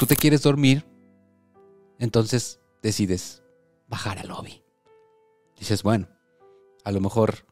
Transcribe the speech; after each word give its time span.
tú 0.00 0.06
te 0.06 0.16
quieres 0.16 0.40
dormir, 0.40 0.86
entonces 1.98 2.58
decides 2.82 3.42
bajar 3.86 4.18
al 4.18 4.28
lobby. 4.28 4.62
Dices, 5.58 5.82
bueno, 5.82 6.08
a 6.84 6.90
lo 6.90 7.02
mejor 7.02 7.44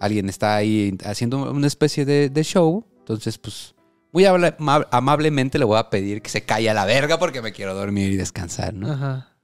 alguien 0.00 0.28
está 0.28 0.56
ahí 0.56 0.98
haciendo 1.04 1.48
una 1.48 1.68
especie 1.68 2.04
de, 2.04 2.28
de 2.28 2.42
show, 2.42 2.84
entonces 2.98 3.38
pues 3.38 3.76
muy 4.10 4.24
amablemente 4.24 5.60
le 5.60 5.64
voy 5.64 5.78
a 5.78 5.90
pedir 5.90 6.22
que 6.22 6.28
se 6.28 6.44
calle 6.44 6.68
a 6.68 6.74
la 6.74 6.86
verga 6.86 7.20
porque 7.20 7.40
me 7.40 7.52
quiero 7.52 7.72
dormir 7.72 8.10
y 8.10 8.16
descansar, 8.16 8.74
¿no? 8.74 8.90
Ajá. 8.90 9.36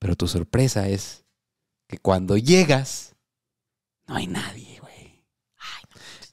Pero 0.00 0.16
tu 0.16 0.26
sorpresa 0.26 0.88
es 0.88 1.24
que 1.86 1.98
cuando 1.98 2.36
llegas, 2.36 3.14
no 4.08 4.16
hay 4.16 4.26
nadie, 4.26 4.80
güey. 4.80 5.22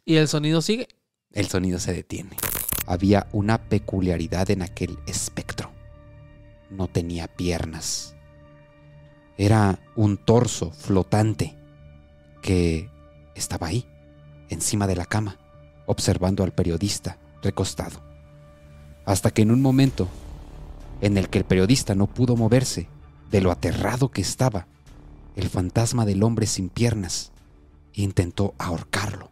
¿Y 0.03 0.15
el 0.15 0.27
sonido 0.27 0.63
sigue? 0.63 0.87
El 1.31 1.47
sonido 1.47 1.77
se 1.77 1.93
detiene. 1.93 2.37
Había 2.87 3.27
una 3.31 3.59
peculiaridad 3.59 4.49
en 4.49 4.63
aquel 4.63 4.97
espectro. 5.05 5.69
No 6.69 6.87
tenía 6.87 7.27
piernas. 7.27 8.15
Era 9.37 9.79
un 9.95 10.17
torso 10.17 10.71
flotante 10.71 11.55
que 12.41 12.89
estaba 13.35 13.67
ahí, 13.67 13.85
encima 14.49 14.87
de 14.87 14.95
la 14.95 15.05
cama, 15.05 15.37
observando 15.85 16.43
al 16.43 16.53
periodista 16.53 17.19
recostado. 17.43 18.01
Hasta 19.05 19.31
que 19.31 19.43
en 19.43 19.51
un 19.51 19.61
momento 19.61 20.07
en 21.01 21.17
el 21.17 21.29
que 21.29 21.37
el 21.37 21.45
periodista 21.45 21.93
no 21.93 22.07
pudo 22.07 22.35
moverse 22.35 22.87
de 23.29 23.41
lo 23.41 23.51
aterrado 23.51 24.09
que 24.09 24.21
estaba, 24.21 24.67
el 25.35 25.49
fantasma 25.49 26.05
del 26.05 26.23
hombre 26.23 26.47
sin 26.47 26.69
piernas 26.69 27.31
intentó 27.93 28.55
ahorcarlo. 28.57 29.31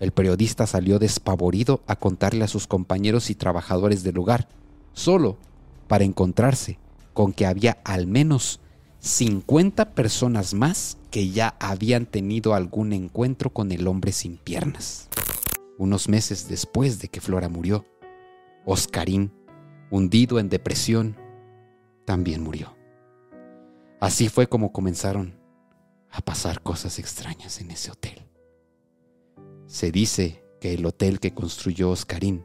El 0.00 0.12
periodista 0.12 0.66
salió 0.66 0.98
despavorido 0.98 1.82
a 1.86 1.94
contarle 1.94 2.42
a 2.42 2.48
sus 2.48 2.66
compañeros 2.66 3.28
y 3.28 3.34
trabajadores 3.34 4.02
del 4.02 4.14
lugar, 4.14 4.48
solo 4.94 5.36
para 5.88 6.04
encontrarse 6.04 6.78
con 7.12 7.34
que 7.34 7.44
había 7.44 7.78
al 7.84 8.06
menos 8.06 8.60
50 9.00 9.90
personas 9.90 10.54
más 10.54 10.96
que 11.10 11.30
ya 11.30 11.54
habían 11.60 12.06
tenido 12.06 12.54
algún 12.54 12.94
encuentro 12.94 13.50
con 13.50 13.72
el 13.72 13.86
hombre 13.86 14.12
sin 14.12 14.38
piernas. 14.38 15.08
Unos 15.76 16.08
meses 16.08 16.48
después 16.48 17.00
de 17.00 17.08
que 17.08 17.20
Flora 17.20 17.50
murió, 17.50 17.84
Oscarín, 18.64 19.32
hundido 19.90 20.38
en 20.38 20.48
depresión, 20.48 21.16
también 22.06 22.42
murió. 22.42 22.74
Así 24.00 24.30
fue 24.30 24.48
como 24.48 24.72
comenzaron 24.72 25.38
a 26.10 26.22
pasar 26.22 26.62
cosas 26.62 26.98
extrañas 26.98 27.60
en 27.60 27.70
ese 27.70 27.90
hotel. 27.90 28.29
Se 29.70 29.92
dice 29.92 30.42
que 30.60 30.74
el 30.74 30.84
hotel 30.84 31.20
que 31.20 31.32
construyó 31.32 31.90
Oscarín 31.90 32.44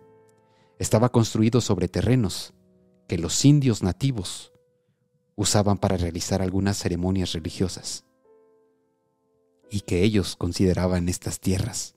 estaba 0.78 1.10
construido 1.10 1.60
sobre 1.60 1.88
terrenos 1.88 2.54
que 3.08 3.18
los 3.18 3.44
indios 3.46 3.82
nativos 3.82 4.54
usaban 5.36 5.80
para 5.80 5.98
realizar 5.98 6.44
algunas 6.44 6.78
ceremonias 6.78 7.34
religiosas 7.34 8.06
y 9.72 9.82
que 9.82 10.04
ellos 10.04 10.36
consideraban 10.36 11.10
estas 11.10 11.40
tierras 11.40 11.96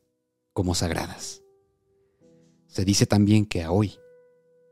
como 0.55 0.75
sagradas. 0.75 1.43
Se 2.67 2.87
dice 2.87 3.05
también 3.05 3.45
que 3.45 3.63
a 3.63 3.71
hoy 3.71 3.99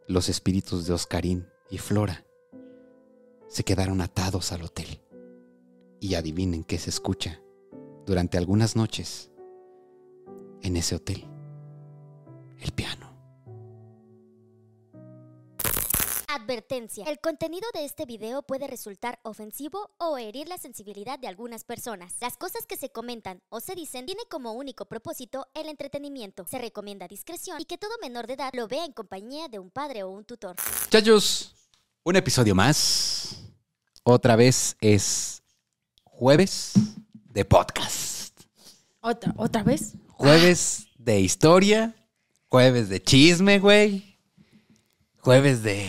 los 0.09 0.31
espíritus 0.31 0.87
de 0.87 0.95
Oscarín 0.95 1.47
y 1.69 1.77
Flora 1.77 2.25
se 3.47 3.63
quedaron 3.63 4.01
atados 4.01 4.53
al 4.53 4.63
hotel. 4.63 5.03
Y 6.01 6.15
adivinen 6.15 6.65
qué 6.65 6.79
se 6.79 6.89
escucha 6.89 7.43
durante 8.07 8.39
algunas 8.39 8.75
noches 8.75 9.31
en 10.63 10.77
ese 10.77 10.95
hotel. 10.95 11.25
El 12.59 12.73
piano. 12.73 13.07
Advertencia. 16.29 17.05
El 17.07 17.19
contenido 17.19 17.67
de 17.73 17.85
este 17.85 18.05
video 18.05 18.43
puede 18.43 18.67
resultar 18.67 19.19
ofensivo 19.23 19.91
o 19.99 20.19
herir 20.19 20.49
la 20.49 20.59
sensibilidad 20.59 21.19
de 21.19 21.29
algunas 21.29 21.65
personas. 21.65 22.15
Las 22.21 22.37
cosas 22.37 22.67
que 22.67 22.77
se 22.77 22.91
comentan 22.91 23.43
o 23.49 23.61
se 23.61 23.75
dicen 23.75 24.07
tiene 24.07 24.23
como 24.31 24.53
único 24.53 24.85
propósito 24.85 25.47
el 25.55 25.69
entretenimiento. 25.69 26.47
Se 26.47 26.59
recomienda 26.59 27.09
discreción 27.09 27.61
y 27.61 27.65
que 27.65 27.79
todo 27.79 27.91
menor 28.03 28.27
de 28.27 28.35
edad 28.35 28.53
lo 28.53 28.69
vea 28.69 28.85
en 28.85 28.93
compañía 28.93 29.49
de 29.49 29.59
un 29.59 29.71
padre 29.71 30.03
o 30.03 30.11
un 30.11 30.25
tutor. 30.25 30.57
Muchachos, 30.85 31.55
un 32.05 32.17
episodio 32.17 32.55
más. 32.55 33.43
Otra 34.05 34.37
vez 34.37 34.77
es 34.81 35.43
jueves 36.05 36.75
de 37.31 37.45
podcast. 37.45 38.06
¿Otra, 39.07 39.33
¿Otra 39.37 39.63
vez? 39.63 39.95
Jueves 40.09 40.89
de 40.99 41.21
historia. 41.21 41.95
Jueves 42.49 42.89
de 42.89 43.01
chisme, 43.01 43.61
güey. 43.61 44.19
Jueves 45.21 45.63
de, 45.63 45.89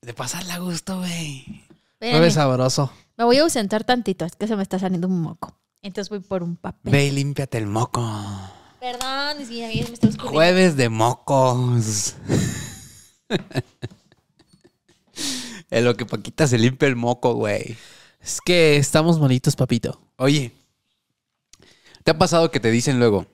de 0.00 0.14
pasarla 0.14 0.54
a 0.54 0.58
gusto, 0.60 0.96
güey. 0.96 1.62
Jueves 2.00 2.32
sabroso. 2.32 2.90
Me 3.18 3.24
voy 3.24 3.36
a 3.36 3.42
ausentar 3.42 3.84
tantito, 3.84 4.24
es 4.24 4.34
que 4.34 4.46
se 4.46 4.56
me 4.56 4.62
está 4.62 4.78
saliendo 4.78 5.08
un 5.08 5.20
moco. 5.20 5.58
Entonces 5.82 6.08
voy 6.08 6.20
por 6.20 6.42
un 6.42 6.56
papel. 6.56 6.90
Ve 6.90 7.08
y 7.08 7.10
límpiate 7.10 7.58
el 7.58 7.66
moco. 7.66 8.00
Perdón, 8.80 9.42
es 9.42 9.48
que 9.50 9.58
ya 9.58 9.66
me 9.66 9.74
escurriendo. 9.82 10.28
Jueves 10.30 10.74
de 10.78 10.88
mocos. 10.88 12.14
en 15.70 15.84
lo 15.84 15.98
que 15.98 16.06
Paquita 16.06 16.46
se 16.46 16.56
limpia 16.56 16.88
el 16.88 16.96
moco, 16.96 17.34
güey. 17.34 17.76
Es 18.22 18.40
que 18.40 18.78
estamos 18.78 19.20
malitos, 19.20 19.54
papito. 19.54 20.00
Oye, 20.16 20.63
¿te 22.04 22.12
ha 22.12 22.18
pasado 22.18 22.50
que 22.50 22.60
te 22.60 22.70
dicen 22.70 22.98
luego? 22.98 23.26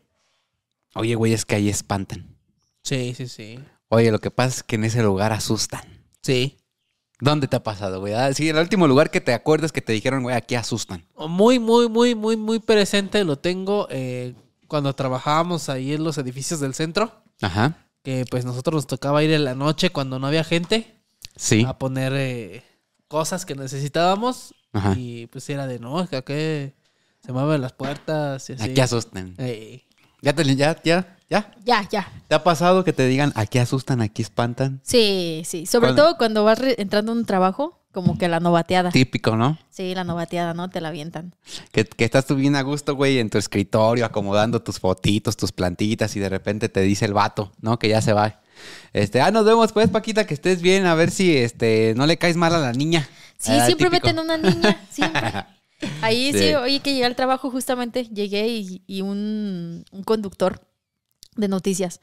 Oye, 0.95 1.15
güey, 1.15 1.33
es 1.35 1.45
que 1.45 1.55
ahí 1.57 1.69
espantan. 1.69 2.37
Sí, 2.83 3.15
sí, 3.17 3.29
sí. 3.29 3.61
Oye, 3.89 4.11
lo 4.11 4.19
que 4.21 4.31
pasa 4.31 4.57
es 4.57 4.63
que 4.63 4.77
en 4.77 4.85
ese 4.85 5.03
lugar 5.03 5.33
asustan. 5.33 5.83
Sí. 6.23 6.57
¿Dónde 7.21 7.47
te 7.49 7.57
ha 7.57 7.63
pasado, 7.63 8.01
güey? 8.01 8.15
Ah, 8.15 8.33
Sí, 8.33 8.49
el 8.49 8.57
último 8.57 8.89
lugar 8.89 9.11
que 9.11 9.21
te 9.21 9.35
acuerdas 9.35 9.73
que 9.73 9.83
te 9.83 9.93
dijeron, 9.93 10.23
güey, 10.23 10.35
aquí 10.35 10.55
asustan. 10.55 11.05
Muy, 11.17 11.59
muy, 11.59 11.89
muy, 11.89 12.15
muy, 12.15 12.37
muy 12.37 12.59
presente 12.61 13.25
lo 13.25 13.39
tengo 13.39 13.87
eh, 13.91 14.35
cuando 14.69 14.95
trabajábamos 14.95 15.69
ahí 15.69 15.93
en 15.93 16.03
los 16.05 16.17
edificios 16.19 16.61
del 16.61 16.73
centro. 16.75 17.23
Ajá. 17.43 17.87
Que 18.03 18.25
pues 18.31 18.45
nosotros 18.47 18.75
nos 18.75 18.87
tocaba 18.87 19.23
ir 19.23 19.33
en 19.33 19.45
la 19.45 19.55
noche 19.55 19.91
cuando 19.91 20.19
no 20.19 20.27
había 20.29 20.45
gente 20.45 20.97
Sí. 21.37 21.65
a 21.67 21.77
poner 21.79 22.13
eh, 22.17 22.63
cosas 23.09 23.45
que 23.45 23.55
necesitábamos. 23.55 24.55
Ajá. 24.73 24.95
Y 24.97 25.27
pues 25.27 25.49
era 25.51 25.67
de 25.67 25.79
no, 25.79 26.09
que 26.09 26.75
se 27.25 27.33
mueven 27.33 27.61
las 27.61 27.73
puertas 27.73 28.49
y 28.51 28.55
así. 28.55 28.63
Aquí 28.71 28.81
asustan. 28.81 29.35
Ey. 29.39 29.85
¿Ya, 30.23 30.35
te, 30.35 30.45
ya, 30.57 30.77
ya, 30.83 31.17
ya. 31.31 31.51
Ya, 31.65 31.89
ya. 31.91 32.13
¿Te 32.29 32.35
ha 32.35 32.45
pasado 32.45 32.85
que 32.85 32.93
te 32.93 33.07
digan, 33.07 33.33
aquí 33.35 33.59
asustan, 33.59 34.01
aquí 34.03 34.23
espantan? 34.23 34.81
Sí, 34.85 35.43
sí. 35.47 35.65
Sobre 35.67 35.93
todo 35.95 36.17
cuando 36.19 36.45
vas 36.45 36.61
entrando 36.77 37.13
a 37.13 37.15
un 37.15 37.25
trabajo, 37.25 37.81
como 37.93 38.19
que 38.19 38.29
la 38.29 38.39
novateada. 38.39 38.91
Típico, 38.91 39.37
¿no? 39.37 39.59
Sí, 39.71 39.95
la 39.95 40.05
novateada, 40.05 40.53
¿no? 40.55 40.69
Te 40.69 40.81
la 40.81 40.89
avientan. 40.89 41.35
Que, 41.73 41.85
que 41.85 42.05
estás 42.05 42.27
tú 42.27 42.37
bien 42.37 42.55
a 42.57 42.63
gusto, 42.63 42.95
güey, 42.95 43.19
en 43.19 43.31
tu 43.31 43.39
escritorio, 43.39 44.05
acomodando 44.05 44.63
tus 44.63 44.79
fotitos, 44.79 45.37
tus 45.37 45.53
plantitas, 45.53 46.15
y 46.17 46.21
de 46.21 46.29
repente 46.29 46.69
te 46.69 46.83
dice 46.83 47.07
el 47.07 47.15
vato, 47.15 47.53
¿no? 47.61 47.79
Que 47.79 47.89
ya 47.89 48.03
se 48.03 48.13
va. 48.13 48.41
Este, 48.93 49.21
ah, 49.23 49.31
nos 49.31 49.45
vemos 49.47 49.73
pues, 49.73 49.89
Paquita, 49.89 50.27
que 50.27 50.35
estés 50.35 50.61
bien, 50.61 50.85
a 50.85 50.95
ver 50.95 51.11
si 51.11 51.35
este 51.37 51.95
no 51.97 52.07
le 52.07 52.19
caes 52.19 52.37
mal 52.37 52.55
a 52.55 52.59
la 52.59 52.73
niña. 52.73 53.09
Sí, 53.39 53.53
Ah, 53.53 53.65
siempre 53.65 53.89
típico. 53.89 54.07
meten 54.07 54.19
a 54.19 54.23
una 54.23 54.37
niña, 54.37 54.81
siempre. 54.91 55.33
Ahí 56.03 56.33
sí, 56.33 56.39
Sí. 56.39 56.55
oye, 56.55 56.81
que 56.81 56.93
llegué 56.93 57.05
al 57.07 57.17
trabajo 57.17 57.51
justamente, 57.51 58.05
llegué 58.05 58.49
y, 58.49 58.83
y 58.87 59.01
un, 59.03 59.85
un 59.91 60.03
conductor 60.05 60.67
de 61.37 61.49
noticias. 61.49 62.01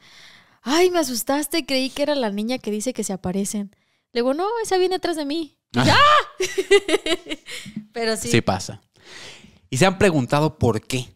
Ay, 0.62 0.90
me 0.90 0.98
asustaste, 0.98 1.64
creí 1.66 1.90
que 1.90 2.02
era 2.02 2.14
la 2.14 2.30
niña 2.30 2.58
que 2.58 2.70
dice 2.70 2.92
que 2.92 3.04
se 3.04 3.12
aparecen. 3.12 3.74
Le 4.12 4.20
digo, 4.20 4.34
no, 4.34 4.46
esa 4.62 4.78
viene 4.78 4.96
atrás 4.96 5.16
de 5.16 5.24
mí. 5.24 5.58
¡Ya! 5.72 5.96
Pero 7.92 8.16
sí. 8.16 8.28
Sí 8.30 8.40
pasa. 8.40 8.80
Y 9.70 9.76
se 9.76 9.86
han 9.86 9.98
preguntado 9.98 10.58
por 10.58 10.80
qué. 10.86 11.14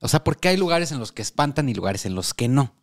O 0.00 0.08
sea, 0.08 0.22
¿por 0.22 0.38
qué 0.38 0.48
hay 0.48 0.56
lugares 0.56 0.92
en 0.92 0.98
los 0.98 1.12
que 1.12 1.22
espantan 1.22 1.68
y 1.68 1.74
lugares 1.74 2.04
en 2.06 2.14
los 2.14 2.34
que 2.34 2.48
no? 2.48 2.74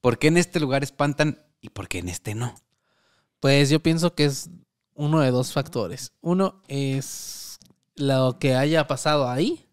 ¿Por 0.00 0.18
qué 0.18 0.28
en 0.28 0.36
este 0.36 0.60
lugar 0.60 0.82
espantan 0.84 1.42
y 1.60 1.70
por 1.70 1.88
qué 1.88 1.98
en 1.98 2.08
este 2.08 2.34
no? 2.34 2.54
Pues 3.40 3.70
yo 3.70 3.80
pienso 3.82 4.14
que 4.14 4.26
es 4.26 4.50
uno 4.94 5.20
de 5.20 5.30
dos 5.30 5.52
factores. 5.52 6.12
Uno 6.20 6.62
es 6.68 7.43
lo 7.96 8.38
que 8.38 8.54
haya 8.54 8.86
pasado 8.86 9.28
ahí. 9.28 9.66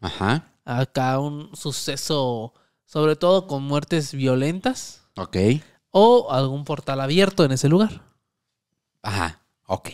Ajá. 0.00 0.52
Acá 0.64 1.18
un 1.18 1.54
suceso, 1.54 2.54
sobre 2.84 3.16
todo 3.16 3.46
con 3.46 3.62
muertes 3.62 4.14
violentas. 4.14 5.02
Ok. 5.16 5.36
O 5.90 6.32
algún 6.32 6.64
portal 6.64 7.00
abierto 7.00 7.44
en 7.44 7.52
ese 7.52 7.68
lugar. 7.68 8.02
Ajá. 9.02 9.42
Ok. 9.66 9.90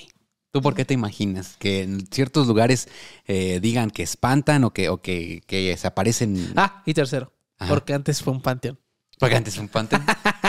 ¿Tú 0.52 0.62
por 0.62 0.74
qué 0.74 0.84
te 0.84 0.94
imaginas 0.94 1.56
que 1.58 1.82
en 1.82 2.06
ciertos 2.08 2.48
lugares 2.48 2.88
eh, 3.26 3.60
digan 3.60 3.90
que 3.90 4.02
espantan 4.02 4.64
o 4.64 4.72
que, 4.72 4.88
o 4.88 5.00
que, 5.00 5.42
que 5.46 5.76
se 5.76 5.86
aparecen? 5.86 6.52
Ah, 6.56 6.82
y 6.86 6.94
tercero. 6.94 7.32
Ajá. 7.58 7.68
Porque 7.68 7.94
antes 7.94 8.22
fue 8.22 8.32
un 8.32 8.40
panteón. 8.40 8.78
Porque 9.18 9.36
antes 9.36 9.54
fue 9.54 9.62
un 9.62 9.68
panteón. 9.68 10.04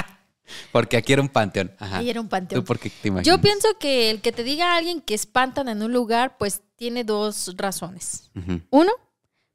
Porque 0.72 0.98
aquí 0.98 1.14
era 1.14 1.22
un 1.22 1.30
panteón. 1.30 1.72
Ajá. 1.80 1.98
Ahí 1.98 2.10
era 2.10 2.20
un 2.22 2.30
panteón. 2.30 2.62
¿Tú 2.62 2.66
por 2.66 2.80
qué 2.80 2.90
te 2.90 3.08
imaginas? 3.10 3.26
Yo 3.28 3.42
pienso 3.42 3.68
que 3.80 4.10
el 4.10 4.22
que 4.22 4.32
te 4.32 4.44
diga 4.44 4.74
a 4.74 4.78
alguien 4.78 5.02
que 5.02 5.14
espantan 5.14 5.68
en 5.70 5.82
un 5.84 5.92
lugar, 5.94 6.38
pues 6.38 6.62
tiene 6.76 7.04
dos 7.04 7.54
razones. 7.58 8.30
Uno, 8.70 8.92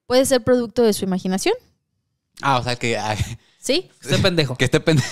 puede 0.06 0.24
ser 0.26 0.42
producto 0.44 0.82
de 0.82 0.92
su 0.92 1.04
imaginación, 1.04 1.54
Ah, 2.42 2.58
o 2.58 2.62
sea, 2.62 2.76
que, 2.76 2.98
ah, 2.98 3.16
¿sí? 3.58 3.90
Este 4.02 4.18
pendejo. 4.18 4.56
que 4.56 4.66
esté 4.66 4.78
pendejo. 4.80 5.08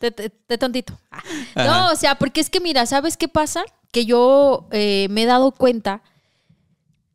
de, 0.00 0.10
de- 0.16 0.32
de 0.48 0.58
tontito. 0.58 0.98
Ah. 1.10 1.22
No, 1.56 1.92
o 1.92 1.96
sea, 1.96 2.14
porque 2.16 2.40
es 2.40 2.50
que 2.50 2.60
mira, 2.60 2.86
¿sabes 2.86 3.16
qué 3.16 3.26
pasa? 3.26 3.64
Que 3.90 4.06
yo 4.06 4.68
eh, 4.70 5.08
me 5.10 5.24
he 5.24 5.26
dado 5.26 5.50
cuenta 5.50 6.02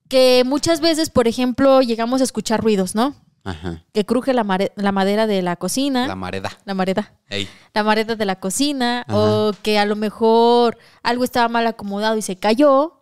que 0.09 0.43
muchas 0.45 0.81
veces, 0.81 1.09
por 1.09 1.27
ejemplo, 1.27 1.81
llegamos 1.81 2.21
a 2.21 2.23
escuchar 2.25 2.61
ruidos, 2.61 2.93
¿no? 2.93 3.15
Ajá. 3.43 3.83
Que 3.93 4.05
cruje 4.05 4.33
la, 4.33 4.43
mare- 4.43 4.71
la 4.75 4.91
madera 4.91 5.27
de 5.27 5.41
la 5.41 5.55
cocina. 5.57 6.07
La 6.07 6.15
mareda. 6.15 6.51
la 6.65 6.73
mareda. 6.73 7.13
Ey. 7.29 7.47
la 7.73 7.83
mareta 7.83 8.15
de 8.15 8.25
la 8.25 8.39
cocina 8.39 9.01
Ajá. 9.07 9.17
o 9.17 9.53
que 9.63 9.77
a 9.79 9.85
lo 9.85 9.95
mejor 9.95 10.77
algo 11.01 11.23
estaba 11.23 11.47
mal 11.49 11.65
acomodado 11.67 12.15
y 12.17 12.21
se 12.21 12.35
cayó 12.37 13.01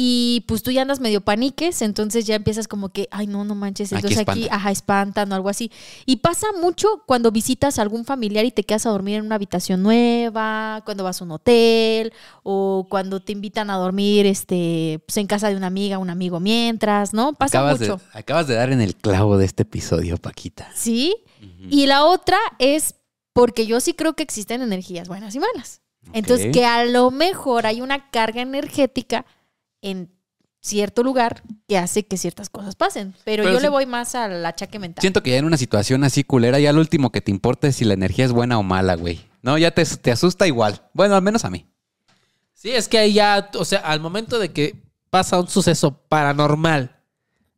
y 0.00 0.44
pues 0.46 0.62
tú 0.62 0.70
ya 0.70 0.82
andas 0.82 1.00
medio 1.00 1.22
paniques, 1.22 1.82
entonces 1.82 2.24
ya 2.24 2.36
empiezas 2.36 2.68
como 2.68 2.90
que, 2.90 3.08
ay 3.10 3.26
no, 3.26 3.44
no 3.44 3.56
manches, 3.56 3.90
entonces 3.90 4.20
aquí, 4.24 4.46
ajá, 4.48 4.70
espantan 4.70 5.32
o 5.32 5.34
algo 5.34 5.48
así. 5.48 5.72
Y 6.06 6.18
pasa 6.18 6.46
mucho 6.60 7.02
cuando 7.04 7.32
visitas 7.32 7.80
a 7.80 7.82
algún 7.82 8.04
familiar 8.04 8.44
y 8.44 8.52
te 8.52 8.62
quedas 8.62 8.86
a 8.86 8.90
dormir 8.90 9.16
en 9.16 9.26
una 9.26 9.34
habitación 9.34 9.82
nueva, 9.82 10.82
cuando 10.84 11.02
vas 11.02 11.20
a 11.20 11.24
un 11.24 11.32
hotel 11.32 12.12
o 12.44 12.86
cuando 12.88 13.18
te 13.18 13.32
invitan 13.32 13.70
a 13.70 13.76
dormir 13.76 14.24
este, 14.26 15.02
pues, 15.04 15.16
en 15.16 15.26
casa 15.26 15.48
de 15.48 15.56
una 15.56 15.66
amiga, 15.66 15.98
un 15.98 16.10
amigo 16.10 16.38
mientras, 16.38 17.12
¿no? 17.12 17.32
Pasa 17.32 17.58
acabas, 17.58 17.80
mucho. 17.80 17.96
De, 17.96 18.20
acabas 18.20 18.46
de 18.46 18.54
dar 18.54 18.70
en 18.70 18.80
el 18.80 18.94
clavo 18.94 19.36
de 19.36 19.46
este 19.46 19.64
episodio, 19.64 20.16
Paquita. 20.16 20.70
¿Sí? 20.76 21.16
Y 21.68 21.86
la 21.86 22.04
otra 22.04 22.38
es 22.60 22.94
porque 23.32 23.66
yo 23.66 23.80
sí 23.80 23.94
creo 23.94 24.14
que 24.14 24.22
existen 24.22 24.62
energías 24.62 25.08
buenas 25.08 25.34
y 25.34 25.40
malas. 25.40 25.82
Entonces, 26.12 26.52
que 26.52 26.64
a 26.64 26.84
lo 26.84 27.10
mejor 27.10 27.66
hay 27.66 27.80
una 27.80 28.10
carga 28.10 28.40
energética 28.40 29.26
en 29.82 30.10
cierto 30.60 31.02
lugar 31.02 31.42
que 31.66 31.78
hace 31.78 32.06
que 32.06 32.16
ciertas 32.16 32.50
cosas 32.50 32.74
pasen. 32.74 33.14
Pero, 33.24 33.42
Pero 33.42 33.54
yo 33.54 33.58
sí- 33.58 33.62
le 33.62 33.68
voy 33.68 33.86
más 33.86 34.14
al 34.14 34.44
achaque 34.44 34.78
mental. 34.78 35.00
Siento 35.00 35.22
que 35.22 35.30
ya 35.30 35.36
en 35.36 35.44
una 35.44 35.56
situación 35.56 36.04
así 36.04 36.24
culera, 36.24 36.58
ya 36.58 36.72
lo 36.72 36.80
último 36.80 37.10
que 37.12 37.20
te 37.20 37.30
importa 37.30 37.68
es 37.68 37.76
si 37.76 37.84
la 37.84 37.94
energía 37.94 38.24
es 38.24 38.32
buena 38.32 38.58
o 38.58 38.62
mala, 38.62 38.94
güey. 38.96 39.20
No, 39.42 39.56
ya 39.56 39.70
te, 39.70 39.84
te 39.84 40.10
asusta 40.10 40.46
igual. 40.46 40.82
Bueno, 40.94 41.14
al 41.14 41.22
menos 41.22 41.44
a 41.44 41.50
mí. 41.50 41.66
Sí, 42.54 42.70
es 42.70 42.88
que 42.88 42.98
ahí 42.98 43.12
ya, 43.12 43.50
o 43.54 43.64
sea, 43.64 43.78
al 43.80 44.00
momento 44.00 44.38
de 44.40 44.52
que 44.52 44.82
pasa 45.10 45.38
un 45.38 45.48
suceso 45.48 46.02
paranormal 46.08 46.96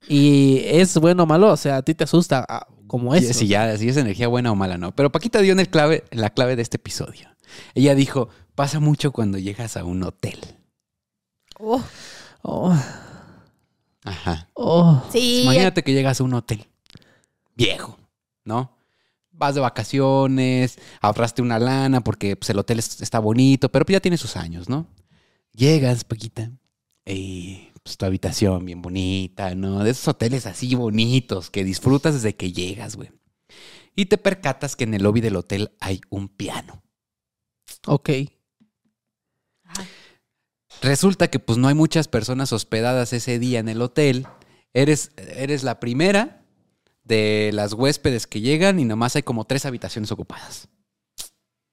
y 0.06 0.60
es 0.66 0.96
bueno 0.98 1.22
o 1.22 1.26
malo, 1.26 1.48
o 1.48 1.56
sea, 1.56 1.76
a 1.78 1.82
ti 1.82 1.94
te 1.94 2.04
asusta 2.04 2.44
ah, 2.48 2.66
como 2.86 3.14
es. 3.14 3.36
si 3.36 3.46
ya, 3.46 3.76
si 3.78 3.88
es 3.88 3.96
energía 3.96 4.28
buena 4.28 4.52
o 4.52 4.56
mala, 4.56 4.76
no. 4.76 4.94
Pero 4.94 5.10
Paquita 5.10 5.40
dio 5.40 5.52
en 5.52 5.60
el 5.60 5.68
clave, 5.70 6.04
la 6.10 6.30
clave 6.30 6.54
de 6.54 6.62
este 6.62 6.76
episodio. 6.76 7.28
Ella 7.74 7.94
dijo, 7.94 8.28
pasa 8.54 8.78
mucho 8.78 9.10
cuando 9.10 9.38
llegas 9.38 9.76
a 9.76 9.84
un 9.84 10.02
hotel. 10.02 10.38
Oh, 11.62 11.82
Oh, 12.42 12.74
Ajá. 14.04 14.48
oh. 14.54 15.02
sí, 15.12 15.42
Imagínate 15.42 15.82
que 15.82 15.92
llegas 15.92 16.20
a 16.20 16.24
un 16.24 16.32
hotel 16.34 16.66
viejo, 17.54 17.98
¿no? 18.44 18.76
Vas 19.32 19.54
de 19.54 19.60
vacaciones, 19.60 20.78
ahorraste 21.00 21.42
una 21.42 21.58
lana 21.58 22.00
porque 22.02 22.36
pues, 22.36 22.48
el 22.50 22.58
hotel 22.58 22.78
es- 22.78 23.00
está 23.02 23.18
bonito, 23.18 23.70
pero 23.70 23.84
pues, 23.84 23.94
ya 23.94 24.00
tiene 24.00 24.16
sus 24.16 24.36
años, 24.36 24.68
¿no? 24.68 24.86
Llegas, 25.52 26.04
Paquita, 26.04 26.50
y 27.04 27.68
pues 27.82 27.96
tu 27.98 28.06
habitación 28.06 28.64
bien 28.64 28.80
bonita, 28.82 29.54
¿no? 29.54 29.84
De 29.84 29.90
esos 29.90 30.08
hoteles 30.08 30.46
así 30.46 30.74
bonitos 30.74 31.50
que 31.50 31.64
disfrutas 31.64 32.14
desde 32.14 32.36
que 32.36 32.52
llegas, 32.52 32.96
güey. 32.96 33.10
Y 33.96 34.06
te 34.06 34.16
percatas 34.18 34.76
que 34.76 34.84
en 34.84 34.94
el 34.94 35.02
lobby 35.02 35.20
del 35.20 35.36
hotel 35.36 35.72
hay 35.80 36.00
un 36.08 36.28
piano. 36.28 36.82
Ok. 37.86 38.10
Resulta 40.82 41.28
que 41.28 41.38
pues 41.38 41.58
no 41.58 41.68
hay 41.68 41.74
muchas 41.74 42.08
personas 42.08 42.52
hospedadas 42.52 43.12
ese 43.12 43.38
día 43.38 43.58
en 43.60 43.68
el 43.68 43.82
hotel. 43.82 44.26
Eres, 44.72 45.12
eres 45.16 45.62
la 45.62 45.78
primera 45.80 46.42
de 47.04 47.50
las 47.52 47.72
huéspedes 47.74 48.26
que 48.26 48.40
llegan 48.40 48.78
y 48.80 48.84
nomás 48.84 49.16
hay 49.16 49.22
como 49.22 49.44
tres 49.44 49.66
habitaciones 49.66 50.10
ocupadas. 50.12 50.68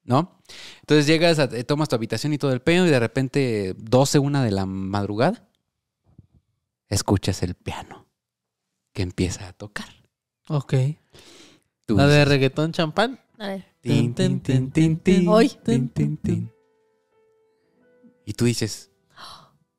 ¿No? 0.03 0.41
Entonces 0.81 1.05
llegas, 1.05 1.37
a- 1.39 1.43
eh, 1.51 1.63
tomas 1.63 1.89
tu 1.89 1.95
habitación 1.95 2.33
y 2.33 2.37
todo 2.37 2.53
el 2.53 2.61
pedo 2.61 2.85
y 2.87 2.89
de 2.89 2.99
repente 2.99 3.75
12, 3.77 4.19
una 4.19 4.43
de 4.43 4.51
la 4.51 4.65
madrugada, 4.65 5.49
escuchas 6.89 7.43
el 7.43 7.55
piano 7.55 8.07
que 8.93 9.01
empieza 9.03 9.47
a 9.47 9.53
tocar. 9.53 9.87
Ok. 10.47 10.73
Tú 11.85 11.95
La 11.97 12.07
de 12.07 12.15
dices, 12.15 12.27
reggaetón 12.29 12.71
champán. 12.71 13.19
a 13.37 13.47
ver. 13.47 13.65
tin, 13.81 14.13
tin, 14.13 14.39
tin, 14.39 14.71
tin, 14.71 14.97
tin, 14.99 15.27
tin, 15.63 15.89
tin, 15.89 16.17
tin. 16.17 16.51
Y 18.25 18.33
tú 18.33 18.45
dices, 18.45 18.91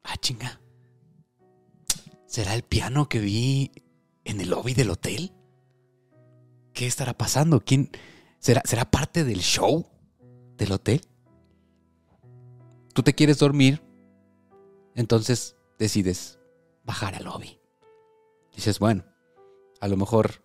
ah, 0.05 0.17
chinga. 0.17 0.61
¿Será 2.27 2.55
el 2.55 2.63
piano 2.63 3.09
que 3.09 3.21
vi 3.21 3.73
en 4.25 4.41
el 4.41 4.51
lobby 4.51 4.75
del 4.75 4.91
hotel? 4.91 5.33
¿Qué 6.73 6.87
estará 6.87 7.15
pasando? 7.15 7.61
¿Quién 7.61 7.91
será, 8.39 8.63
será 8.65 8.91
parte 8.91 9.25
del 9.25 9.41
show 9.41 9.87
del 10.57 10.73
hotel? 10.73 11.01
Tú 12.93 13.03
te 13.03 13.15
quieres 13.15 13.39
dormir, 13.39 13.83
entonces 14.95 15.57
decides 15.79 16.39
bajar 16.85 17.15
al 17.15 17.25
lobby. 17.25 17.59
Dices, 18.55 18.79
bueno, 18.79 19.05
a 19.81 19.89
lo 19.89 19.97
mejor 19.97 20.43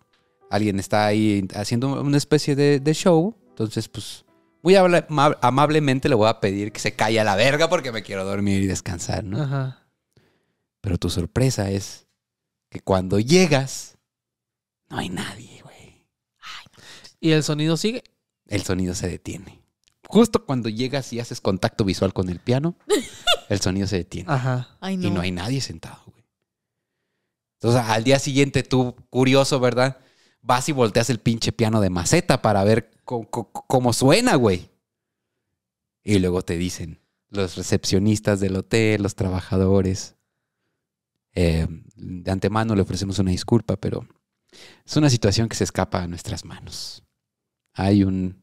alguien 0.50 0.78
está 0.78 1.06
ahí 1.06 1.46
haciendo 1.54 2.00
una 2.00 2.16
especie 2.16 2.54
de, 2.54 2.80
de 2.80 2.94
show, 2.94 3.36
entonces 3.48 3.88
pues 3.88 4.23
muy 4.64 4.76
amablemente 4.76 6.08
le 6.08 6.14
voy 6.14 6.26
a 6.26 6.40
pedir 6.40 6.72
que 6.72 6.80
se 6.80 6.94
calle 6.94 7.20
a 7.20 7.24
la 7.24 7.36
verga 7.36 7.68
porque 7.68 7.92
me 7.92 8.02
quiero 8.02 8.24
dormir 8.24 8.62
y 8.62 8.66
descansar, 8.66 9.22
¿no? 9.22 9.42
Ajá. 9.42 9.86
Pero 10.80 10.96
tu 10.96 11.10
sorpresa 11.10 11.70
es 11.70 12.06
que 12.70 12.80
cuando 12.80 13.20
llegas, 13.20 13.98
no 14.88 14.96
hay 14.96 15.10
nadie, 15.10 15.60
güey. 15.62 16.06
¿Y 17.20 17.32
el 17.32 17.42
sonido 17.42 17.76
sigue? 17.76 18.04
El 18.46 18.62
sonido 18.62 18.94
se 18.94 19.06
detiene. 19.06 19.60
Justo 20.08 20.46
cuando 20.46 20.70
llegas 20.70 21.12
y 21.12 21.20
haces 21.20 21.42
contacto 21.42 21.84
visual 21.84 22.14
con 22.14 22.30
el 22.30 22.38
piano, 22.38 22.74
el 23.50 23.60
sonido 23.60 23.86
se 23.86 23.98
detiene. 23.98 24.32
Ajá. 24.32 24.78
Ay, 24.80 24.96
no. 24.96 25.08
Y 25.08 25.10
no 25.10 25.20
hay 25.20 25.30
nadie 25.30 25.60
sentado, 25.60 26.02
güey. 26.06 26.24
Entonces, 27.60 27.82
al 27.86 28.02
día 28.02 28.18
siguiente, 28.18 28.62
tú, 28.62 28.96
curioso, 29.10 29.60
¿verdad? 29.60 29.98
Vas 30.40 30.70
y 30.70 30.72
volteas 30.72 31.10
el 31.10 31.20
pinche 31.20 31.52
piano 31.52 31.82
de 31.82 31.90
maceta 31.90 32.40
para 32.40 32.64
ver 32.64 32.93
co- 33.04 33.28
co- 33.30 33.50
cómo 33.52 33.92
suena, 33.92 34.36
güey. 34.36 34.70
Y 36.02 36.18
luego 36.18 36.42
te 36.42 36.56
dicen, 36.56 37.00
los 37.30 37.56
recepcionistas 37.56 38.40
del 38.40 38.56
hotel, 38.56 39.02
los 39.02 39.14
trabajadores, 39.14 40.16
eh, 41.34 41.66
de 41.96 42.30
antemano 42.30 42.74
le 42.74 42.82
ofrecemos 42.82 43.18
una 43.18 43.30
disculpa, 43.30 43.76
pero 43.76 44.06
es 44.84 44.96
una 44.96 45.10
situación 45.10 45.48
que 45.48 45.56
se 45.56 45.64
escapa 45.64 46.02
a 46.02 46.06
nuestras 46.06 46.44
manos. 46.44 47.02
Hay 47.72 48.04
un 48.04 48.42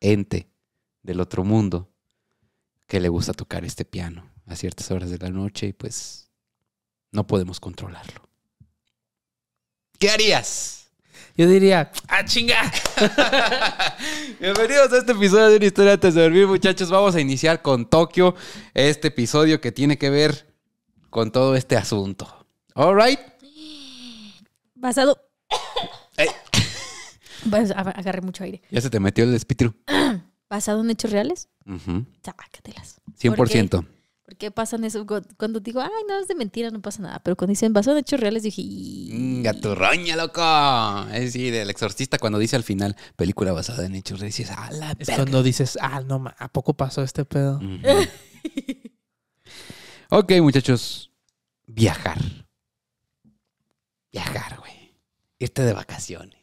ente 0.00 0.48
del 1.02 1.20
otro 1.20 1.44
mundo 1.44 1.92
que 2.86 3.00
le 3.00 3.08
gusta 3.08 3.32
tocar 3.34 3.64
este 3.64 3.84
piano 3.84 4.30
a 4.46 4.56
ciertas 4.56 4.90
horas 4.90 5.10
de 5.10 5.18
la 5.18 5.30
noche 5.30 5.66
y 5.68 5.72
pues 5.72 6.30
no 7.12 7.26
podemos 7.26 7.60
controlarlo. 7.60 8.28
¿Qué 9.98 10.10
harías? 10.10 10.79
Yo 11.40 11.48
diría, 11.48 11.90
¡ah, 12.08 12.22
chinga! 12.22 12.70
Bienvenidos 14.40 14.92
a 14.92 14.98
este 14.98 15.12
episodio 15.12 15.48
de 15.48 15.56
Una 15.56 15.64
historia 15.64 15.92
antes 15.94 16.12
de 16.12 16.20
dormir, 16.20 16.46
muchachos. 16.46 16.90
Vamos 16.90 17.14
a 17.14 17.20
iniciar 17.22 17.62
con 17.62 17.88
Tokio, 17.88 18.34
este 18.74 19.08
episodio 19.08 19.58
que 19.58 19.72
tiene 19.72 19.96
que 19.96 20.10
ver 20.10 20.52
con 21.08 21.32
todo 21.32 21.56
este 21.56 21.78
asunto. 21.78 22.46
All 22.74 22.94
right. 22.94 23.18
Basado. 24.74 25.18
Pues, 27.48 27.70
agarré 27.70 28.20
mucho 28.20 28.44
aire. 28.44 28.60
Ya 28.70 28.82
se 28.82 28.90
te 28.90 29.00
metió 29.00 29.24
el 29.24 29.32
espíritu. 29.32 29.74
¿Basado 30.50 30.82
en 30.82 30.90
hechos 30.90 31.10
reales? 31.10 31.48
Ujú. 31.64 32.04
Sácatelas. 32.22 33.00
100%. 33.18 33.34
¿Por 33.34 33.48
qué 34.38 34.50
pasan 34.50 34.84
eso? 34.84 35.06
Cu- 35.06 35.22
Cuando 35.36 35.60
digo, 35.60 35.80
ay, 35.80 35.90
no, 36.08 36.18
es 36.20 36.28
de 36.28 36.34
mentira, 36.34 36.70
no 36.70 36.80
pasa 36.80 37.02
nada. 37.02 37.20
Pero 37.22 37.36
cuando 37.36 37.50
dicen 37.52 37.72
basado 37.72 37.96
en 37.96 38.02
hechos 38.02 38.20
reales, 38.20 38.42
dije. 38.42 38.62
Gaturroña, 39.42 40.16
loco. 40.16 40.42
Es 41.12 41.20
decir, 41.32 41.54
el 41.54 41.70
exorcista 41.70 42.18
cuando 42.18 42.38
dice 42.38 42.56
al 42.56 42.62
final, 42.64 42.96
película 43.16 43.52
basada 43.52 43.86
en 43.86 43.94
hechos, 43.94 44.20
dices, 44.20 44.50
a 44.50 44.70
la 44.72 44.92
Es 44.92 44.98
verga". 45.08 45.16
cuando 45.16 45.42
dices, 45.42 45.78
ah, 45.80 46.00
no, 46.00 46.18
ma, 46.18 46.34
¿a 46.38 46.48
poco 46.48 46.74
pasó 46.74 47.02
este 47.02 47.24
pedo? 47.24 47.60
Ok, 50.10 50.32
muchachos. 50.40 51.10
Viajar. 51.66 52.18
Viajar, 54.12 54.58
güey. 54.58 54.96
Irte 55.38 55.62
de 55.62 55.72
vacaciones. 55.72 56.36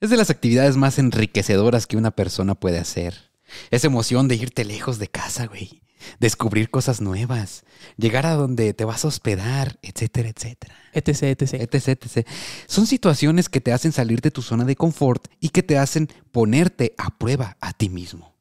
Es 0.00 0.10
de 0.10 0.16
las 0.16 0.30
actividades 0.30 0.76
más 0.76 0.98
enriquecedoras 0.98 1.86
que 1.86 1.96
una 1.96 2.10
persona 2.10 2.54
puede 2.54 2.78
hacer. 2.78 3.30
Esa 3.70 3.86
emoción 3.86 4.28
de 4.28 4.36
irte 4.36 4.64
lejos 4.64 4.98
de 4.98 5.08
casa, 5.08 5.46
güey. 5.46 5.82
Descubrir 6.18 6.70
cosas 6.70 7.00
nuevas. 7.00 7.64
Llegar 7.96 8.26
a 8.26 8.34
donde 8.34 8.74
te 8.74 8.84
vas 8.84 9.04
a 9.04 9.08
hospedar, 9.08 9.78
etcétera, 9.82 10.28
etcétera. 10.28 10.74
etc, 10.92 11.22
etc. 11.22 11.54
etc, 11.54 11.88
etc. 11.88 12.28
Son 12.66 12.86
situaciones 12.86 13.48
que 13.48 13.60
te 13.60 13.72
hacen 13.72 13.92
salir 13.92 14.20
de 14.20 14.30
tu 14.30 14.42
zona 14.42 14.64
de 14.64 14.76
confort 14.76 15.26
y 15.40 15.50
que 15.50 15.62
te 15.62 15.78
hacen 15.78 16.08
ponerte 16.32 16.94
a 16.98 17.16
prueba 17.18 17.56
a 17.60 17.72
ti 17.72 17.88
mismo. 17.88 18.34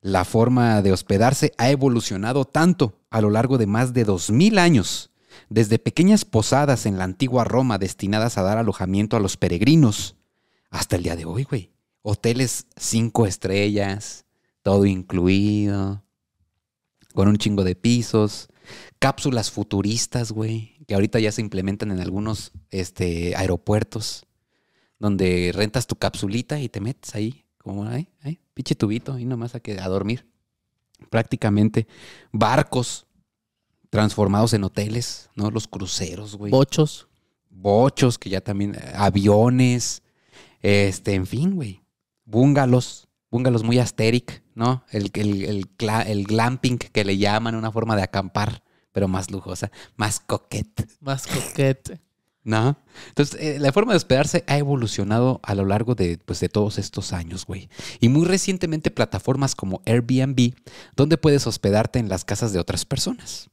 La 0.00 0.24
forma 0.24 0.82
de 0.82 0.92
hospedarse 0.92 1.52
ha 1.58 1.70
evolucionado 1.70 2.44
tanto 2.44 3.00
a 3.10 3.20
lo 3.20 3.30
largo 3.30 3.58
de 3.58 3.66
más 3.66 3.92
de 3.92 4.04
dos 4.04 4.30
mil 4.30 4.58
años, 4.58 5.10
desde 5.48 5.78
pequeñas 5.78 6.24
posadas 6.24 6.86
en 6.86 6.96
la 6.96 7.04
antigua 7.04 7.44
Roma 7.44 7.78
destinadas 7.78 8.38
a 8.38 8.42
dar 8.42 8.58
alojamiento 8.58 9.16
a 9.16 9.20
los 9.20 9.36
peregrinos, 9.36 10.14
hasta 10.70 10.96
el 10.96 11.02
día 11.02 11.16
de 11.16 11.24
hoy, 11.24 11.44
güey. 11.44 11.72
hoteles 12.02 12.66
cinco 12.76 13.26
estrellas, 13.26 14.25
todo 14.66 14.84
incluido, 14.84 16.02
con 17.14 17.28
un 17.28 17.36
chingo 17.36 17.62
de 17.62 17.76
pisos, 17.76 18.48
cápsulas 18.98 19.48
futuristas, 19.48 20.32
güey, 20.32 20.84
que 20.88 20.94
ahorita 20.94 21.20
ya 21.20 21.30
se 21.30 21.40
implementan 21.40 21.92
en 21.92 22.00
algunos 22.00 22.50
este, 22.70 23.36
aeropuertos, 23.36 24.26
donde 24.98 25.52
rentas 25.54 25.86
tu 25.86 25.94
capsulita 25.94 26.60
y 26.60 26.68
te 26.68 26.80
metes 26.80 27.14
ahí, 27.14 27.44
como 27.58 27.84
ahí, 27.84 28.08
ahí, 28.22 28.40
pinche 28.54 28.74
tubito, 28.74 29.20
y 29.20 29.24
nomás 29.24 29.54
a, 29.54 29.60
que, 29.60 29.78
a 29.78 29.86
dormir. 29.86 30.26
Prácticamente 31.10 31.86
barcos 32.32 33.06
transformados 33.88 34.52
en 34.52 34.64
hoteles, 34.64 35.30
¿no? 35.36 35.52
Los 35.52 35.68
cruceros, 35.68 36.34
güey 36.34 36.50
Bochos. 36.50 37.06
bochos, 37.50 38.18
que 38.18 38.30
ya 38.30 38.40
también, 38.40 38.74
eh, 38.74 38.92
aviones, 38.96 40.02
este, 40.60 41.14
en 41.14 41.28
fin, 41.28 41.54
güey. 41.54 41.84
Búngalos, 42.24 43.05
búngalos 43.36 43.64
muy 43.64 43.78
asteric, 43.78 44.42
¿no? 44.54 44.82
El, 44.90 45.10
el, 45.12 45.44
el, 45.44 45.68
el 46.06 46.24
glamping 46.24 46.78
que 46.78 47.04
le 47.04 47.18
llaman, 47.18 47.54
una 47.54 47.70
forma 47.70 47.94
de 47.94 48.02
acampar, 48.02 48.62
pero 48.92 49.08
más 49.08 49.30
lujosa, 49.30 49.70
más 49.94 50.20
coquete, 50.20 50.86
Más 51.00 51.26
coquete. 51.26 52.00
¿no? 52.44 52.78
Entonces, 53.08 53.38
eh, 53.40 53.58
la 53.58 53.72
forma 53.72 53.92
de 53.92 53.98
hospedarse 53.98 54.42
ha 54.46 54.56
evolucionado 54.56 55.40
a 55.42 55.54
lo 55.54 55.66
largo 55.66 55.94
de, 55.94 56.16
pues, 56.24 56.40
de 56.40 56.48
todos 56.48 56.78
estos 56.78 57.12
años, 57.12 57.44
güey. 57.44 57.68
Y 58.00 58.08
muy 58.08 58.24
recientemente 58.24 58.90
plataformas 58.90 59.54
como 59.54 59.82
Airbnb, 59.84 60.54
donde 60.94 61.18
puedes 61.18 61.46
hospedarte 61.46 61.98
en 61.98 62.08
las 62.08 62.24
casas 62.24 62.54
de 62.54 62.58
otras 62.58 62.86
personas. 62.86 63.50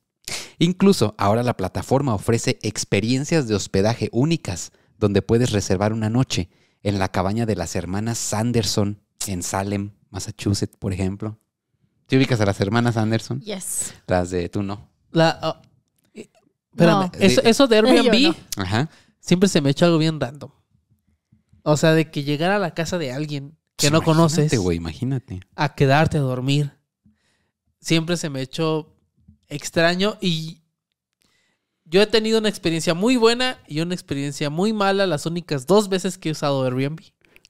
Incluso 0.59 1.13
ahora 1.17 1.43
la 1.43 1.57
plataforma 1.57 2.15
ofrece 2.15 2.57
experiencias 2.61 3.49
de 3.49 3.55
hospedaje 3.55 4.07
únicas, 4.13 4.71
donde 4.97 5.21
puedes 5.21 5.51
reservar 5.51 5.91
una 5.91 6.09
noche 6.09 6.49
en 6.83 6.99
la 6.99 7.09
cabaña 7.09 7.45
de 7.45 7.57
las 7.57 7.75
hermanas 7.75 8.17
Sanderson 8.17 9.02
en 9.29 9.43
Salem, 9.43 9.91
Massachusetts, 10.09 10.77
por 10.77 10.93
ejemplo. 10.93 11.39
¿Te 12.07 12.17
ubicas 12.17 12.39
a 12.41 12.45
las 12.45 12.59
hermanas 12.61 12.95
Sanderson? 12.95 13.39
Yes. 13.41 13.93
Las 14.07 14.29
de 14.29 14.49
tú 14.49 14.61
no. 14.63 14.89
La, 15.11 15.39
oh, 15.41 15.61
eh, 16.13 16.29
espérame, 16.71 17.05
No. 17.05 17.11
eso, 17.19 17.41
eso 17.43 17.67
de 17.67 17.77
Airbnb 17.77 18.35
no. 18.57 18.63
Ajá. 18.63 18.89
siempre 19.19 19.47
se 19.49 19.61
me 19.61 19.69
echó 19.71 19.85
algo 19.85 19.97
bien 19.97 20.19
random. 20.19 20.51
O 21.63 21.77
sea, 21.77 21.93
de 21.93 22.11
que 22.11 22.23
llegar 22.23 22.51
a 22.51 22.59
la 22.59 22.73
casa 22.73 22.97
de 22.97 23.11
alguien 23.13 23.57
que 23.77 23.89
no 23.89 23.97
Imagínate, 23.97 24.05
conoces 24.05 24.53
imagínate. 24.75 25.39
a 25.55 25.73
quedarte 25.75 26.17
a 26.17 26.21
dormir. 26.21 26.71
Siempre 27.79 28.17
se 28.17 28.29
me 28.29 28.41
echó 28.41 28.95
extraño 29.47 30.17
y 30.21 30.61
yo 31.85 32.01
he 32.01 32.07
tenido 32.07 32.39
una 32.39 32.49
experiencia 32.49 32.93
muy 32.93 33.17
buena 33.17 33.59
y 33.67 33.81
una 33.81 33.93
experiencia 33.93 34.49
muy 34.49 34.73
mala 34.73 35.05
las 35.07 35.25
únicas 35.25 35.65
dos 35.67 35.89
veces 35.89 36.17
que 36.17 36.29
he 36.29 36.31
usado 36.31 36.63
Airbnb. 36.63 36.99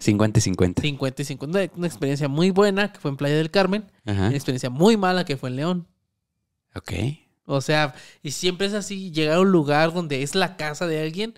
50 0.04 0.40
y 0.40 0.42
50. 0.42 0.82
50 0.82 1.22
y 1.22 1.26
50. 1.26 1.72
Una 1.76 1.88
experiencia 1.88 2.28
muy 2.28 2.52
buena 2.52 2.92
que 2.92 3.00
fue 3.00 3.12
en 3.12 3.18
Playa 3.18 3.36
del 3.36 3.52
Carmen. 3.52 3.92
Ajá. 4.06 4.28
Una 4.28 4.36
experiencia 4.36 4.70
muy 4.70 4.98
mala 4.98 5.26
que 5.26 5.38
fue 5.38 5.50
en 5.50 5.56
León. 5.56 5.88
Ok. 6.76 6.92
O 7.46 7.62
sea, 7.62 7.94
y 8.22 8.32
siempre 8.32 8.68
es 8.68 8.74
así, 8.74 9.12
llegar 9.12 9.38
a 9.38 9.42
un 9.42 9.52
lugar 9.52 9.94
donde 9.94 10.24
es 10.24 10.34
la 10.34 10.56
casa 10.56 10.88
de 10.88 11.02
alguien, 11.02 11.34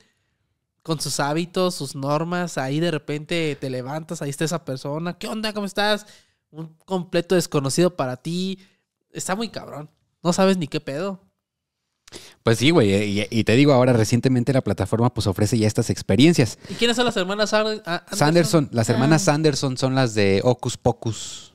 con 0.83 0.99
sus 0.99 1.19
hábitos, 1.19 1.73
sus 1.73 1.95
normas, 1.95 2.59
ahí 2.59 2.79
de 2.79 2.91
repente 2.91 3.57
te 3.59 3.69
levantas, 3.71 4.21
ahí 4.21 4.29
está 4.29 4.45
esa 4.45 4.63
persona, 4.65 5.17
¿qué 5.17 5.27
onda? 5.27 5.51
¿Cómo 5.51 5.65
estás? 5.65 6.05
Un 6.51 6.75
completo 6.85 7.33
desconocido 7.33 7.95
para 7.95 8.17
ti. 8.17 8.59
Está 9.11 9.35
muy 9.35 9.49
cabrón. 9.49 9.89
No 10.21 10.31
sabes 10.31 10.57
ni 10.57 10.67
qué 10.67 10.79
pedo. 10.79 11.24
Pues 12.43 12.59
sí, 12.59 12.69
güey. 12.69 13.19
Y, 13.19 13.27
y 13.29 13.43
te 13.43 13.55
digo, 13.55 13.73
ahora 13.73 13.91
recientemente 13.93 14.53
la 14.53 14.61
plataforma 14.61 15.13
pues 15.13 15.27
ofrece 15.27 15.57
ya 15.57 15.67
estas 15.67 15.89
experiencias. 15.89 16.57
¿Y 16.69 16.75
quiénes 16.75 16.95
son 16.95 17.05
las 17.05 17.17
hermanas 17.17 17.53
Anderson? 17.53 17.83
Sanderson, 18.11 18.69
las 18.71 18.89
hermanas 18.89 19.21
Ah. 19.23 19.25
Sanderson 19.33 19.77
son 19.77 19.95
las 19.95 20.13
de 20.13 20.41
Ocus 20.43 20.77
Pocus. 20.77 21.53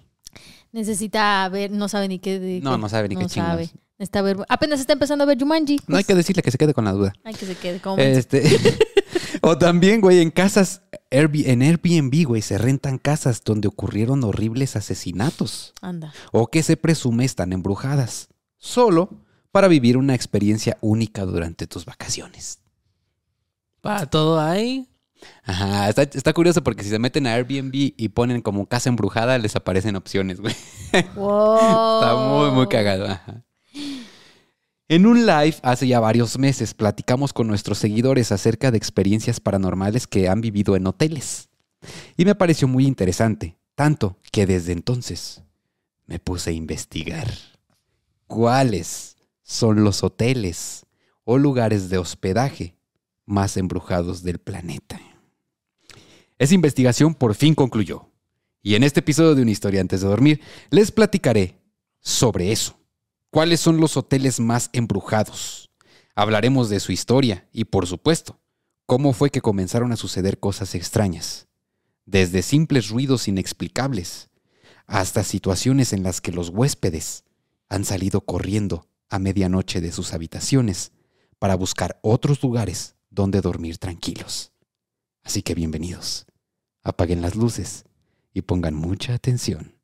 Necesita 0.72 1.48
ver, 1.48 1.70
no 1.70 1.88
sabe 1.88 2.08
ni 2.08 2.18
qué. 2.18 2.38
de- 2.38 2.60
No, 2.60 2.78
no 2.78 2.88
sabe 2.88 3.08
ni 3.08 3.16
qué 3.16 3.22
sabe. 3.28 3.30
chingados. 3.66 3.70
Necesita 3.98 4.22
ver. 4.22 4.36
Apenas 4.48 4.80
está 4.80 4.92
empezando 4.94 5.24
a 5.24 5.26
ver 5.26 5.38
Jumanji. 5.38 5.80
No 5.86 5.96
hay 5.96 6.04
que 6.04 6.14
decirle 6.14 6.42
que 6.42 6.50
se 6.50 6.58
quede 6.58 6.72
con 6.74 6.84
la 6.84 6.92
duda. 6.92 7.12
Hay 7.24 7.34
que 7.34 7.44
se 7.46 7.54
quede 7.54 7.80
menso. 7.84 7.98
Este, 7.98 8.42
o 9.42 9.58
también, 9.58 10.00
güey, 10.00 10.20
en 10.20 10.30
casas, 10.30 10.82
Airb- 11.10 11.44
en 11.46 11.62
Airbnb, 11.62 12.24
güey, 12.26 12.40
se 12.40 12.56
rentan 12.56 12.98
casas 12.98 13.42
donde 13.44 13.68
ocurrieron 13.68 14.22
horribles 14.24 14.76
asesinatos 14.76 15.74
Anda. 15.82 16.14
o 16.32 16.46
que 16.46 16.62
se 16.62 16.76
presume 16.76 17.24
están 17.24 17.52
embrujadas, 17.52 18.28
solo 18.58 19.10
para 19.52 19.68
vivir 19.68 19.96
una 19.96 20.14
experiencia 20.14 20.76
única 20.80 21.24
durante 21.24 21.66
tus 21.66 21.84
vacaciones. 21.84 22.60
Para 23.80 24.06
todo 24.06 24.40
ahí. 24.40 24.88
Ajá, 25.44 25.88
está, 25.88 26.02
está 26.02 26.32
curioso 26.32 26.62
porque 26.62 26.82
si 26.82 26.90
se 26.90 26.98
meten 26.98 27.26
a 27.26 27.34
Airbnb 27.34 27.72
y 27.72 28.08
ponen 28.08 28.40
como 28.40 28.66
casa 28.66 28.88
embrujada, 28.88 29.36
les 29.38 29.56
aparecen 29.56 29.96
opciones, 29.96 30.40
güey. 30.40 30.54
Wow. 31.14 32.00
Está 32.00 32.16
muy, 32.16 32.50
muy 32.50 32.66
cagado. 32.66 33.06
ajá. 33.06 33.44
En 34.90 35.06
un 35.06 35.24
live 35.24 35.54
hace 35.62 35.86
ya 35.86 36.00
varios 36.00 36.36
meses 36.36 36.74
platicamos 36.74 37.32
con 37.32 37.46
nuestros 37.46 37.78
seguidores 37.78 38.32
acerca 38.32 38.72
de 38.72 38.76
experiencias 38.76 39.38
paranormales 39.38 40.08
que 40.08 40.28
han 40.28 40.40
vivido 40.40 40.74
en 40.74 40.84
hoteles. 40.84 41.48
Y 42.16 42.24
me 42.24 42.34
pareció 42.34 42.66
muy 42.66 42.86
interesante, 42.88 43.56
tanto 43.76 44.16
que 44.32 44.46
desde 44.46 44.72
entonces 44.72 45.44
me 46.06 46.18
puse 46.18 46.50
a 46.50 46.54
investigar 46.54 47.28
cuáles 48.26 49.09
son 49.50 49.82
los 49.82 50.04
hoteles 50.04 50.86
o 51.24 51.36
lugares 51.36 51.90
de 51.90 51.98
hospedaje 51.98 52.76
más 53.26 53.56
embrujados 53.56 54.22
del 54.22 54.38
planeta. 54.38 55.00
Esa 56.38 56.54
investigación 56.54 57.14
por 57.14 57.34
fin 57.34 57.56
concluyó. 57.56 58.06
Y 58.62 58.76
en 58.76 58.84
este 58.84 59.00
episodio 59.00 59.34
de 59.34 59.42
Una 59.42 59.50
historia 59.50 59.80
antes 59.80 60.02
de 60.02 60.06
dormir, 60.06 60.40
les 60.70 60.92
platicaré 60.92 61.58
sobre 62.00 62.52
eso. 62.52 62.78
¿Cuáles 63.30 63.58
son 63.58 63.78
los 63.78 63.96
hoteles 63.96 64.38
más 64.38 64.70
embrujados? 64.72 65.72
Hablaremos 66.14 66.70
de 66.70 66.78
su 66.78 66.92
historia 66.92 67.48
y, 67.52 67.64
por 67.64 67.88
supuesto, 67.88 68.38
cómo 68.86 69.12
fue 69.12 69.30
que 69.30 69.40
comenzaron 69.40 69.90
a 69.90 69.96
suceder 69.96 70.38
cosas 70.38 70.76
extrañas. 70.76 71.48
Desde 72.06 72.42
simples 72.42 72.88
ruidos 72.88 73.26
inexplicables 73.26 74.30
hasta 74.86 75.24
situaciones 75.24 75.92
en 75.92 76.04
las 76.04 76.20
que 76.20 76.30
los 76.30 76.50
huéspedes 76.50 77.24
han 77.68 77.84
salido 77.84 78.20
corriendo 78.20 78.89
a 79.10 79.18
medianoche 79.18 79.80
de 79.80 79.92
sus 79.92 80.14
habitaciones 80.14 80.92
para 81.38 81.56
buscar 81.56 81.98
otros 82.02 82.42
lugares 82.42 82.94
donde 83.10 83.40
dormir 83.40 83.76
tranquilos. 83.78 84.52
Así 85.22 85.42
que 85.42 85.54
bienvenidos. 85.54 86.26
Apaguen 86.82 87.20
las 87.20 87.34
luces 87.34 87.84
y 88.32 88.42
pongan 88.42 88.74
mucha 88.74 89.12
atención 89.14 89.74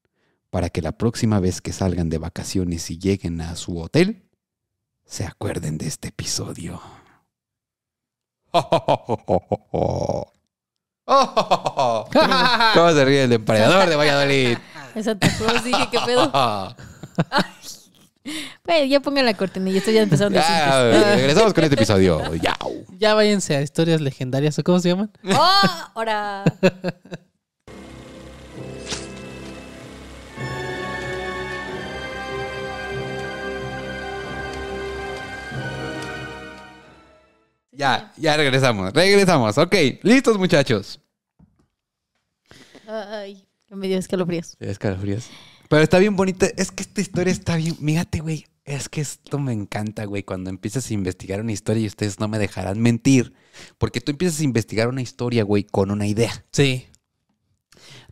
para 0.51 0.71
que 0.71 0.81
la 0.81 0.93
próxima 0.93 1.41
vez 1.41 1.61
que 1.61 1.73
salgan 1.73 2.09
de 2.09 2.19
vacaciones 2.19 2.91
y 2.91 2.99
lleguen 2.99 3.41
a 3.41 3.57
su 3.57 3.79
hotel, 3.79 4.31
se 5.05 5.27
acuerden 5.27 5.77
de 5.77 5.87
este 5.89 6.09
episodio. 6.09 6.81
¿Cómo 11.05 12.93
se 12.93 13.05
ríe 13.05 13.25
el 13.25 13.33
emperador 13.33 13.89
de 13.89 13.97
Valladolid? 13.97 14.57
Santa 15.03 15.29
Claus, 15.37 15.63
dije, 15.63 15.89
¿qué 15.91 15.99
pedo? 16.07 16.33
Bueno, 18.65 18.87
ya 18.87 19.01
pongan 19.01 19.25
la 19.25 19.35
cortinilla, 19.35 19.79
estoy 19.79 19.95
ya 19.95 20.03
empezando 20.03 20.39
a 20.39 20.43
Ya, 20.43 21.15
regresamos 21.17 21.55
con 21.55 21.65
este 21.65 21.77
episodio. 21.77 22.35
Yau. 22.35 22.85
Ya 22.99 23.15
váyanse 23.15 23.57
a 23.57 23.63
historias 23.63 24.01
legendarias 24.01 24.59
o 24.59 24.65
cómo 24.65 24.81
se 24.81 24.89
llaman. 24.89 25.11
¡Oh! 25.25 25.91
Ahora. 25.95 26.45
Ya, 37.73 38.13
ya 38.17 38.37
regresamos. 38.37 38.93
Regresamos. 38.93 39.59
Ok, 39.59 39.75
listos 40.03 40.39
muchachos. 40.39 40.99
Ay, 42.89 43.47
me 43.69 43.87
dio 43.87 43.99
escalofríos. 43.99 44.57
Escalofríos. 44.61 45.29
Pero 45.69 45.83
está 45.83 45.99
bien 45.99 46.17
bonita. 46.17 46.47
Es 46.57 46.71
que 46.71 46.83
esta 46.83 47.01
historia 47.01 47.33
está 47.33 47.57
bien. 47.57 47.77
Fíjate, 47.77 48.21
güey. 48.21 48.47
Es 48.65 48.89
que 48.89 49.01
esto 49.01 49.39
me 49.39 49.53
encanta, 49.53 50.05
güey. 50.05 50.25
Cuando 50.25 50.51
empiezas 50.51 50.91
a 50.91 50.95
investigar 50.95 51.41
una 51.41 51.53
historia 51.53 51.85
y 51.85 51.87
ustedes 51.87 52.19
no 52.19 52.27
me 52.27 52.39
dejarán 52.39 52.81
mentir. 52.81 53.33
Porque 53.79 54.01
tú 54.01 54.11
empiezas 54.11 54.41
a 54.41 54.45
investigar 54.45 54.89
una 54.89 55.03
historia, 55.03 55.45
güey, 55.45 55.65
con 55.65 55.91
una 55.91 56.07
idea. 56.07 56.45
Sí. 56.51 56.87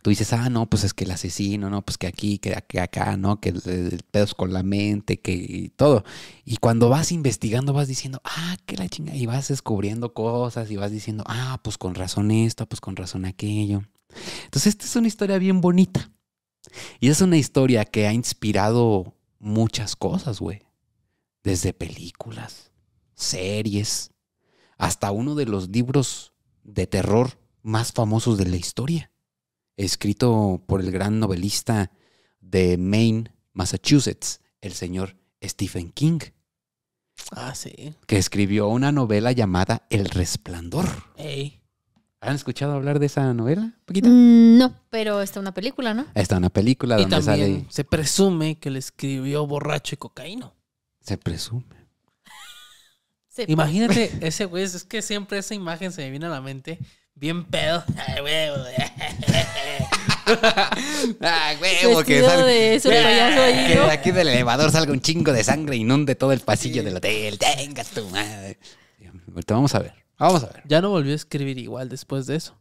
Tú 0.01 0.11
dices, 0.11 0.31
ah, 0.33 0.49
no, 0.49 0.69
pues 0.69 0.83
es 0.83 0.93
que 0.93 1.03
el 1.03 1.11
asesino, 1.11 1.69
no, 1.69 1.81
pues 1.81 1.97
que 1.97 2.05
aquí, 2.05 2.37
que, 2.37 2.55
que 2.67 2.79
acá, 2.79 3.17
no, 3.17 3.41
que 3.41 3.49
el, 3.49 3.61
el 3.65 3.99
pedos 4.11 4.35
con 4.35 4.53
la 4.53 4.61
mente, 4.61 5.19
que 5.19 5.33
y 5.33 5.69
todo. 5.69 6.05
Y 6.45 6.57
cuando 6.57 6.89
vas 6.89 7.11
investigando, 7.11 7.73
vas 7.73 7.87
diciendo, 7.87 8.21
ah, 8.23 8.55
que 8.67 8.77
la 8.77 8.87
chinga, 8.87 9.15
y 9.15 9.25
vas 9.25 9.47
descubriendo 9.47 10.13
cosas 10.13 10.69
y 10.69 10.75
vas 10.75 10.91
diciendo, 10.91 11.23
ah, 11.25 11.59
pues 11.63 11.79
con 11.79 11.95
razón 11.95 12.29
esto, 12.29 12.67
pues 12.67 12.81
con 12.81 12.95
razón 12.95 13.25
aquello. 13.25 13.81
Entonces, 14.43 14.67
esta 14.67 14.85
es 14.85 14.95
una 14.95 15.07
historia 15.07 15.39
bien 15.39 15.59
bonita. 15.59 16.11
Y 16.99 17.09
es 17.09 17.21
una 17.21 17.37
historia 17.37 17.85
que 17.85 18.07
ha 18.07 18.13
inspirado 18.13 19.15
muchas 19.39 19.95
cosas, 19.95 20.39
güey. 20.39 20.61
Desde 21.43 21.73
películas, 21.73 22.71
series, 23.15 24.11
hasta 24.77 25.11
uno 25.11 25.35
de 25.35 25.45
los 25.45 25.69
libros 25.69 26.33
de 26.63 26.87
terror 26.87 27.39
más 27.61 27.91
famosos 27.93 28.37
de 28.37 28.45
la 28.45 28.57
historia. 28.57 29.11
escrito 29.77 30.63
por 30.67 30.79
el 30.79 30.89
gran 30.89 31.19
novelista 31.19 31.91
de 32.39 32.77
Maine, 32.77 33.33
Massachusetts, 33.51 34.39
el 34.61 34.71
señor 34.71 35.17
Stephen 35.43 35.91
King, 35.91 36.19
Ah, 37.31 37.53
sí. 37.55 37.93
que 38.07 38.17
escribió 38.17 38.67
una 38.69 38.91
novela 38.93 39.33
llamada 39.33 39.85
El 39.89 40.05
Resplandor. 40.05 40.87
Ey. 41.17 41.61
¿Han 42.25 42.35
escuchado 42.35 42.73
hablar 42.73 42.99
de 42.99 43.05
esa 43.05 43.33
novela, 43.33 43.73
Paquita? 43.85 44.09
Mm, 44.09 44.57
No, 44.57 44.73
pero 44.89 45.21
está 45.21 45.39
una 45.39 45.53
película, 45.53 45.93
¿no? 45.93 46.05
Está 46.15 46.37
una 46.37 46.49
película 46.49 46.95
Y 46.99 47.01
donde 47.01 47.15
también 47.17 47.57
sale, 47.59 47.65
se 47.69 47.83
presume 47.83 48.57
que 48.59 48.69
le 48.69 48.79
escribió 48.79 49.45
borracho 49.47 49.95
y 49.95 49.97
cocaíno. 49.97 50.55
se 51.01 51.17
presume. 51.17 51.65
Imagínate 53.47 54.11
ese 54.21 54.45
güey, 54.45 54.63
es 54.63 54.83
que 54.85 55.01
siempre 55.01 55.37
esa 55.37 55.53
imagen 55.53 55.91
se 55.91 56.01
me 56.03 56.09
viene 56.09 56.25
a 56.25 56.29
la 56.29 56.41
mente. 56.41 56.79
Bien 57.13 57.45
pedo. 57.45 57.83
Ay, 58.07 58.21
güey. 58.21 58.65
Ah, 61.21 61.53
de 62.45 62.75
ese 62.75 62.89
payaso 62.89 63.41
ahí, 63.41 63.67
Que 63.67 63.75
de 63.75 63.91
aquí 63.91 64.11
del 64.11 64.27
elevador 64.29 64.71
salga 64.71 64.91
un 64.91 64.99
chingo 65.01 65.31
de 65.31 65.43
sangre 65.43 65.75
e 65.75 65.79
inunde 65.79 66.15
todo 66.15 66.31
el 66.31 66.39
pasillo 66.39 66.83
del 66.83 66.97
hotel. 66.97 67.37
Tengas 67.37 67.89
tu 67.89 68.07
madre. 68.09 68.57
Ahorita 69.33 69.53
vamos 69.53 69.75
a 69.75 69.79
ver. 69.79 70.04
Vamos 70.17 70.43
a 70.43 70.47
ver. 70.47 70.63
Ya 70.67 70.81
no 70.81 70.89
volvió 70.89 71.13
a 71.13 71.15
escribir 71.15 71.57
igual 71.57 71.89
después 71.89 72.25
de 72.25 72.35
eso. 72.35 72.57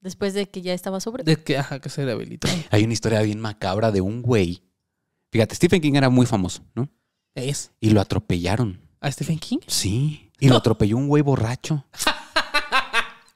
Después 0.00 0.34
de 0.34 0.48
que 0.48 0.62
ya 0.62 0.72
estaba 0.72 1.00
sobre. 1.00 1.24
De 1.24 1.36
que, 1.36 1.58
ajá, 1.58 1.78
que 1.78 1.88
se 1.88 2.04
rehabilitó. 2.04 2.48
Hay 2.70 2.84
una 2.84 2.92
historia 2.92 3.20
bien 3.22 3.40
macabra 3.40 3.92
de 3.92 4.00
un 4.00 4.22
güey. 4.22 4.62
Fíjate, 5.30 5.54
Stephen 5.54 5.80
King 5.80 5.94
era 5.94 6.08
muy 6.08 6.26
famoso, 6.26 6.62
¿no? 6.74 6.88
Es. 7.34 7.70
Y 7.80 7.90
lo 7.90 8.00
atropellaron. 8.00 8.80
¿A 9.00 9.10
Stephen 9.10 9.38
King? 9.38 9.58
Sí. 9.66 10.30
Y 10.40 10.48
lo 10.48 10.56
atropelló 10.56 10.96
un 10.96 11.08
güey 11.08 11.22
borracho. 11.22 11.84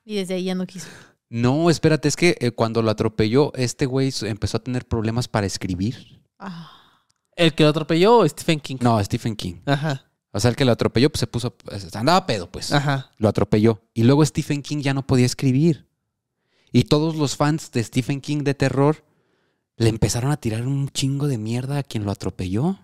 Y 0.04 0.16
desde 0.16 0.34
ahí 0.34 0.44
ya 0.44 0.54
no 0.54 0.66
quiso. 0.66 0.88
No, 1.30 1.70
espérate, 1.70 2.08
es 2.08 2.16
que 2.16 2.36
eh, 2.40 2.50
cuando 2.50 2.82
lo 2.82 2.90
atropelló, 2.90 3.52
este 3.54 3.86
güey 3.86 4.12
empezó 4.22 4.58
a 4.58 4.62
tener 4.62 4.86
problemas 4.86 5.28
para 5.28 5.46
escribir. 5.46 6.22
Ah, 6.38 6.70
¿El 7.34 7.54
que 7.54 7.64
lo 7.64 7.70
atropelló 7.70 8.18
o 8.18 8.28
Stephen 8.28 8.60
King? 8.60 8.76
No, 8.80 9.02
Stephen 9.02 9.34
King. 9.34 9.54
Ajá. 9.64 10.04
O 10.34 10.40
sea, 10.40 10.50
el 10.50 10.56
que 10.56 10.64
lo 10.64 10.72
atropelló, 10.72 11.10
pues 11.10 11.20
se 11.20 11.28
puso. 11.28 11.54
pues, 11.54 11.94
andaba 11.94 12.26
pedo, 12.26 12.50
pues. 12.50 12.72
Ajá. 12.72 13.12
Lo 13.18 13.28
atropelló. 13.28 13.82
Y 13.94 14.02
luego 14.02 14.26
Stephen 14.26 14.62
King 14.62 14.78
ya 14.78 14.92
no 14.92 15.06
podía 15.06 15.26
escribir. 15.26 15.86
Y 16.72 16.84
todos 16.84 17.14
los 17.14 17.36
fans 17.36 17.70
de 17.70 17.84
Stephen 17.84 18.20
King 18.20 18.38
de 18.38 18.54
terror 18.54 19.04
le 19.76 19.88
empezaron 19.88 20.32
a 20.32 20.36
tirar 20.36 20.66
un 20.66 20.88
chingo 20.88 21.28
de 21.28 21.38
mierda 21.38 21.78
a 21.78 21.82
quien 21.84 22.04
lo 22.04 22.10
atropelló. 22.10 22.80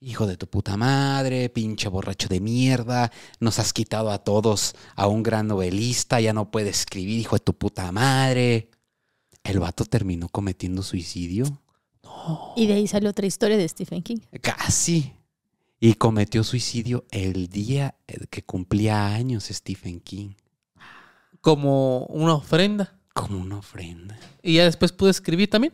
Hijo 0.00 0.26
de 0.26 0.38
tu 0.38 0.46
puta 0.46 0.78
madre, 0.78 1.50
pinche 1.50 1.90
borracho 1.90 2.28
de 2.28 2.40
mierda, 2.40 3.12
nos 3.38 3.58
has 3.58 3.74
quitado 3.74 4.10
a 4.10 4.24
todos 4.24 4.74
a 4.96 5.06
un 5.06 5.22
gran 5.22 5.48
novelista, 5.48 6.18
ya 6.18 6.32
no 6.32 6.50
puede 6.50 6.70
escribir, 6.70 7.18
hijo 7.18 7.36
de 7.36 7.40
tu 7.40 7.52
puta 7.52 7.92
madre. 7.92 8.70
El 9.44 9.60
vato 9.60 9.84
terminó 9.84 10.30
cometiendo 10.30 10.82
suicidio. 10.82 11.60
Y 12.56 12.66
de 12.66 12.72
ahí 12.72 12.86
salió 12.86 13.10
otra 13.10 13.26
historia 13.26 13.58
de 13.58 13.68
Stephen 13.68 14.02
King. 14.02 14.20
Casi. 14.40 15.19
Y 15.80 15.94
cometió 15.94 16.44
suicidio 16.44 17.06
el 17.10 17.48
día 17.48 17.94
eh, 18.06 18.26
que 18.28 18.42
cumplía 18.42 19.06
años 19.06 19.44
Stephen 19.50 20.00
King. 20.00 20.34
Como 21.40 22.04
una 22.06 22.34
ofrenda. 22.34 22.98
Como 23.14 23.38
una 23.38 23.56
ofrenda. 23.58 24.18
Y 24.42 24.56
ya 24.56 24.64
después 24.64 24.92
pude 24.92 25.10
escribir 25.10 25.48
también. 25.48 25.72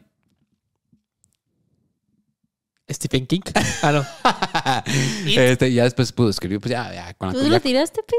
Stephen 2.89 3.27
King. 3.27 3.41
Ah, 3.83 3.93
no. 3.93 4.05
Este, 5.27 5.73
ya 5.73 5.85
después 5.85 6.13
pudo 6.13 6.31
escribir, 6.31 6.61
pues 6.61 6.71
ya, 6.71 6.93
ya, 6.95 7.15
con 7.15 7.29
la 7.29 7.35
¿Tú 7.35 7.49
lo 7.49 7.61
tiraste, 7.61 8.01
Pete? 8.03 8.17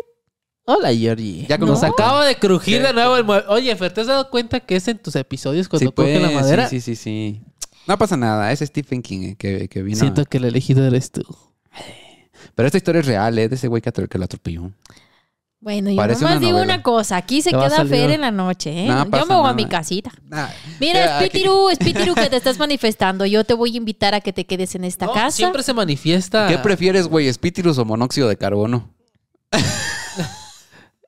Hola, 0.65 0.93
Georgie. 0.93 1.45
Ya 1.47 1.57
Nos 1.57 1.69
los- 1.69 1.83
acaba 1.83 2.25
de 2.25 2.35
crujir 2.35 2.81
de 2.81 2.91
nuevo 2.91 3.15
el 3.15 3.23
mueble. 3.23 3.47
Oye, 3.47 3.73
Fer, 3.77 3.93
¿te 3.93 4.01
has 4.01 4.07
dado 4.07 4.29
cuenta 4.29 4.59
que 4.59 4.75
es 4.75 4.85
en 4.89 4.97
tus 4.97 5.15
episodios 5.15 5.69
cuando 5.69 5.89
Sí, 5.89 5.93
coge 5.95 6.19
la 6.19 6.27
pues, 6.29 6.41
madera? 6.41 6.67
Sí, 6.67 6.81
sí, 6.81 6.95
sí, 6.97 7.03
sí. 7.03 7.41
No 7.87 7.97
pasa 7.97 8.17
nada, 8.17 8.51
es 8.51 8.59
Stephen 8.59 9.01
King 9.01 9.21
eh, 9.29 9.35
que, 9.37 9.69
que 9.69 9.81
vino. 9.81 9.97
Siento 9.97 10.25
que 10.25 10.37
el 10.39 10.43
elegido 10.45 10.85
eres 10.85 11.11
tú. 11.11 11.23
Pero 12.55 12.65
esta 12.67 12.77
historia 12.77 12.99
es 13.01 13.05
real, 13.07 13.37
¿eh? 13.39 13.49
De 13.49 13.55
ese 13.55 13.67
güey 13.67 13.81
que, 13.81 13.91
que 13.91 14.17
lo 14.17 14.25
atropelló. 14.25 14.71
Bueno, 15.59 15.89
yo 15.89 15.95
Parece 15.95 16.21
nomás 16.21 16.37
una 16.37 16.45
digo 16.45 16.57
novela. 16.59 16.73
una 16.75 16.83
cosa. 16.83 17.17
Aquí 17.17 17.41
se 17.41 17.49
Te 17.49 17.55
va 17.55 17.65
a 17.65 17.67
queda 17.67 17.77
salir- 17.77 17.89
Fer 17.89 18.11
en 18.11 18.21
la 18.21 18.31
noche, 18.31 18.69
¿eh? 18.85 18.87
Yo 18.87 19.09
pasa 19.09 19.25
me 19.25 19.33
voy 19.33 19.39
a 19.39 19.43
nada. 19.43 19.53
mi 19.53 19.65
casita. 19.65 20.11
Mira, 20.79 21.17
aquí- 21.17 21.25
Espíritu, 21.25 21.69
Espíritu, 21.71 22.13
que 22.15 22.29
te 22.29 22.35
estás 22.37 22.59
manifestando. 22.59 23.25
Yo 23.25 23.43
te 23.43 23.53
voy 23.55 23.73
a 23.73 23.77
invitar 23.77 24.13
a 24.13 24.21
que 24.21 24.31
te 24.33 24.45
quedes 24.45 24.75
en 24.75 24.83
esta 24.83 25.07
No, 25.07 25.13
casa. 25.13 25.31
Siempre 25.31 25.63
se 25.63 25.73
manifiesta. 25.73 26.47
¿Qué 26.47 26.59
prefieres, 26.59 27.07
güey? 27.07 27.27
¿Espíritus 27.27 27.77
o 27.79 27.85
monóxido 27.85 28.29
de 28.29 28.37
carbono? 28.37 28.93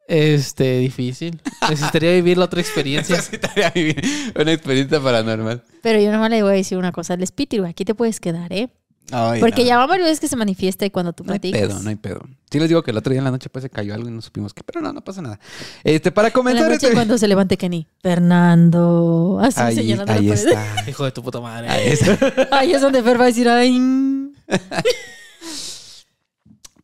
Este, 0.08 0.79
difícil. 0.79 1.39
Necesitaría 1.69 2.12
vivir 2.13 2.38
la 2.39 2.45
otra 2.45 2.62
experiencia. 2.62 3.15
Necesitaría 3.17 3.69
vivir 3.69 4.01
una 4.36 4.51
experiencia 4.53 4.99
paranormal. 4.99 5.63
Pero 5.84 5.99
yo 6.01 6.12
nomás 6.12 6.32
le 6.32 6.41
voy 6.41 6.53
a 6.53 6.55
decir 6.55 6.79
una 6.79 6.91
cosa 6.91 7.13
al 7.13 7.21
Espíritu. 7.21 7.63
Aquí 7.65 7.86
te 7.86 7.93
puedes 7.93 8.19
quedar, 8.19 8.51
¿eh? 8.51 8.69
Ay, 9.12 9.39
Porque 9.39 9.62
no. 9.63 9.67
ya 9.67 9.78
va 9.78 9.88
varias 9.88 10.08
veces 10.08 10.19
que 10.19 10.28
se 10.28 10.36
manifiesta 10.36 10.86
y 10.86 10.89
cuando 10.91 11.13
tú 11.13 11.24
No 11.24 11.34
hay 11.34 11.39
platicas. 11.39 11.67
pedo, 11.67 11.80
no 11.82 11.89
hay 11.89 11.95
pedo. 11.95 12.22
Sí 12.52 12.60
les 12.60 12.67
digo 12.69 12.82
que 12.84 12.91
el 12.91 12.98
otro 12.98 13.12
día 13.12 13.19
en 13.19 13.26
la 13.26 13.32
noche 13.32 13.50
pues 13.50 13.63
se 13.63 13.69
cayó 13.69 13.93
algo 13.93 14.08
y 14.08 14.12
no 14.12 14.22
supimos 14.22 14.54
qué, 14.54 14.63
pero 14.63 14.82
no, 14.82 14.91
no 14.93 15.02
pasa 15.02 15.22
nada. 15.22 15.39
Este, 15.84 16.12
para 16.12 16.28
En 16.28 16.32
la 16.32 16.36
comenzar 16.36 16.63
noche 16.69 16.86
este... 16.88 16.93
cuando 16.93 17.17
se 17.17 17.28
levante 17.28 17.58
Kenny. 17.58 17.88
Fernando. 18.02 19.39
Así 19.41 19.60
Ahí, 19.62 19.76
señalando 19.76 20.13
ahí 20.13 20.26
la 20.28 20.36
pared. 20.36 20.48
está. 20.50 20.89
Hijo 20.89 21.06
de 21.06 21.12
tu 21.12 21.24
puta 21.24 21.39
madre. 21.41 21.69
Ahí 21.69 21.89
está. 21.89 22.17
Ahí 22.52 22.72
es 22.74 22.82
donde 22.82 23.02
Fer 23.04 23.19
va 23.19 23.24
a 23.24 23.28
decir, 23.28 23.48
ay. 23.50 23.80
mm". 23.80 24.34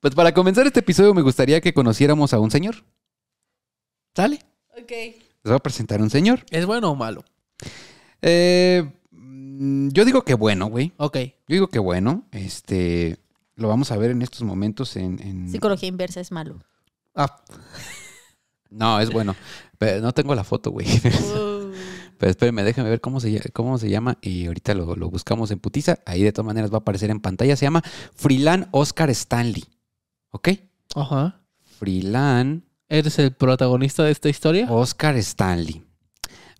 Pues 0.02 0.14
para 0.14 0.32
comenzar 0.34 0.68
este 0.68 0.82
episodio 0.82 1.14
me 1.16 1.24
gustaría 1.24 1.60
que 1.62 1.74
conociéramos 1.74 2.32
a 2.34 2.40
un 2.40 2.52
señor. 2.52 2.76
¿Sale? 4.16 4.40
Les 4.88 5.16
voy 5.44 5.56
a 5.56 5.60
presentar 5.60 6.00
a 6.00 6.04
un 6.04 6.10
señor. 6.12 6.46
¿Es 6.52 6.66
bueno 6.68 6.92
o 6.92 6.96
malo? 6.96 7.24
Eh, 8.22 8.88
yo 9.58 10.06
digo 10.06 10.24
que 10.24 10.34
bueno, 10.34 10.68
güey. 10.68 10.94
Ok. 10.98 11.18
Yo 11.18 11.32
digo 11.48 11.68
que 11.68 11.80
bueno. 11.80 12.26
Este, 12.32 13.18
lo 13.56 13.68
vamos 13.68 13.92
a 13.92 13.98
ver 13.98 14.12
en 14.12 14.22
estos 14.22 14.44
momentos 14.44 14.96
en... 14.96 15.20
en- 15.22 15.50
Psicología 15.50 15.90
inversa 15.90 16.20
es 16.20 16.32
malo. 16.32 16.60
Ah, 17.16 17.42
No, 18.70 19.00
es 19.00 19.10
bueno. 19.12 19.36
Pero 19.78 20.02
no 20.02 20.12
tengo 20.14 20.36
la 20.36 20.44
foto, 20.44 20.72
güey. 20.72 20.86
Pero 22.18 22.30
espérenme, 22.30 22.64
déjenme 22.64 22.90
ver 22.90 23.02
cómo 23.02 23.20
se, 23.20 23.52
cómo 23.52 23.78
se 23.78 23.90
llama 23.90 24.18
y 24.22 24.48
ahorita 24.48 24.74
lo, 24.74 24.96
lo 24.96 25.10
buscamos 25.10 25.52
en 25.52 25.60
putiza. 25.60 26.00
Ahí 26.06 26.24
de 26.24 26.32
todas 26.32 26.46
maneras 26.48 26.72
va 26.72 26.78
a 26.78 26.80
aparecer 26.80 27.10
en 27.10 27.20
pantalla. 27.20 27.56
Se 27.56 27.66
llama 27.66 27.84
Freelan 28.16 28.68
Oscar 28.72 29.10
Stanley. 29.10 29.64
¿Ok? 30.32 30.50
ajá. 30.96 31.42
Freelan 31.80 32.64
¿Eres 32.88 33.18
el 33.20 33.34
protagonista 33.34 34.04
de 34.04 34.12
esta 34.12 34.30
historia? 34.30 34.68
Oscar 34.72 35.16
Stanley. 35.18 35.84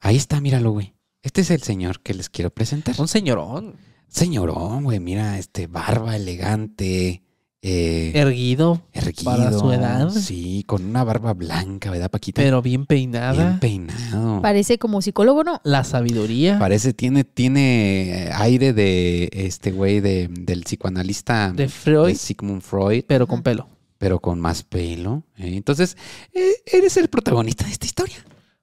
Ahí 0.02 0.16
está, 0.18 0.42
míralo, 0.42 0.72
güey. 0.72 0.94
Este 1.26 1.42
es 1.42 1.50
el 1.50 1.64
señor 1.64 2.02
que 2.02 2.14
les 2.14 2.30
quiero 2.30 2.52
presentar. 2.52 2.94
Un 3.00 3.08
señorón. 3.08 3.78
Señorón, 4.08 4.84
güey, 4.84 5.00
mira, 5.00 5.40
este, 5.40 5.66
barba 5.66 6.16
elegante, 6.16 7.24
eh, 7.64 8.12
Erguido, 8.14 8.84
erguido. 8.94 9.24
para 9.32 9.52
su 9.52 9.72
edad. 9.72 10.12
Sí, 10.12 10.64
con 10.68 10.86
una 10.86 11.04
barba 11.04 11.34
blanca, 11.34 11.90
¿verdad, 11.90 12.12
Paquita? 12.12 12.44
pero 12.44 12.62
bien 12.62 12.86
peinada. 12.86 13.34
Bien 13.34 13.60
peinado. 13.60 14.40
Parece 14.44 14.78
como 14.78 15.02
psicólogo, 15.02 15.44
¿no? 15.44 15.60
La 15.64 15.84
sabiduría 15.84 16.60
Parece, 16.60 16.94
tiene, 16.94 17.24
tiene 17.24 18.30
aire 18.36 18.72
de 18.74 19.30
este 19.34 19.72
güey 19.72 20.02
de, 20.02 20.28
del 20.30 20.64
psicoanalista 20.64 21.52
de 21.54 21.68
Freud, 21.70 22.10
de 22.10 22.16
Sigmund 22.16 22.62
Freud, 22.62 23.04
pero 23.08 23.26
con 23.26 23.42
pelo. 23.42 23.68
pero 23.98 24.20
con 24.20 24.40
más 24.40 24.62
pelo. 24.62 25.24
¿eh? 25.38 25.56
Entonces, 25.58 25.98
eh, 26.34 26.52
eres 26.72 26.98
el 26.98 27.08
protagonista 27.08 27.66
de 27.66 27.72
esta 27.72 27.88
historia. 27.88 28.18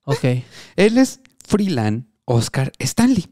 Ok. 0.05 0.25
Él 0.77 0.96
es 0.96 1.18
Freelan 1.44 2.07
Oscar 2.25 2.73
Stanley. 2.79 3.27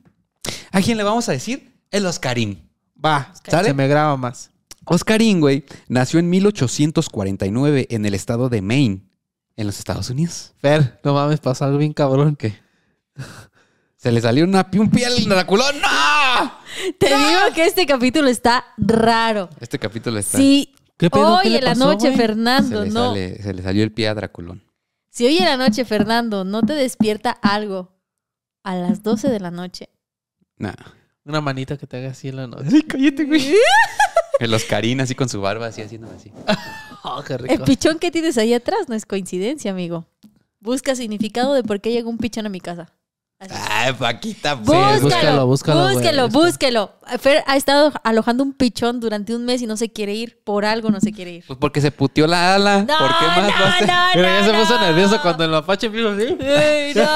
¿A 0.73 0.81
quién 0.81 0.97
le 0.97 1.03
vamos 1.05 1.29
a 1.29 1.33
decir? 1.33 1.73
El 1.91 2.07
Oscarín. 2.07 2.69
Va, 3.03 3.33
¿Sale? 3.49 3.69
se 3.69 3.75
me 3.75 3.89
graba 3.89 4.17
más. 4.17 4.51
Oscarín, 4.85 5.41
güey, 5.41 5.65
nació 5.89 6.19
en 6.21 6.29
1849 6.31 7.87
en 7.91 8.07
el 8.07 8.15
estado 8.15 8.49
de 8.49 8.63
Maine, 8.63 9.03
en 9.57 9.67
los 9.67 9.79
Estados 9.79 10.11
Unidos. 10.11 10.53
Fer, 10.59 11.01
no 11.05 11.15
mames, 11.15 11.41
pasó 11.41 11.65
algo 11.65 11.79
bien 11.79 11.93
cabrón. 11.93 12.37
¿Qué? 12.37 12.59
Se 13.97 14.11
le 14.11 14.21
salió 14.21 14.45
una, 14.45 14.67
un 14.79 14.91
pie 14.91 15.07
al 15.07 15.25
Draculón. 15.25 15.75
¡No! 15.81 16.53
Te 16.99 17.07
digo 17.09 17.41
que 17.55 17.65
este 17.67 17.85
capítulo 17.87 18.29
está 18.29 18.65
raro. 18.79 19.51
Este 19.61 19.79
capítulo 19.79 20.19
está. 20.19 20.39
Sí. 20.39 20.75
¿Qué 20.97 21.11
pedo? 21.11 21.37
Hoy 21.37 21.43
¿Qué 21.45 21.51
le 21.51 21.59
en 21.59 21.65
la 21.65 21.71
pasó, 21.73 21.93
noche, 21.93 22.11
se, 22.11 22.17
Fernando, 22.17 22.85
le 22.85 22.91
no. 22.91 23.09
sale- 23.11 23.43
se 23.43 23.53
le 23.55 23.63
salió 23.63 23.85
el 23.85 23.93
pie 23.93 24.09
a 24.09 24.15
Draculón. 24.15 24.63
Si 25.11 25.27
hoy 25.27 25.39
en 25.39 25.45
la 25.45 25.57
noche, 25.57 25.85
Fernando, 25.85 26.45
no 26.45 26.63
te 26.63 26.73
despierta 26.75 27.31
algo 27.31 27.93
a 28.63 28.75
las 28.77 29.03
12 29.03 29.29
de 29.29 29.41
la 29.41 29.51
noche. 29.51 29.89
Nah. 30.59 30.75
Una 31.25 31.41
manita 31.41 31.77
que 31.77 31.87
te 31.87 31.99
haga 31.99 32.11
así 32.11 32.29
en 32.29 32.37
la 32.37 32.47
noche. 32.47 32.69
Ay, 32.73 32.83
cállate, 32.83 33.25
güey. 33.25 33.55
El 34.41 34.55
Oscarín 34.55 35.01
así 35.01 35.15
con 35.15 35.29
su 35.29 35.41
barba, 35.41 35.67
así 35.67 35.83
haciéndome 35.83 36.17
así. 36.17 36.33
Oh, 37.03 37.23
qué 37.27 37.33
El 37.33 37.39
rico. 37.39 37.65
pichón 37.65 37.99
que 37.99 38.11
tienes 38.11 38.37
ahí 38.37 38.53
atrás 38.53 38.89
no 38.91 38.95
es 38.95 39.07
coincidencia, 39.07 39.71
amigo. 39.71 40.05
Busca 40.61 40.95
significado 40.95 41.55
de 41.55 41.63
por 41.63 41.81
qué 41.81 41.93
llegó 41.93 42.11
un 42.11 42.19
pichón 42.19 42.45
a 42.45 42.51
mi 42.51 42.61
casa. 42.61 42.93
Ay, 43.49 43.95
Paquita. 43.95 44.55
pues. 44.63 45.01
Búscalo, 45.01 45.47
búscalo, 45.47 45.47
búscalo, 45.47 45.83
búsquelo, 45.95 46.29
búscalo. 46.29 46.29
búsquelo. 46.29 46.93
Fer 47.19 47.43
ha 47.47 47.57
estado 47.57 47.91
alojando 48.05 48.45
un 48.45 48.53
pichón 48.53 49.01
durante 49.01 49.35
un 49.35 49.47
mes 49.47 49.63
y 49.63 49.67
no 49.67 49.79
se 49.79 49.91
quiere 49.91 50.13
ir. 50.15 50.39
Por 50.45 50.67
algo 50.67 50.91
no 50.91 51.01
se 51.01 51.11
quiere 51.11 51.31
ir. 51.33 51.45
Pues 51.47 51.59
porque 51.59 51.81
se 51.81 51.91
puteó 51.91 52.27
la 52.27 52.55
ala. 52.57 52.83
No, 52.83 52.99
¿Por 52.99 53.09
qué 53.19 53.27
más 53.27 53.39
no, 53.59 53.79
ser? 53.79 53.89
no, 53.89 53.95
Pero 54.13 54.29
ya 54.29 54.45
se 54.45 54.53
no, 54.53 54.61
puso 54.61 54.75
no. 54.79 54.87
nervioso 54.87 55.23
cuando 55.23 55.45
el 55.45 55.51
mapache 55.51 55.87
empieza 55.87 56.11
así. 56.13 56.37
Ey, 56.39 56.95
no. 56.95 57.09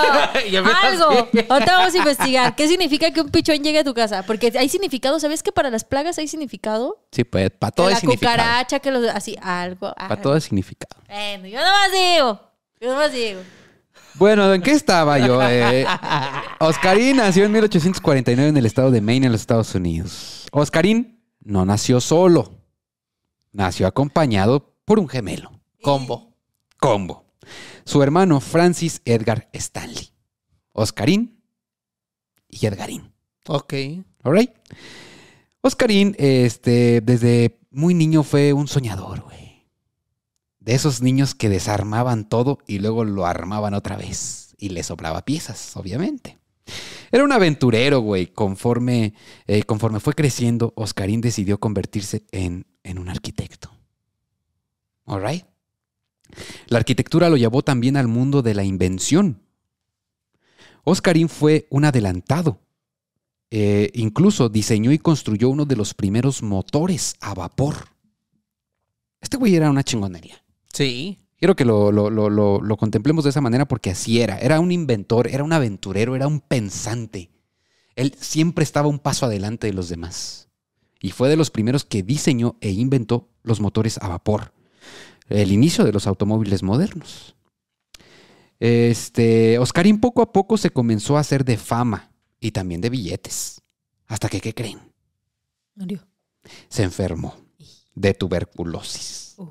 Y 0.50 0.56
empieza 0.56 0.80
Algo. 0.80 1.28
Ahorita 1.50 1.76
vamos 1.78 1.94
a 1.94 1.98
investigar. 1.98 2.56
¿Qué 2.56 2.68
significa 2.68 3.10
que 3.10 3.20
un 3.20 3.28
pichón 3.28 3.62
llegue 3.62 3.80
a 3.80 3.84
tu 3.84 3.92
casa? 3.92 4.22
Porque 4.22 4.50
hay 4.58 4.68
significado. 4.70 5.20
¿Sabes 5.20 5.42
que 5.42 5.52
para 5.52 5.68
las 5.68 5.84
plagas 5.84 6.16
hay 6.18 6.26
significado? 6.28 7.04
Sí, 7.12 7.24
pues, 7.24 7.50
para 7.50 7.70
Que 7.70 7.76
todo 7.76 7.86
la 7.88 7.92
es 7.96 8.00
significado. 8.00 8.36
cucaracha, 8.38 8.78
que 8.80 8.90
los 8.90 9.06
así, 9.08 9.36
algo. 9.42 9.92
Para 9.94 10.16
todo 10.22 10.36
es 10.36 10.44
significado. 10.44 11.02
Bueno, 11.06 11.46
yo 11.48 11.58
nomás 11.60 11.92
digo. 11.92 12.40
Yo 12.80 12.88
nomás 12.92 13.12
digo. 13.12 13.40
Bueno, 14.14 14.54
¿en 14.54 14.62
qué 14.62 14.72
estaba 14.72 15.18
yo? 15.18 15.42
Eh, 15.42 15.84
Oscarín 16.60 17.16
nació 17.16 17.44
en 17.44 17.52
1849 17.52 18.48
en 18.48 18.56
el 18.56 18.66
estado 18.66 18.90
de 18.90 19.00
Maine, 19.00 19.26
en 19.26 19.32
los 19.32 19.40
Estados 19.40 19.74
Unidos. 19.74 20.46
Oscarín 20.52 21.20
no 21.40 21.64
nació 21.64 22.00
solo. 22.00 22.54
Nació 23.52 23.86
acompañado 23.86 24.74
por 24.84 24.98
un 24.98 25.08
gemelo. 25.08 25.52
Combo. 25.82 26.32
Combo. 26.78 27.24
Su 27.84 28.02
hermano 28.02 28.40
Francis 28.40 29.02
Edgar 29.04 29.48
Stanley. 29.52 30.10
Oscarín 30.72 31.42
y 32.48 32.66
Edgarín. 32.66 33.12
Ok. 33.46 33.74
¿Alright? 34.22 34.52
Oscarín, 35.60 36.14
este, 36.18 37.00
desde 37.00 37.58
muy 37.70 37.94
niño 37.94 38.22
fue 38.22 38.52
un 38.52 38.68
soñador, 38.68 39.20
güey. 39.22 39.43
De 40.64 40.74
esos 40.74 41.02
niños 41.02 41.34
que 41.34 41.48
desarmaban 41.48 42.28
todo 42.28 42.58
y 42.66 42.78
luego 42.78 43.04
lo 43.04 43.26
armaban 43.26 43.74
otra 43.74 43.96
vez. 43.96 44.54
Y 44.58 44.70
le 44.70 44.82
sobraba 44.82 45.24
piezas, 45.24 45.76
obviamente. 45.76 46.38
Era 47.12 47.24
un 47.24 47.32
aventurero, 47.32 48.00
güey. 48.00 48.28
Conforme, 48.28 49.14
eh, 49.46 49.62
conforme 49.64 50.00
fue 50.00 50.14
creciendo, 50.14 50.72
Oscarín 50.76 51.20
decidió 51.20 51.60
convertirse 51.60 52.24
en, 52.32 52.66
en 52.82 52.98
un 52.98 53.08
arquitecto. 53.10 53.70
¿Alright? 55.06 55.44
La 56.66 56.78
arquitectura 56.78 57.28
lo 57.28 57.36
llevó 57.36 57.62
también 57.62 57.96
al 57.96 58.08
mundo 58.08 58.40
de 58.40 58.54
la 58.54 58.64
invención. 58.64 59.42
Oscarín 60.84 61.28
fue 61.28 61.66
un 61.70 61.84
adelantado 61.84 62.64
eh, 63.56 63.92
incluso 63.94 64.48
diseñó 64.48 64.90
y 64.90 64.98
construyó 64.98 65.48
uno 65.48 65.64
de 65.64 65.76
los 65.76 65.94
primeros 65.94 66.42
motores 66.42 67.14
a 67.20 67.34
vapor. 67.34 67.88
Este 69.20 69.36
güey 69.36 69.54
era 69.54 69.70
una 69.70 69.84
chingonería. 69.84 70.43
Sí. 70.74 71.18
Quiero 71.38 71.56
que 71.56 71.64
lo, 71.64 71.90
lo- 71.92 72.10
lo- 72.10 72.28
lo- 72.60 72.76
contemplemos 72.76 73.24
de 73.24 73.30
esa 73.30 73.40
manera 73.40 73.66
porque 73.66 73.90
así 73.90 74.20
era. 74.20 74.38
Era 74.38 74.60
un 74.60 74.72
inventor, 74.72 75.28
era 75.28 75.44
un 75.44 75.52
aventurero, 75.52 76.16
era 76.16 76.26
un 76.26 76.40
pensante. 76.40 77.30
Él 77.96 78.14
siempre 78.18 78.62
estaba 78.64 78.88
un 78.88 78.98
paso 78.98 79.26
adelante 79.26 79.66
de 79.66 79.72
los 79.72 79.88
demás. 79.88 80.48
Y 81.00 81.10
fue 81.10 81.28
de 81.28 81.36
los 81.36 81.50
primeros 81.50 81.84
que 81.84 82.02
diseñó 82.02 82.56
e 82.60 82.70
inventó 82.70 83.28
los 83.42 83.60
motores 83.60 83.98
a 83.98 84.08
vapor. 84.08 84.52
El 85.28 85.52
inicio 85.52 85.84
de 85.84 85.92
los 85.92 86.06
automóviles 86.06 86.62
modernos. 86.62 87.36
Este, 88.60 89.58
Oscarín 89.58 90.00
poco 90.00 90.22
a 90.22 90.32
poco 90.32 90.56
se 90.56 90.70
comenzó 90.70 91.16
a 91.16 91.20
hacer 91.20 91.44
de 91.44 91.56
fama 91.56 92.12
y 92.40 92.52
también 92.52 92.80
de 92.80 92.90
billetes. 92.90 93.60
Hasta 94.06 94.28
que, 94.28 94.40
¿qué 94.40 94.54
creen? 94.54 94.78
Murió. 95.74 96.06
Se 96.68 96.82
enfermó 96.82 97.34
de 97.94 98.14
tuberculosis. 98.14 99.34
Uh. 99.38 99.48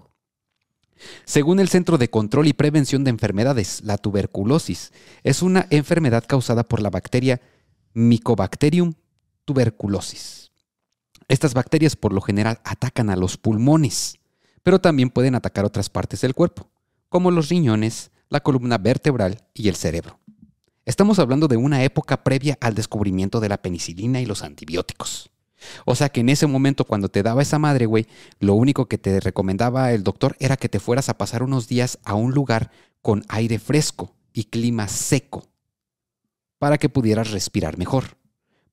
Según 1.26 1.60
el 1.60 1.70
Centro 1.70 1.98
de 1.98 2.10
Control 2.10 2.48
y 2.48 2.54
Prevención 2.54 3.04
de 3.04 3.10
Enfermedades, 3.10 3.82
la 3.84 3.98
tuberculosis 3.98 4.92
es 5.24 5.42
una 5.42 5.68
enfermedad 5.70 6.24
causada 6.28 6.64
por 6.64 6.82
la 6.82 6.90
bacteria 6.90 7.42
Mycobacterium 7.94 8.94
tuberculosis. 9.46 10.52
Estas 11.28 11.54
bacterias 11.54 11.96
por 11.96 12.14
lo 12.14 12.22
general 12.22 12.60
atacan 12.64 13.10
a 13.10 13.16
los 13.16 13.38
pulmones, 13.38 14.20
pero 14.62 14.80
también 14.80 15.10
pueden 15.10 15.36
atacar 15.36 15.66
otras 15.66 15.90
partes 15.90 16.22
del 16.22 16.36
cuerpo, 16.36 16.70
como 17.10 17.32
los 17.32 17.50
riñones, 17.50 18.12
la 18.30 18.42
columna 18.42 18.78
vertebral 18.78 19.44
y 19.54 19.70
el 19.70 19.76
cerebro. 19.76 20.20
Estamos 20.86 21.20
hablando 21.20 21.48
de 21.48 21.58
una 21.58 21.84
época 21.84 22.24
previa 22.24 22.58
al 22.60 22.76
descubrimiento 22.76 23.40
de 23.40 23.50
la 23.50 23.62
penicilina 23.62 24.20
y 24.20 24.26
los 24.26 24.44
antibióticos. 24.44 25.33
O 25.86 25.96
sea 25.96 26.10
que 26.10 26.22
en 26.22 26.30
ese 26.30 26.48
momento 26.48 26.86
cuando 26.86 27.10
te 27.10 27.24
daba 27.24 27.42
esa 27.42 27.60
madre, 27.60 27.86
güey, 27.86 28.08
lo 28.40 28.54
único 28.56 28.88
que 28.88 28.98
te 28.98 29.20
recomendaba 29.20 29.92
el 29.94 30.04
doctor 30.04 30.36
era 30.40 30.58
que 30.58 30.70
te 30.70 30.80
fueras 30.80 31.10
a 31.10 31.18
pasar 31.18 31.44
unos 31.44 31.68
días 31.68 32.00
a 32.04 32.16
un 32.16 32.32
lugar 32.34 32.72
con 33.02 33.24
aire 33.30 33.60
fresco 33.60 34.16
y 34.34 34.46
clima 34.46 34.88
seco 34.88 35.48
para 36.60 36.78
que 36.78 36.90
pudieras 36.90 37.32
respirar 37.32 37.78
mejor. 37.78 38.06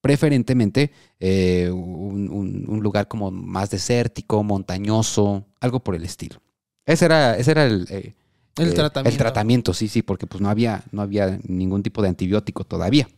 Preferentemente 0.01 0.93
eh, 1.19 1.71
un, 1.71 2.31
un- 2.31 2.65
un 2.69 2.81
lugar 2.83 3.09
como 3.09 3.31
más 3.31 3.71
desértico, 3.71 4.43
montañoso, 4.43 5.47
algo 5.61 5.81
por 5.81 5.95
el 5.95 6.05
estilo. 6.05 6.41
Ese 6.87 7.05
era, 7.05 7.37
ese 7.37 7.51
era 7.51 7.67
el, 7.67 7.87
eh, 7.91 8.15
El 8.57 8.69
eh, 8.69 8.73
tratamiento. 8.73 9.11
El 9.15 9.19
tratamiento, 9.19 9.75
sí, 9.75 9.89
sí, 9.89 10.03
porque 10.03 10.27
pues 10.27 10.41
no 10.41 10.49
había, 10.49 10.85
no 10.91 11.03
había 11.03 11.39
ningún 11.47 11.83
tipo 11.83 12.01
de 12.01 12.09
antibiótico 12.09 12.65
todavía. 12.65 13.09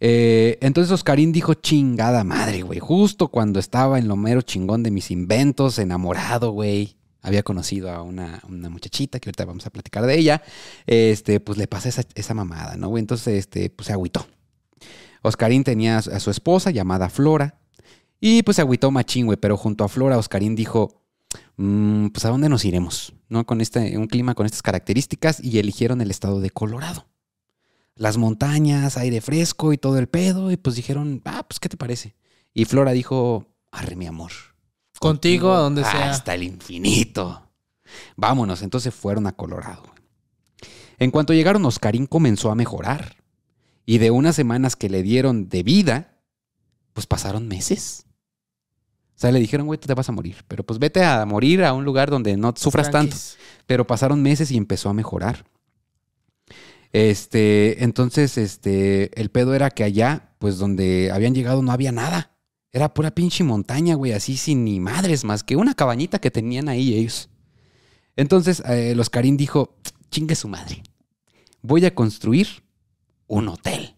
Eh, 0.00 0.58
entonces 0.62 0.90
Oscarín 0.90 1.30
dijo, 1.32 1.54
chingada 1.54 2.24
madre, 2.24 2.62
güey. 2.62 2.78
Justo 2.80 3.28
cuando 3.28 3.60
estaba 3.60 3.98
en 3.98 4.08
lo 4.08 4.16
mero 4.16 4.40
chingón 4.42 4.82
de 4.82 4.90
mis 4.90 5.10
inventos, 5.10 5.78
enamorado, 5.78 6.52
güey. 6.52 6.96
Había 7.22 7.42
conocido 7.42 7.90
a 7.90 8.00
una, 8.02 8.42
muchachita 8.48 9.20
que 9.20 9.28
ahorita 9.28 9.44
vamos 9.44 9.66
a 9.66 9.70
platicar 9.70 10.06
de 10.06 10.18
ella. 10.18 10.42
Este, 10.86 11.38
pues 11.38 11.58
le 11.58 11.66
pasé 11.66 11.90
esa, 11.90 12.02
esa 12.14 12.32
mamada, 12.32 12.76
¿no, 12.76 12.88
güey? 12.88 13.00
Entonces, 13.02 13.38
este, 13.38 13.68
pues 13.68 13.88
se 13.88 13.92
agüitó. 13.92 14.26
Oscarín 15.22 15.64
tenía 15.64 15.98
a 15.98 16.02
su- 16.02 16.10
a 16.12 16.18
su 16.20 16.30
esposa 16.30 16.70
llamada 16.70 17.10
Flora. 17.10 17.60
Y 18.20 18.42
pues 18.42 18.56
se 18.56 18.62
agüitó 18.62 18.90
machín, 18.90 19.26
güey. 19.26 19.36
Pero 19.38 19.58
junto 19.58 19.84
a 19.84 19.88
Flora, 19.88 20.16
Oscarín 20.16 20.56
dijo, 20.56 21.02
"Mm, 21.56 22.06
pues 22.08 22.24
a 22.24 22.30
dónde 22.30 22.48
nos 22.48 22.64
iremos, 22.64 23.12
¿no? 23.28 23.44
Con 23.44 23.60
este, 23.60 23.98
un 23.98 24.06
clima 24.06 24.34
con 24.34 24.46
estas 24.46 24.62
características. 24.62 25.44
Y 25.44 25.58
eligieron 25.58 26.00
el 26.00 26.10
estado 26.10 26.40
de 26.40 26.48
Colorado 26.48 27.06
las 28.00 28.16
montañas, 28.16 28.96
aire 28.96 29.20
fresco 29.20 29.74
y 29.74 29.78
todo 29.78 29.98
el 29.98 30.08
pedo. 30.08 30.50
Y 30.50 30.56
pues 30.56 30.74
dijeron, 30.74 31.20
ah, 31.26 31.44
pues, 31.46 31.60
¿qué 31.60 31.68
te 31.68 31.76
parece? 31.76 32.16
Y 32.54 32.64
Flora 32.64 32.92
dijo, 32.92 33.46
arre, 33.70 33.94
mi 33.94 34.06
amor. 34.06 34.32
Contigo, 34.98 35.52
a 35.52 35.58
donde 35.58 35.84
sea. 35.84 36.10
Hasta 36.10 36.34
el 36.34 36.44
infinito. 36.44 37.50
Vámonos. 38.16 38.62
Entonces 38.62 38.94
fueron 38.94 39.26
a 39.26 39.32
Colorado. 39.32 39.82
En 40.98 41.10
cuanto 41.10 41.34
llegaron, 41.34 41.62
Oscarín 41.66 42.06
comenzó 42.06 42.50
a 42.50 42.54
mejorar. 42.54 43.16
Y 43.84 43.98
de 43.98 44.10
unas 44.10 44.34
semanas 44.34 44.76
que 44.76 44.88
le 44.88 45.02
dieron 45.02 45.50
de 45.50 45.62
vida, 45.62 46.22
pues 46.94 47.06
pasaron 47.06 47.48
meses. 47.48 48.06
O 49.14 49.20
sea, 49.20 49.30
le 49.30 49.40
dijeron, 49.40 49.66
güey, 49.66 49.78
tú 49.78 49.88
te 49.88 49.94
vas 49.94 50.08
a 50.08 50.12
morir. 50.12 50.36
Pero 50.48 50.64
pues 50.64 50.78
vete 50.78 51.04
a 51.04 51.26
morir 51.26 51.64
a 51.64 51.74
un 51.74 51.84
lugar 51.84 52.08
donde 52.08 52.34
no 52.38 52.54
sufras 52.56 52.90
tanto. 52.90 53.14
Pero 53.66 53.86
pasaron 53.86 54.22
meses 54.22 54.50
y 54.50 54.56
empezó 54.56 54.88
a 54.88 54.94
mejorar. 54.94 55.44
Este, 56.92 57.84
entonces, 57.84 58.36
este, 58.36 59.18
el 59.20 59.30
pedo 59.30 59.54
era 59.54 59.70
que 59.70 59.84
allá, 59.84 60.34
pues 60.38 60.58
donde 60.58 61.10
habían 61.12 61.34
llegado 61.34 61.62
no 61.62 61.72
había 61.72 61.92
nada. 61.92 62.36
Era 62.72 62.94
pura 62.94 63.12
pinche 63.12 63.44
montaña, 63.44 63.94
güey, 63.94 64.12
así 64.12 64.36
sin 64.36 64.64
ni 64.64 64.80
madres 64.80 65.24
más 65.24 65.42
que 65.42 65.56
una 65.56 65.74
cabañita 65.74 66.20
que 66.20 66.30
tenían 66.30 66.68
ahí 66.68 66.94
ellos. 66.94 67.28
Entonces, 68.16 68.62
eh, 68.66 68.94
los 68.94 69.10
Karim 69.10 69.36
dijo, 69.36 69.76
chingue 70.10 70.34
su 70.34 70.48
madre. 70.48 70.82
Voy 71.62 71.84
a 71.84 71.94
construir 71.94 72.48
un 73.26 73.48
hotel. 73.48 73.94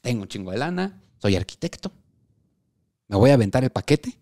Tengo 0.00 0.22
un 0.22 0.28
chingo 0.28 0.50
de 0.50 0.58
lana, 0.58 1.02
soy 1.18 1.36
arquitecto. 1.36 1.92
Me 3.08 3.16
voy 3.16 3.30
a 3.30 3.34
aventar 3.34 3.62
el 3.62 3.70
paquete 3.70 4.18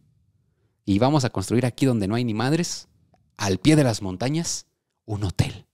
y 0.85 0.99
vamos 0.99 1.25
a 1.25 1.31
construir 1.31 1.65
aquí 1.65 1.87
donde 1.87 2.09
no 2.09 2.15
hay 2.17 2.25
ni 2.25 2.35
madres, 2.35 2.89
al 3.37 3.59
pie 3.59 3.77
de 3.77 3.85
las 3.85 4.03
montañas, 4.03 4.67
un 5.05 5.25
hotel. 5.25 5.67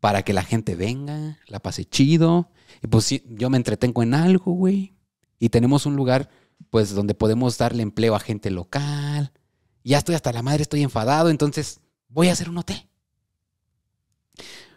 Para 0.00 0.22
que 0.22 0.32
la 0.32 0.42
gente 0.42 0.74
venga, 0.74 1.38
la 1.46 1.60
pase 1.60 1.84
chido. 1.84 2.50
Y 2.82 2.86
pues 2.86 3.04
sí, 3.04 3.24
yo 3.28 3.50
me 3.50 3.56
entretengo 3.58 4.02
en 4.02 4.14
algo, 4.14 4.52
güey. 4.52 4.94
Y 5.38 5.50
tenemos 5.50 5.86
un 5.86 5.96
lugar, 5.96 6.30
pues, 6.70 6.94
donde 6.94 7.14
podemos 7.14 7.56
darle 7.58 7.82
empleo 7.82 8.14
a 8.14 8.20
gente 8.20 8.50
local. 8.50 9.32
Ya 9.84 9.98
estoy 9.98 10.14
hasta 10.14 10.32
la 10.32 10.42
madre, 10.42 10.62
estoy 10.62 10.82
enfadado, 10.82 11.30
entonces 11.30 11.80
voy 12.08 12.28
a 12.28 12.32
hacer 12.32 12.48
un 12.50 12.58
hotel. 12.58 12.86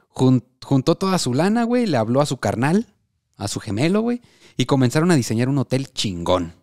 Jun- 0.10 0.46
juntó 0.64 0.96
toda 0.96 1.18
su 1.20 1.34
lana, 1.34 1.64
güey, 1.64 1.86
le 1.88 1.98
habló 1.98 2.22
a 2.22 2.26
su 2.26 2.38
carnal, 2.38 2.88
a 3.36 3.48
su 3.48 3.60
gemelo, 3.60 4.02
güey, 4.02 4.22
y 4.58 4.66
comenzaron 4.66 5.12
a 5.12 5.16
diseñar 5.16 5.50
un 5.50 5.58
hotel 5.58 5.92
chingón. 5.92 6.54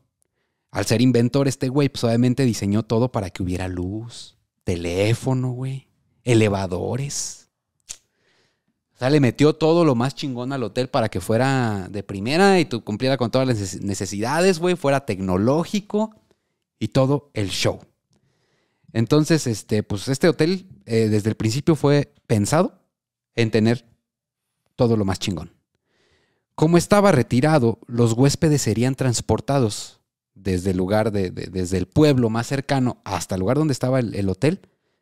Al 0.70 0.86
ser 0.86 1.02
inventor, 1.02 1.48
este 1.48 1.68
güey, 1.68 1.88
pues 1.88 2.04
obviamente 2.04 2.44
diseñó 2.44 2.84
todo 2.84 3.10
para 3.10 3.30
que 3.30 3.42
hubiera 3.42 3.66
luz, 3.68 4.38
teléfono, 4.64 5.50
güey, 5.50 5.88
elevadores. 6.22 7.49
O 9.00 9.02
sea, 9.02 9.08
le 9.08 9.18
metió 9.18 9.54
todo 9.54 9.86
lo 9.86 9.94
más 9.94 10.14
chingón 10.14 10.52
al 10.52 10.62
hotel 10.62 10.88
para 10.90 11.08
que 11.08 11.22
fuera 11.22 11.88
de 11.90 12.02
primera 12.02 12.60
y 12.60 12.66
tú 12.66 12.84
cumpliera 12.84 13.16
con 13.16 13.30
todas 13.30 13.48
las 13.48 13.56
neces- 13.58 13.80
necesidades, 13.80 14.58
güey, 14.58 14.76
fuera 14.76 15.06
tecnológico 15.06 16.14
y 16.78 16.88
todo 16.88 17.30
el 17.32 17.48
show. 17.48 17.80
Entonces, 18.92 19.46
este, 19.46 19.82
pues 19.82 20.06
este 20.08 20.28
hotel 20.28 20.66
eh, 20.84 21.08
desde 21.08 21.30
el 21.30 21.34
principio 21.36 21.76
fue 21.76 22.12
pensado 22.26 22.78
en 23.36 23.50
tener 23.50 23.86
todo 24.76 24.98
lo 24.98 25.06
más 25.06 25.18
chingón. 25.18 25.54
Como 26.54 26.76
estaba 26.76 27.10
retirado, 27.10 27.78
los 27.86 28.12
huéspedes 28.12 28.60
serían 28.60 28.96
transportados 28.96 30.00
desde 30.34 30.72
el 30.72 30.76
lugar 30.76 31.10
de, 31.10 31.30
de- 31.30 31.46
desde 31.46 31.78
el 31.78 31.86
pueblo 31.86 32.28
más 32.28 32.48
cercano 32.48 33.00
hasta 33.04 33.34
el 33.36 33.40
lugar 33.40 33.56
donde 33.56 33.72
estaba 33.72 33.98
el, 33.98 34.14
el 34.14 34.28
hotel. 34.28 34.60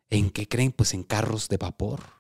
¿En 0.09 0.31
qué 0.31 0.47
creen? 0.47 0.71
Pues 0.71 0.95
en 0.95 1.03
carros 1.03 1.49
de 1.49 1.57
vapor. 1.57 2.18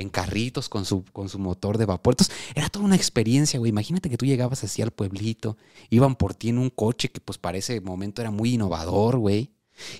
En 0.00 0.08
carritos 0.08 0.68
con 0.68 0.84
su, 0.84 1.04
con 1.12 1.28
su 1.28 1.38
motor 1.38 1.76
de 1.76 1.84
vapor. 1.84 2.14
Entonces, 2.14 2.34
era 2.54 2.68
toda 2.68 2.84
una 2.84 2.96
experiencia, 2.96 3.58
güey. 3.58 3.68
Imagínate 3.68 4.08
que 4.08 4.16
tú 4.16 4.24
llegabas 4.24 4.64
así 4.64 4.80
al 4.80 4.90
pueblito, 4.90 5.56
iban 5.90 6.16
por 6.16 6.34
ti 6.34 6.48
en 6.48 6.58
un 6.58 6.70
coche 6.70 7.10
que 7.10 7.20
pues 7.20 7.38
para 7.38 7.58
ese 7.58 7.80
momento 7.80 8.22
era 8.22 8.30
muy 8.30 8.54
innovador, 8.54 9.18
güey. 9.18 9.50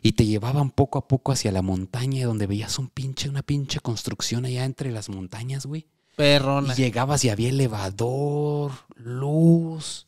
Y 0.02 0.12
te 0.12 0.26
llevaban 0.26 0.70
poco 0.70 0.98
a 0.98 1.08
poco 1.08 1.32
hacia 1.32 1.52
la 1.52 1.62
montaña 1.62 2.26
donde 2.26 2.46
veías 2.46 2.78
un 2.78 2.88
pinche, 2.88 3.28
una 3.28 3.42
pinche 3.42 3.80
construcción 3.80 4.44
allá 4.44 4.64
entre 4.64 4.90
las 4.90 5.08
montañas, 5.08 5.66
güey. 5.66 5.86
Perrona. 6.16 6.74
Y 6.74 6.76
llegabas 6.76 7.24
y 7.24 7.30
había 7.30 7.48
elevador, 7.48 8.72
luz. 8.96 10.06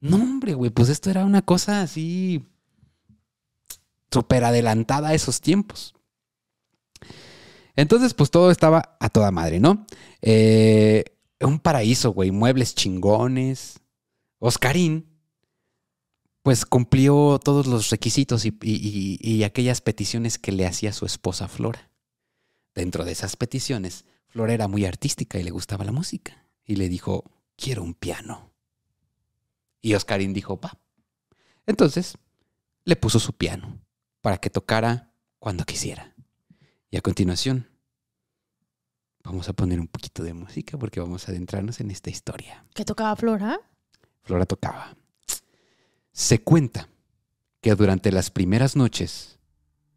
No, 0.00 0.16
hombre, 0.16 0.54
güey, 0.54 0.70
pues 0.70 0.88
esto 0.88 1.10
era 1.10 1.24
una 1.24 1.42
cosa 1.42 1.82
así 1.82 2.44
súper 4.10 4.44
adelantada 4.44 5.08
a 5.08 5.14
esos 5.14 5.40
tiempos. 5.40 5.93
Entonces, 7.76 8.14
pues 8.14 8.30
todo 8.30 8.50
estaba 8.50 8.96
a 9.00 9.08
toda 9.08 9.30
madre, 9.30 9.60
¿no? 9.60 9.86
Eh, 10.22 11.04
un 11.40 11.58
paraíso, 11.58 12.12
güey, 12.12 12.30
muebles 12.30 12.74
chingones. 12.74 13.80
Oscarín, 14.38 15.06
pues 16.42 16.66
cumplió 16.66 17.40
todos 17.42 17.66
los 17.66 17.90
requisitos 17.90 18.44
y, 18.44 18.56
y- 18.60 19.42
aquellas 19.44 19.80
peticiones 19.80 20.38
que 20.38 20.52
le 20.52 20.66
hacía 20.66 20.92
su 20.92 21.06
esposa 21.06 21.48
Flora. 21.48 21.90
Dentro 22.74 23.04
de 23.04 23.12
esas 23.12 23.36
peticiones, 23.36 24.04
Flora 24.26 24.52
era 24.52 24.68
muy 24.68 24.84
artística 24.84 25.38
y 25.38 25.42
le 25.42 25.50
gustaba 25.50 25.84
la 25.84 25.92
música. 25.92 26.46
Y 26.64 26.76
le 26.76 26.88
dijo, 26.88 27.24
quiero 27.56 27.82
un 27.82 27.94
piano. 27.94 28.52
Y 29.80 29.94
Oscarín 29.94 30.32
dijo, 30.32 30.58
va. 30.58 30.78
Entonces, 31.66 32.18
le 32.84 32.96
puso 32.96 33.18
su 33.18 33.32
piano 33.32 33.80
para 34.20 34.38
que 34.38 34.50
tocara 34.50 35.12
cuando 35.38 35.64
quisiera. 35.64 36.13
Y 36.94 36.96
a 36.96 37.00
continuación, 37.00 37.66
vamos 39.24 39.48
a 39.48 39.52
poner 39.52 39.80
un 39.80 39.88
poquito 39.88 40.22
de 40.22 40.32
música 40.32 40.78
porque 40.78 41.00
vamos 41.00 41.26
a 41.26 41.32
adentrarnos 41.32 41.80
en 41.80 41.90
esta 41.90 42.08
historia. 42.08 42.64
¿Qué 42.72 42.84
tocaba 42.84 43.16
Flora? 43.16 43.58
Flora 44.22 44.46
tocaba. 44.46 44.96
Se 46.12 46.40
cuenta 46.44 46.88
que 47.60 47.74
durante 47.74 48.12
las 48.12 48.30
primeras 48.30 48.76
noches 48.76 49.40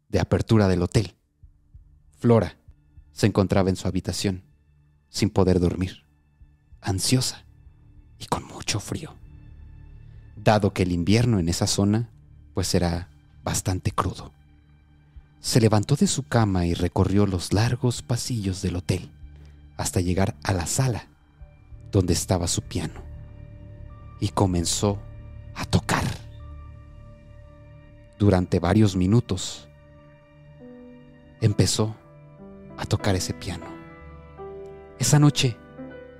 de 0.08 0.18
apertura 0.18 0.66
del 0.66 0.82
hotel, 0.82 1.14
Flora 2.18 2.56
se 3.12 3.26
encontraba 3.26 3.70
en 3.70 3.76
su 3.76 3.86
habitación 3.86 4.42
sin 5.08 5.30
poder 5.30 5.60
dormir, 5.60 6.04
ansiosa 6.80 7.44
y 8.18 8.26
con 8.26 8.42
mucho 8.42 8.80
frío, 8.80 9.14
dado 10.34 10.74
que 10.74 10.82
el 10.82 10.90
invierno 10.90 11.38
en 11.38 11.48
esa 11.48 11.68
zona 11.68 12.10
pues 12.54 12.74
era 12.74 13.08
bastante 13.44 13.92
crudo. 13.92 14.32
Se 15.40 15.60
levantó 15.60 15.94
de 15.96 16.06
su 16.06 16.24
cama 16.24 16.66
y 16.66 16.74
recorrió 16.74 17.26
los 17.26 17.52
largos 17.52 18.02
pasillos 18.02 18.60
del 18.62 18.76
hotel 18.76 19.10
hasta 19.76 20.00
llegar 20.00 20.36
a 20.42 20.52
la 20.52 20.66
sala 20.66 21.08
donde 21.90 22.12
estaba 22.12 22.48
su 22.48 22.62
piano 22.62 23.00
y 24.20 24.28
comenzó 24.28 24.98
a 25.54 25.64
tocar. 25.64 26.04
Durante 28.18 28.58
varios 28.58 28.96
minutos 28.96 29.68
empezó 31.40 31.94
a 32.76 32.84
tocar 32.84 33.14
ese 33.14 33.32
piano. 33.32 33.66
Esa 34.98 35.20
noche 35.20 35.56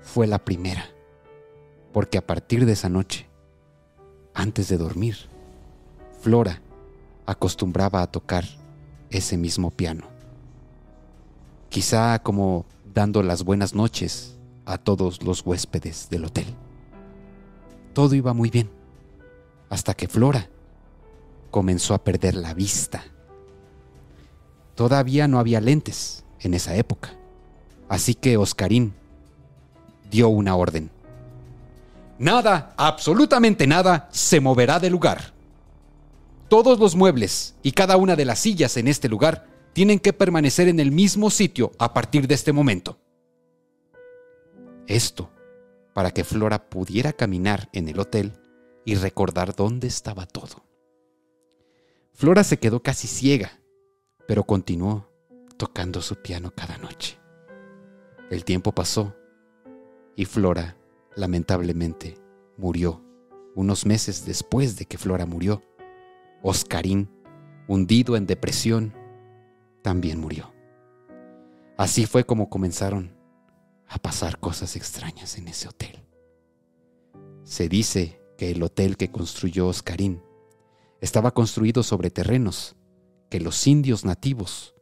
fue 0.00 0.28
la 0.28 0.38
primera, 0.38 0.86
porque 1.92 2.18
a 2.18 2.26
partir 2.26 2.64
de 2.66 2.72
esa 2.72 2.88
noche, 2.88 3.26
antes 4.32 4.68
de 4.68 4.76
dormir, 4.76 5.16
Flora 6.20 6.62
acostumbraba 7.26 8.02
a 8.02 8.10
tocar 8.10 8.44
ese 9.10 9.36
mismo 9.36 9.70
piano. 9.70 10.06
Quizá 11.68 12.18
como 12.20 12.66
dando 12.94 13.22
las 13.22 13.44
buenas 13.44 13.74
noches 13.74 14.36
a 14.64 14.78
todos 14.78 15.22
los 15.22 15.44
huéspedes 15.44 16.08
del 16.10 16.24
hotel. 16.24 16.46
Todo 17.94 18.14
iba 18.14 18.32
muy 18.32 18.50
bien, 18.50 18.70
hasta 19.70 19.94
que 19.94 20.08
Flora 20.08 20.48
comenzó 21.50 21.94
a 21.94 22.04
perder 22.04 22.34
la 22.34 22.54
vista. 22.54 23.04
Todavía 24.74 25.26
no 25.26 25.38
había 25.38 25.60
lentes 25.60 26.24
en 26.40 26.54
esa 26.54 26.76
época, 26.76 27.10
así 27.88 28.14
que 28.14 28.36
Oscarín 28.36 28.94
dio 30.10 30.28
una 30.28 30.54
orden. 30.56 30.90
Nada, 32.18 32.74
absolutamente 32.76 33.66
nada, 33.66 34.08
se 34.12 34.40
moverá 34.40 34.78
del 34.78 34.92
lugar. 34.92 35.32
Todos 36.48 36.78
los 36.78 36.96
muebles 36.96 37.56
y 37.62 37.72
cada 37.72 37.98
una 37.98 38.16
de 38.16 38.24
las 38.24 38.38
sillas 38.38 38.78
en 38.78 38.88
este 38.88 39.08
lugar 39.08 39.46
tienen 39.74 39.98
que 39.98 40.14
permanecer 40.14 40.68
en 40.68 40.80
el 40.80 40.90
mismo 40.90 41.30
sitio 41.30 41.72
a 41.78 41.92
partir 41.92 42.26
de 42.26 42.34
este 42.34 42.52
momento. 42.52 42.98
Esto 44.86 45.30
para 45.92 46.10
que 46.10 46.24
Flora 46.24 46.70
pudiera 46.70 47.12
caminar 47.12 47.68
en 47.72 47.88
el 47.88 48.00
hotel 48.00 48.32
y 48.84 48.94
recordar 48.94 49.54
dónde 49.54 49.88
estaba 49.88 50.24
todo. 50.26 50.64
Flora 52.14 52.42
se 52.44 52.58
quedó 52.58 52.82
casi 52.82 53.08
ciega, 53.08 53.60
pero 54.26 54.44
continuó 54.44 55.10
tocando 55.58 56.00
su 56.00 56.16
piano 56.16 56.52
cada 56.54 56.78
noche. 56.78 57.18
El 58.30 58.44
tiempo 58.44 58.72
pasó 58.72 59.14
y 60.16 60.24
Flora, 60.24 60.76
lamentablemente, 61.14 62.16
murió. 62.56 63.04
Unos 63.54 63.84
meses 63.84 64.24
después 64.24 64.76
de 64.78 64.86
que 64.86 64.98
Flora 64.98 65.26
murió, 65.26 65.62
Oscarín, 66.42 67.10
hundido 67.66 68.16
en 68.16 68.26
depresión, 68.26 68.94
también 69.82 70.20
murió. 70.20 70.52
Así 71.76 72.06
fue 72.06 72.24
como 72.24 72.48
comenzaron 72.48 73.16
a 73.86 73.98
pasar 73.98 74.38
cosas 74.38 74.76
extrañas 74.76 75.38
en 75.38 75.48
ese 75.48 75.68
hotel. 75.68 76.04
Se 77.44 77.68
dice 77.68 78.20
que 78.36 78.50
el 78.50 78.62
hotel 78.62 78.96
que 78.96 79.10
construyó 79.10 79.68
Oscarín 79.68 80.22
estaba 81.00 81.32
construido 81.32 81.82
sobre 81.82 82.10
terrenos 82.10 82.76
que 83.30 83.40
los 83.40 83.66
indios 83.66 84.04
nativos 84.04 84.74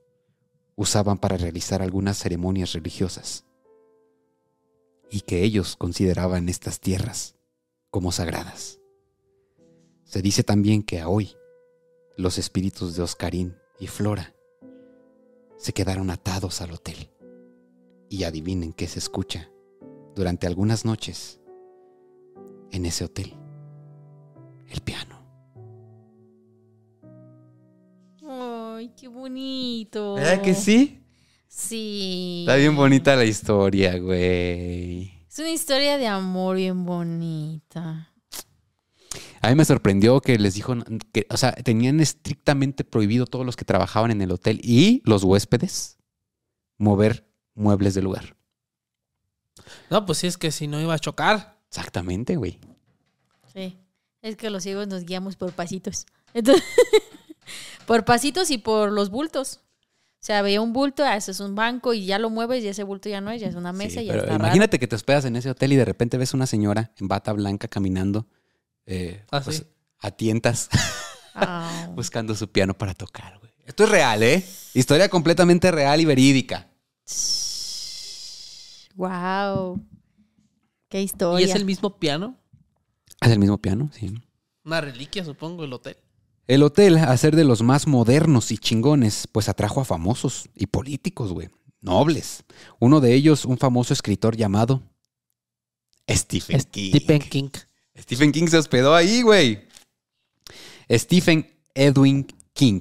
usaban 0.75 1.19
para 1.19 1.37
realizar 1.37 1.83
algunas 1.83 2.19
ceremonias 2.19 2.73
religiosas 2.73 3.45
y 5.11 5.21
que 5.23 5.43
ellos 5.43 5.77
consideraban 5.77 6.49
estas 6.49 6.81
tierras 6.81 7.37
como 7.91 8.13
sagradas. 8.13 8.81
Se 10.05 10.23
dice 10.23 10.43
también 10.45 10.83
que 10.83 11.01
a 11.01 11.09
hoy 11.09 11.37
los 12.17 12.39
espíritus 12.39 12.97
de 12.97 13.03
Oscarín 13.03 13.57
y 13.79 13.87
Flora 13.87 14.35
se 15.57 15.73
quedaron 15.73 16.11
atados 16.11 16.61
al 16.61 16.73
hotel. 16.73 17.11
Y 18.09 18.25
adivinen 18.25 18.73
qué 18.73 18.87
se 18.87 19.01
escucha 19.01 19.51
durante 20.15 20.47
algunas 20.47 20.85
noches 20.85 21.41
en 22.71 22.87
ese 22.87 23.05
hotel. 23.05 23.35
El 24.69 24.81
piano. 24.81 25.17
Ay, 28.29 28.93
qué 28.97 29.09
bonito. 29.09 30.15
¿Verdad 30.15 30.41
que 30.41 30.55
sí? 30.55 31.03
Sí. 31.49 32.45
Está 32.47 32.57
bien 32.57 32.77
bonita 32.77 33.17
la 33.17 33.25
historia, 33.25 33.99
güey. 33.99 35.25
Es 35.29 35.39
una 35.39 35.51
historia 35.51 35.99
de 35.99 36.07
amor 36.07 36.57
bien 36.57 36.85
bonita. 36.85 38.13
A 39.47 39.51
mí 39.51 39.55
me 39.55 39.65
sorprendió 39.65 40.21
que 40.21 40.39
les 40.41 40.55
dijo 40.55 40.75
que, 41.13 41.25
o 41.31 41.37
sea, 41.37 41.53
tenían 41.53 42.01
estrictamente 42.01 42.83
prohibido 42.83 43.27
todos 43.27 43.47
los 43.47 43.55
que 43.55 43.65
trabajaban 43.65 44.11
en 44.11 44.21
el 44.21 44.33
hotel 44.33 44.61
y 44.61 45.03
los 45.05 45.23
huéspedes 45.23 45.99
mover 46.79 47.29
muebles 47.55 47.95
del 47.95 48.05
lugar. 48.05 48.37
No, 49.89 50.05
pues 50.05 50.19
sí, 50.19 50.27
es 50.27 50.37
que 50.37 50.51
si 50.51 50.67
no 50.67 50.81
iba 50.81 50.95
a 50.95 50.99
chocar. 50.99 51.61
Exactamente, 51.69 52.35
güey. 52.35 52.59
Sí. 53.55 53.79
Es 54.21 54.35
que 54.37 54.51
los 54.51 54.65
ciegos 54.65 54.89
nos 54.89 55.05
guiamos 55.05 55.37
por 55.37 55.53
pasitos. 55.53 56.07
Entonces, 56.35 56.65
por 57.87 58.05
pasitos 58.05 58.51
y 58.51 58.59
por 58.59 58.91
los 58.91 59.11
bultos. 59.11 59.61
O 60.15 60.27
sea, 60.27 60.43
veía 60.43 60.61
un 60.61 60.73
bulto, 60.73 61.05
ah, 61.05 61.17
ese 61.17 61.31
es 61.31 61.39
un 61.39 61.55
banco 61.55 61.95
y 61.95 62.05
ya 62.05 62.19
lo 62.19 62.31
mueves 62.31 62.65
y 62.65 62.69
ese 62.69 62.83
bulto 62.83 63.09
ya 63.09 63.21
no 63.21 63.31
es, 63.31 63.41
ya 63.41 63.47
es 63.47 63.55
una 63.55 63.73
mesa 63.73 64.01
Sí, 64.01 64.07
y 64.07 64.07
ya 64.07 64.13
pero 64.15 64.25
está 64.25 64.33
raro. 64.39 64.45
imagínate 64.47 64.81
que 64.81 64.89
te 64.89 64.97
hospedas 64.97 65.25
en 65.25 65.37
ese 65.37 65.51
hotel 65.51 65.73
y 65.73 65.77
de 65.77 65.85
repente 65.85 66.19
ves 66.19 66.35
una 66.35 66.47
señora 66.47 66.91
en 66.99 67.07
bata 67.07 67.33
blanca 67.33 67.69
caminando 67.69 68.27
eh, 68.87 69.25
Ah, 69.31 69.41
pues, 69.43 69.57
sí. 69.59 69.63
a 70.01 70.11
tientas 70.11 70.69
Ah. 71.35 71.89
buscando 71.95 72.35
su 72.35 72.51
piano 72.51 72.73
para 72.75 72.95
tocar, 72.95 73.39
güey. 73.39 73.53
Esto 73.67 73.85
es 73.85 73.91
real, 73.91 74.23
¿eh? 74.23 74.45
Historia 74.75 75.09
completamente 75.09 75.71
real 75.71 76.01
y 76.01 76.05
verídica. 76.05 76.69
Wow. 78.95 79.85
Qué 80.89 81.01
¿Y 81.01 81.05
historia. 81.05 81.47
es 81.47 81.55
el 81.55 81.65
mismo 81.65 81.99
piano? 81.99 82.37
¿Es 83.21 83.31
el 83.31 83.39
mismo 83.39 83.59
piano? 83.59 83.91
Sí. 83.93 84.15
Una 84.65 84.81
reliquia, 84.81 85.25
supongo, 85.25 85.65
el 85.65 85.73
hotel. 85.73 85.97
El 86.47 86.63
hotel, 86.63 86.97
a 86.99 87.17
ser 87.17 87.35
de 87.35 87.45
los 87.45 87.63
más 87.63 87.87
modernos 87.87 88.53
y 88.53 88.59
chingones, 88.59 89.27
pues 89.31 89.49
atrajo 89.49 89.81
a 89.81 89.85
famosos 89.85 90.49
y 90.55 90.67
políticos, 90.67 91.33
güey. 91.33 91.49
Nobles. 91.81 92.45
Uno 92.79 93.01
de 93.01 93.15
ellos, 93.15 93.45
un 93.45 93.59
famoso 93.59 93.93
escritor 93.93 94.37
llamado 94.37 94.83
Stephen 96.09 96.61
King. 96.71 96.91
Stephen 96.91 97.21
King. 97.21 97.49
Stephen 97.99 98.33
King 98.33 98.47
se 98.49 98.59
hospedó 98.59 98.95
ahí, 98.95 99.23
güey. 99.23 99.67
Stephen 100.91 101.51
Edwin 101.75 102.27
King, 102.53 102.81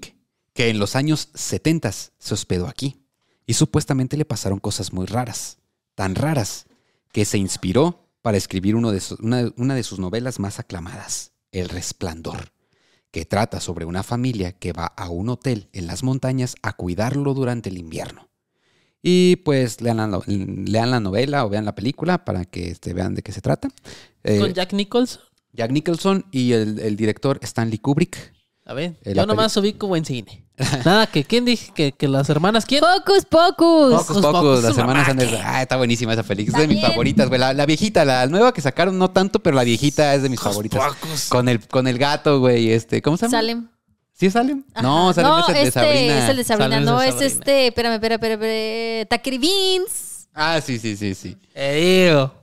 que 0.54 0.70
en 0.70 0.80
los 0.80 0.96
años 0.96 1.30
70 1.34 1.92
se 1.92 2.34
hospedó 2.34 2.68
aquí. 2.68 3.02
Y 3.48 3.54
supuestamente 3.54 4.18
le 4.18 4.26
pasaron 4.26 4.60
cosas 4.60 4.92
muy 4.94 5.06
raras. 5.06 5.58
Tan 5.94 6.16
raras 6.16 6.66
que 7.12 7.26
se 7.26 7.38
inspiró 7.38 8.08
para 8.22 8.38
escribir 8.38 8.76
una, 8.76 8.92
de 8.92 9.00
sus 9.84 10.00
novelas 10.00 10.40
más 10.40 10.60
aclamadas, 10.60 11.32
El 11.52 11.70
Resplandor, 11.70 12.52
que 13.12 13.26
trata 13.26 13.60
sobre 13.62 13.86
una 13.86 14.02
familia 14.02 14.52
que 14.52 14.74
va 14.74 14.88
a 14.88 15.10
un 15.10 15.30
hotel 15.30 15.70
en 15.74 15.86
las 15.88 16.02
montañas 16.04 16.56
a 16.64 16.74
cuidarlo 16.74 17.34
durante 17.36 17.70
el 17.70 17.78
invierno. 17.78 18.30
Y 19.04 19.36
pues 19.38 19.80
lean 19.82 19.98
la, 19.98 20.08
no- 20.08 20.24
lean 20.26 20.90
la 20.90 21.00
novela 21.00 21.46
o 21.46 21.50
vean 21.50 21.66
la 21.66 21.76
película 21.76 22.26
para 22.26 22.46
que 22.46 22.70
este, 22.72 22.94
vean 22.94 23.14
de 23.14 23.22
qué 23.22 23.32
se 23.32 23.42
trata. 23.42 23.70
Eh, 24.26 24.40
Con 24.40 24.54
Jack 24.54 24.74
Nicholson. 24.74 25.22
Jack 25.54 25.72
Nicholson 25.72 26.26
y 26.32 26.52
el, 26.52 26.80
el 26.80 26.96
director 26.98 27.40
Stanley 27.42 27.78
Kubrick. 27.78 28.34
A 28.66 28.74
ver, 28.74 28.96
Eh, 29.04 29.14
yo 29.16 29.26
nomás 29.26 29.56
ubico 29.58 29.88
buen 29.88 30.04
cine. 30.06 30.44
Nada, 30.86 31.06
que 31.08 31.24
¿quién 31.24 31.46
dije 31.46 31.72
que, 31.76 31.92
que 31.92 32.08
las 32.08 32.30
hermanas 32.30 32.66
quién? 32.66 32.82
Pocus, 32.82 33.26
pocus. 33.26 33.58
Pocos, 33.58 34.08
Pocos, 34.08 34.08
pocos, 34.22 34.32
pocos, 34.32 34.64
las 34.64 34.78
hermanas. 34.78 35.08
¿qué? 35.16 35.40
Ah, 35.44 35.62
está 35.62 35.76
buenísima 35.78 36.14
esa 36.14 36.24
película. 36.24 36.58
Es 36.64 36.68
de 36.68 36.74
mis 36.74 36.82
favoritas, 36.84 37.28
güey. 37.28 37.40
La, 37.40 37.54
la 37.54 37.66
viejita, 37.66 38.04
la 38.06 38.26
nueva 38.28 38.54
que 38.54 38.62
sacaron, 38.62 38.98
no 38.98 39.12
tanto, 39.12 39.40
pero 39.44 39.56
la 39.56 39.64
viejita 39.64 40.16
es 40.16 40.24
de 40.24 40.30
mis 40.30 40.40
favoritas. 40.40 40.82
Con 41.30 41.48
el, 41.50 41.66
con 41.68 41.88
el 41.88 41.98
gato, 42.00 42.40
güey. 42.40 42.72
Este, 42.72 43.02
¿Cómo 43.02 43.18
se 43.18 43.26
llama? 43.26 43.38
Salem. 43.38 43.68
¿Sí 44.14 44.28
es 44.28 44.34
Salem? 44.34 44.64
Ajá. 44.74 44.82
No, 44.82 45.14
Salem 45.14 45.40
es 45.42 45.48
el 45.50 45.54
de 45.54 45.62
este 45.62 45.72
Sabrina. 45.80 46.24
es 46.24 46.30
el 46.30 46.38
de 46.38 46.44
Sabrina. 46.46 46.70
Salem 46.70 46.86
no, 46.86 47.02
es 47.02 47.10
Sabrina. 47.12 47.28
este. 47.28 47.68
Espérame, 47.68 47.94
espérame, 47.96 48.16
espérame. 48.16 48.42
espérame. 48.44 49.08
Takiri 49.10 49.38
Beans. 49.38 50.28
Ah, 50.34 50.60
sí, 50.66 50.80
sí, 50.80 50.96
sí, 50.98 51.14
sí. 51.14 51.38
Eh, 51.54 52.08
digo. 52.10 52.34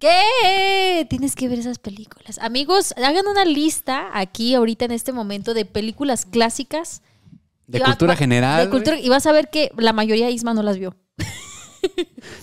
¿Qué? 0.00 1.06
Tienes 1.08 1.36
que 1.36 1.46
ver 1.48 1.58
esas 1.58 1.78
películas. 1.78 2.38
Amigos, 2.38 2.92
hagan 2.96 3.26
una 3.28 3.44
lista 3.44 4.08
aquí 4.14 4.54
ahorita 4.54 4.86
en 4.86 4.92
este 4.92 5.12
momento 5.12 5.54
de 5.54 5.64
películas 5.66 6.24
clásicas. 6.26 7.02
De 7.66 7.80
cultura 7.80 8.14
va- 8.14 8.16
general. 8.16 8.64
De 8.64 8.70
cultura, 8.70 8.98
y 8.98 9.08
vas 9.08 9.26
a 9.26 9.32
ver 9.32 9.50
que 9.50 9.70
la 9.76 9.92
mayoría 9.92 10.30
Isma 10.30 10.54
no 10.54 10.62
las 10.62 10.78
vio. 10.78 10.96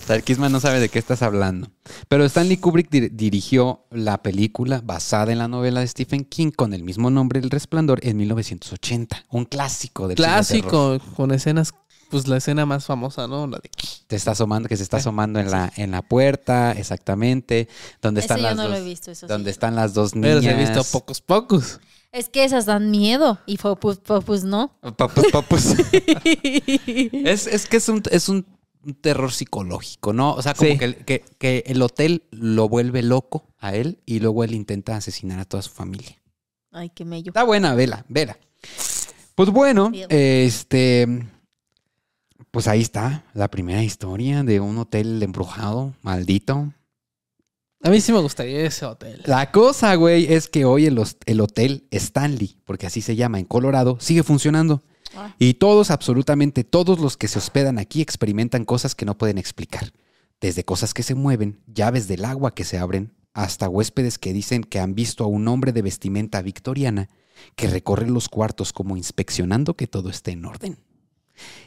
Sarkisma 0.06 0.48
no 0.48 0.58
sabe 0.60 0.80
de 0.80 0.88
qué 0.88 0.98
estás 0.98 1.22
hablando. 1.22 1.70
Pero 2.08 2.24
Stanley 2.24 2.56
Kubrick 2.56 2.90
dir- 2.90 3.10
dirigió 3.12 3.84
la 3.90 4.22
película 4.22 4.80
basada 4.82 5.32
en 5.32 5.38
la 5.38 5.48
novela 5.48 5.80
de 5.80 5.86
Stephen 5.86 6.24
King 6.24 6.50
con 6.50 6.72
el 6.74 6.82
mismo 6.82 7.10
nombre, 7.10 7.38
El 7.40 7.50
Resplandor, 7.50 8.00
en 8.02 8.16
1980. 8.16 9.24
Un 9.30 9.44
clásico 9.44 10.08
del 10.08 10.16
cine 10.16 10.28
de 10.28 10.32
terror. 10.32 10.46
Clásico, 10.70 11.14
con 11.14 11.30
escenas, 11.32 11.72
pues 12.10 12.26
la 12.28 12.36
escena 12.38 12.66
más 12.66 12.84
famosa, 12.86 13.26
¿no? 13.28 13.46
La 13.46 13.58
de 13.58 13.70
Te 14.06 14.16
está 14.16 14.30
asomando, 14.32 14.68
que 14.68 14.76
se 14.76 14.82
está 14.82 14.96
asomando 14.98 15.38
en 15.40 15.50
la, 15.50 15.72
en 15.76 15.90
la 15.90 16.02
puerta, 16.02 16.72
exactamente. 16.72 17.68
Donde 18.02 18.20
están 18.20 18.38
yo 18.38 18.42
las 18.44 18.56
no 18.56 18.62
dos, 18.62 18.70
lo 18.72 18.76
he 18.78 18.84
visto, 18.84 19.10
eso 19.10 19.26
sí. 19.26 19.32
donde 19.32 19.50
están 19.50 19.74
las 19.76 19.94
dos 19.94 20.14
niñas. 20.14 20.40
Pero 20.40 20.42
se 20.42 20.50
he 20.50 20.56
visto 20.58 20.84
pocos, 20.92 21.20
pocos. 21.20 21.80
Es 22.10 22.28
que 22.30 22.44
esas 22.44 22.64
dan 22.66 22.90
miedo. 22.90 23.38
Y 23.46 23.58
fue, 23.58 23.76
pues, 23.76 23.98
pues, 23.98 24.24
pues, 24.24 24.44
no. 24.44 24.72
Papus, 24.96 25.26
papus. 25.30 25.64
es, 27.12 27.46
es 27.46 27.66
que 27.66 27.76
es 27.76 27.88
un, 27.88 28.02
es 28.10 28.28
un 28.28 28.46
terror 29.00 29.30
psicológico, 29.32 30.12
¿no? 30.12 30.32
O 30.34 30.42
sea, 30.42 30.54
como 30.54 30.70
Sí. 30.70 30.78
que, 30.78 30.84
el- 30.86 30.96
que, 31.04 31.24
que 31.38 31.64
el 31.66 31.82
hotel 31.82 32.22
lo 32.30 32.68
vuelve 32.68 33.02
loco 33.02 33.46
a 33.58 33.74
él 33.74 33.98
y 34.06 34.20
luego 34.20 34.44
él 34.44 34.54
intenta 34.54 34.96
asesinar 34.96 35.38
a 35.40 35.44
toda 35.44 35.62
su 35.62 35.70
familia. 35.70 36.16
Ay, 36.72 36.90
qué 36.94 37.04
mello. 37.04 37.30
Está 37.30 37.44
buena, 37.44 37.74
vela, 37.74 38.04
vela. 38.08 38.38
Pues 39.34 39.50
bueno, 39.50 39.90
Bien. 39.90 40.06
este. 40.10 41.26
Pues 42.58 42.66
ahí 42.66 42.80
está 42.80 43.22
la 43.34 43.46
primera 43.46 43.84
historia 43.84 44.42
de 44.42 44.58
un 44.58 44.78
hotel 44.78 45.22
embrujado, 45.22 45.94
maldito. 46.02 46.72
A 47.84 47.88
mí 47.88 48.00
sí 48.00 48.10
me 48.10 48.18
gustaría 48.18 48.66
ese 48.66 48.84
hotel. 48.84 49.22
La 49.26 49.52
cosa, 49.52 49.94
güey, 49.94 50.32
es 50.32 50.48
que 50.48 50.64
hoy 50.64 50.86
el, 50.86 50.98
hotel 51.40 51.86
Stanley, 51.92 52.56
porque 52.64 52.88
así 52.88 53.00
se 53.00 53.14
llama 53.14 53.38
en 53.38 53.44
Colorado, 53.44 53.96
sigue 54.00 54.24
funcionando. 54.24 54.82
Ah. 55.16 55.36
Y 55.38 55.54
todos, 55.54 55.92
absolutamente 55.92 56.64
todos 56.64 56.98
los 56.98 57.16
que 57.16 57.28
se 57.28 57.38
hospedan 57.38 57.78
aquí 57.78 58.00
experimentan 58.02 58.64
cosas 58.64 58.96
que 58.96 59.06
no 59.06 59.16
pueden 59.16 59.38
explicar. 59.38 59.92
Desde 60.40 60.64
cosas 60.64 60.94
que 60.94 61.04
se 61.04 61.14
mueven, 61.14 61.60
llaves 61.72 62.08
del 62.08 62.24
agua 62.24 62.56
que 62.56 62.64
se 62.64 62.76
abren, 62.76 63.14
hasta 63.34 63.68
huéspedes 63.68 64.18
que 64.18 64.32
dicen 64.32 64.64
que 64.64 64.80
han 64.80 64.96
visto 64.96 65.22
a 65.22 65.28
un 65.28 65.46
hombre 65.46 65.70
de 65.70 65.82
vestimenta 65.82 66.42
victoriana 66.42 67.08
que 67.54 67.68
recorre 67.68 68.10
los 68.10 68.28
cuartos 68.28 68.72
como 68.72 68.96
inspeccionando 68.96 69.74
que 69.74 69.86
todo 69.86 70.10
esté 70.10 70.32
en 70.32 70.44
orden. 70.44 70.87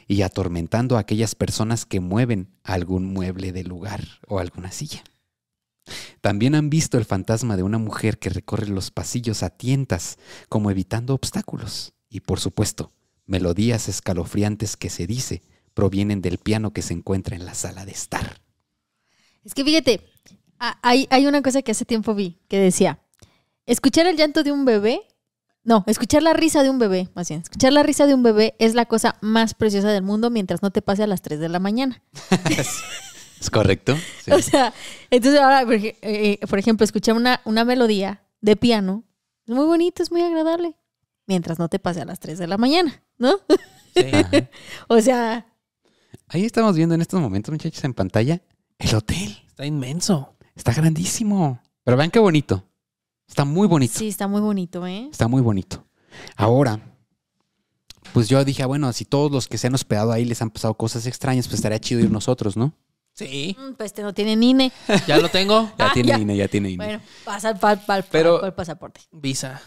Y 0.08 0.22
atormentando 0.22 0.96
a 0.96 1.00
aquellas 1.00 1.34
personas 1.34 1.86
que 1.86 2.00
mueven 2.00 2.48
algún 2.64 3.06
mueble 3.06 3.52
del 3.52 3.68
lugar 3.68 4.02
o 4.28 4.38
alguna 4.38 4.72
silla. 4.72 5.02
También 6.20 6.54
han 6.54 6.70
visto 6.70 6.98
el 6.98 7.04
fantasma 7.04 7.56
de 7.56 7.62
una 7.62 7.78
mujer 7.78 8.18
que 8.18 8.30
recorre 8.30 8.68
los 8.68 8.90
pasillos 8.90 9.42
a 9.42 9.50
tientas, 9.50 10.18
como 10.48 10.70
evitando 10.70 11.14
obstáculos. 11.14 11.94
Y 12.08 12.20
por 12.20 12.38
supuesto, 12.38 12.92
melodías 13.26 13.88
escalofriantes 13.88 14.76
que 14.76 14.90
se 14.90 15.06
dice 15.06 15.42
provienen 15.74 16.20
del 16.20 16.38
piano 16.38 16.72
que 16.72 16.82
se 16.82 16.92
encuentra 16.92 17.34
en 17.34 17.44
la 17.44 17.54
sala 17.54 17.84
de 17.84 17.92
estar. 17.92 18.40
Es 19.44 19.54
que 19.54 19.64
fíjate, 19.64 20.00
hay, 20.58 21.08
hay 21.10 21.26
una 21.26 21.42
cosa 21.42 21.62
que 21.62 21.72
hace 21.72 21.84
tiempo 21.84 22.14
vi 22.14 22.38
que 22.48 22.58
decía, 22.58 23.00
escuchar 23.66 24.06
el 24.06 24.16
llanto 24.16 24.44
de 24.44 24.52
un 24.52 24.64
bebé, 24.64 25.02
no, 25.64 25.84
escuchar 25.86 26.22
la 26.22 26.32
risa 26.32 26.62
de 26.62 26.70
un 26.70 26.78
bebé, 26.78 27.08
más 27.14 27.28
bien, 27.28 27.42
escuchar 27.42 27.72
la 27.72 27.82
risa 27.82 28.06
de 28.06 28.14
un 28.14 28.22
bebé 28.22 28.54
es 28.58 28.74
la 28.74 28.86
cosa 28.86 29.16
más 29.20 29.54
preciosa 29.54 29.88
del 29.88 30.02
mundo 30.02 30.30
mientras 30.30 30.62
no 30.62 30.70
te 30.70 30.82
pase 30.82 31.02
a 31.02 31.06
las 31.06 31.22
3 31.22 31.40
de 31.40 31.48
la 31.48 31.58
mañana. 31.58 32.02
¿Es 33.40 33.50
correcto? 33.50 33.96
Sí. 34.24 34.30
O 34.32 34.40
sea, 34.40 34.72
entonces 35.10 35.40
ahora, 35.40 35.64
eh, 35.70 36.38
por 36.48 36.58
ejemplo, 36.58 36.84
escuchar 36.84 37.16
una, 37.16 37.40
una 37.44 37.64
melodía 37.64 38.22
de 38.40 38.56
piano 38.56 39.04
es 39.46 39.54
muy 39.54 39.66
bonito, 39.66 40.02
es 40.02 40.12
muy 40.12 40.22
agradable, 40.22 40.76
mientras 41.26 41.58
no 41.58 41.68
te 41.68 41.78
pase 41.78 42.00
a 42.00 42.04
las 42.04 42.20
3 42.20 42.38
de 42.38 42.46
la 42.46 42.58
mañana, 42.58 43.02
¿no? 43.18 43.38
Sí. 43.94 44.04
O 44.88 45.00
sea, 45.00 45.46
Ahí 46.28 46.46
estamos 46.46 46.74
viendo 46.74 46.94
en 46.94 47.02
estos 47.02 47.20
momentos, 47.20 47.52
muchachos, 47.52 47.84
en 47.84 47.92
pantalla, 47.92 48.40
el 48.78 48.94
hotel. 48.94 49.36
Está 49.48 49.66
inmenso. 49.66 50.34
Está 50.54 50.72
grandísimo. 50.72 51.60
Pero 51.84 51.98
vean 51.98 52.10
qué 52.10 52.20
bonito. 52.20 52.64
Está 53.32 53.46
muy 53.46 53.66
bonito. 53.66 53.98
sí, 53.98 54.08
está 54.08 54.28
muy 54.28 54.42
bonito, 54.42 54.86
¿eh? 54.86 55.08
Está 55.10 55.26
muy 55.26 55.40
bonito. 55.40 55.82
Ahora, 56.36 56.78
pues 58.12 58.28
yo 58.28 58.44
dije, 58.44 58.62
ah, 58.62 58.66
bueno, 58.66 58.92
si 58.92 59.06
todos 59.06 59.32
los 59.32 59.48
que 59.48 59.56
se 59.56 59.68
han 59.68 59.74
hospedado 59.74 60.12
ahí 60.12 60.26
les 60.26 60.42
han 60.42 60.50
pasado 60.50 60.74
cosas 60.74 61.06
extrañas, 61.06 61.46
pues 61.48 61.54
estaría 61.54 61.78
chido 61.80 62.02
ir 62.02 62.10
nosotros, 62.10 62.58
¿no? 62.58 62.74
Sí. 63.14 63.56
Mm, 63.58 63.72
Pues 63.72 63.86
este 63.92 64.02
no 64.02 64.12
tiene 64.12 64.32
INE. 64.32 64.70
Ya 65.08 65.16
lo 65.16 65.30
tengo. 65.30 65.62
Ya 65.78 65.86
Ah, 65.86 65.90
tiene 65.94 66.10
ya. 66.10 66.18
INE, 66.18 66.36
ya 66.36 66.46
tiene 66.48 66.68
INE. 66.72 66.84
Bueno, 66.84 67.02
pasa 67.24 67.58
Pero- 68.10 68.44
el 68.44 68.52
pasaporte. 68.52 69.00
Visa. 69.10 69.62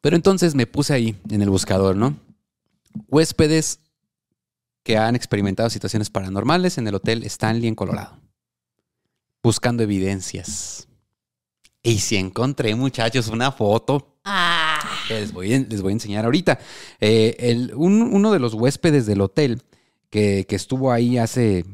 Pero 0.00 0.16
entonces 0.16 0.56
me 0.56 0.66
puse 0.66 0.94
ahí 0.94 1.16
en 1.30 1.42
el 1.42 1.48
buscador, 1.50 1.94
¿no? 1.94 2.16
Huéspedes 3.08 3.78
que 4.82 4.98
han 4.98 5.14
experimentado 5.14 5.70
situaciones 5.70 6.10
paranormales 6.10 6.76
en 6.76 6.88
el 6.88 6.96
hotel 6.96 7.22
Stanley 7.22 7.68
en 7.68 7.76
Colorado. 7.76 8.18
Buscando 9.44 9.84
evidencias. 9.84 10.88
Y 11.84 11.98
si 11.98 12.16
encontré, 12.16 12.74
muchachos, 12.74 13.28
una 13.28 13.52
foto 13.52 14.10
Ah, 14.24 14.80
que 15.06 15.20
les 15.20 15.32
voy, 15.34 15.52
a- 15.52 15.58
les 15.60 15.82
voy 15.82 15.90
a 15.90 15.92
enseñar 15.92 16.24
ahorita. 16.24 16.58
Eh, 16.98 17.36
el- 17.38 17.74
un- 17.74 18.00
uno 18.02 18.32
de 18.32 18.38
los 18.38 18.54
huéspedes 18.54 19.04
del 19.04 19.20
hotel 19.20 19.60
que, 20.08 20.46
que 20.48 20.56
estuvo 20.56 20.90
ahí 20.90 21.18
hace 21.18 21.64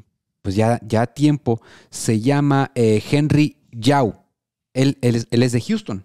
pues 0.42 0.56
ya, 0.56 0.80
ya 0.82 1.06
tiempo 1.06 1.60
se 1.90 2.18
llama 2.20 2.72
eh, 2.74 3.00
Henry 3.10 3.56
Yao. 3.70 4.24
Él, 4.74 4.98
él 5.00 5.14
es, 5.14 5.28
él 5.30 5.42
es 5.44 5.52
de 5.52 5.60
Houston. 5.60 6.04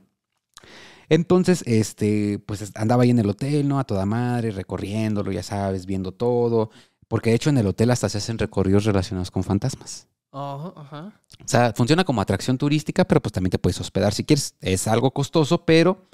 Entonces, 1.09 1.63
este, 1.65 2.39
pues 2.39 2.71
andaba 2.75 3.03
ahí 3.03 3.11
en 3.11 3.19
el 3.19 3.29
hotel, 3.29 3.67
¿no? 3.67 3.79
A 3.79 3.83
toda 3.85 4.05
madre, 4.05 4.51
recorriéndolo, 4.51 5.31
ya 5.31 5.41
sabes, 5.43 5.85
viendo 5.85 6.11
todo. 6.11 6.69
Porque 7.07 7.29
de 7.31 7.35
hecho 7.37 7.49
en 7.49 7.57
el 7.57 7.67
hotel 7.67 7.91
hasta 7.91 8.09
se 8.09 8.17
hacen 8.17 8.37
recorridos 8.37 8.85
relacionados 8.85 9.31
con 9.31 9.43
fantasmas. 9.43 10.07
Ajá, 10.35 10.73
ajá. 10.75 11.21
O 11.39 11.47
sea, 11.47 11.73
funciona 11.73 12.03
como 12.03 12.19
atracción 12.19 12.57
turística, 12.57 13.05
pero 13.05 13.21
pues 13.21 13.31
también 13.31 13.51
te 13.51 13.59
puedes 13.59 13.79
hospedar 13.79 14.13
si 14.13 14.25
quieres. 14.25 14.55
Es 14.59 14.87
algo 14.87 15.11
costoso, 15.11 15.63
pero, 15.63 16.09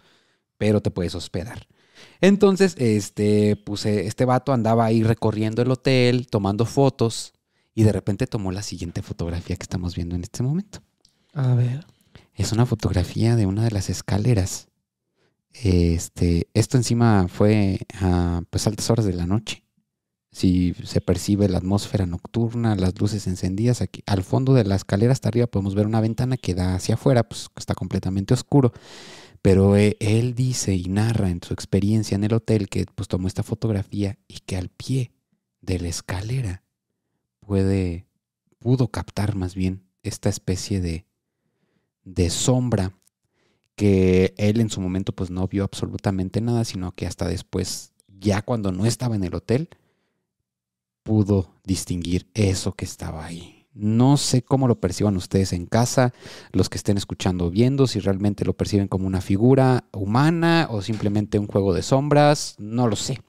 pero 0.58 0.80
te 0.80 0.92
puedes 0.92 1.16
hospedar. 1.16 1.68
Entonces, 2.20 2.76
este, 2.78 3.56
pues 3.56 3.86
eh, 3.88 4.06
este 4.06 4.26
vato 4.26 4.54
andaba 4.54 4.86
ahí 4.86 5.02
recorriendo 5.02 5.64
el 5.64 5.72
hotel, 5.72 6.28
tomando 6.28 6.66
fotos, 6.66 7.34
y 7.74 7.84
de 7.84 7.92
repente 7.92 8.28
tomó 8.28 8.52
la 8.52 8.62
siguiente 8.62 9.02
fotografía 9.02 9.56
que 9.56 9.64
estamos 9.64 9.96
viendo 9.96 10.16
en 10.16 10.24
este 10.24 10.44
momento. 10.44 10.84
A 11.34 11.56
ver. 11.56 11.86
Es 12.36 12.52
una 12.52 12.68
fotografía 12.68 13.36
de 13.36 13.48
una 13.48 13.64
de 13.64 13.72
las 13.72 13.90
escaleras. 13.90 14.68
Este, 15.52 16.48
esto 16.54 16.78
encima 16.78 17.28
fue 17.28 17.80
a 18.00 18.42
pues 18.50 18.68
altas 18.68 18.90
horas 18.92 19.06
de 19.06 19.14
la 19.14 19.26
noche. 19.26 19.61
Si 20.32 20.74
se 20.86 21.02
percibe 21.02 21.50
la 21.50 21.58
atmósfera 21.58 22.06
nocturna, 22.06 22.76
las 22.76 23.00
luces 23.00 23.28
encendidas 23.28 23.82
aquí 23.82 24.02
al 24.06 24.24
fondo 24.24 24.54
de 24.54 24.64
la 24.64 24.76
escalera 24.76 25.12
hasta 25.12 25.28
arriba 25.28 25.48
podemos 25.48 25.76
ver 25.76 25.86
una 25.86 26.00
ventana 26.00 26.38
que 26.38 26.56
da 26.56 26.76
hacia 26.76 26.96
afuera, 26.96 27.24
pues 27.24 27.50
está 27.58 27.76
completamente 27.76 28.34
oscuro. 28.34 28.72
Pero 29.42 29.76
eh, 29.76 29.98
él 30.00 30.34
dice 30.36 30.74
y 30.74 30.86
narra 30.86 31.30
en 31.30 31.42
su 31.44 31.54
experiencia 31.54 32.16
en 32.16 32.24
el 32.24 32.34
hotel 32.34 32.70
que 32.70 32.86
pues 32.96 33.08
tomó 33.10 33.28
esta 33.28 33.44
fotografía 33.44 34.18
y 34.28 34.40
que 34.40 34.56
al 34.56 34.70
pie 34.70 35.12
de 35.62 35.80
la 35.80 35.90
escalera 35.90 36.64
puede 37.40 38.08
pudo 38.60 38.90
captar 38.90 39.36
más 39.36 39.56
bien 39.56 39.84
esta 40.04 40.30
especie 40.30 40.80
de, 40.80 41.06
de 42.04 42.30
sombra 42.30 42.94
que 43.76 44.34
él 44.38 44.62
en 44.62 44.70
su 44.70 44.80
momento 44.80 45.14
pues 45.14 45.32
no 45.32 45.48
vio 45.48 45.64
absolutamente 45.64 46.40
nada, 46.40 46.64
sino 46.66 46.92
que 46.92 47.08
hasta 47.08 47.28
después, 47.28 47.94
ya 48.08 48.44
cuando 48.44 48.72
no 48.72 48.86
estaba 48.86 49.16
en 49.16 49.24
el 49.24 49.34
hotel, 49.34 49.70
pudo 51.04 51.56
distinguir 51.64 52.30
eso 52.34 52.74
que 52.74 52.86
estaba 52.86 53.26
ahí. 53.26 53.68
No 53.74 54.18
sé 54.18 54.42
cómo 54.42 54.68
lo 54.68 54.82
perciban 54.82 55.16
ustedes 55.16 55.54
en 55.54 55.66
casa, 55.66 56.14
los 56.52 56.70
que 56.70 56.78
estén 56.78 56.98
escuchando 56.98 57.46
o 57.46 57.50
viendo, 57.50 57.88
si 57.88 58.00
realmente 58.00 58.44
lo 58.44 58.54
perciben 58.54 58.90
como 58.90 59.08
una 59.08 59.22
figura 59.22 59.86
humana 59.94 60.68
o 60.70 60.82
simplemente 60.82 61.40
un 61.40 61.48
juego 61.48 61.74
de 61.74 61.82
sombras, 61.82 62.56
no 62.60 62.88
lo 62.88 62.98
sé. 62.98 63.22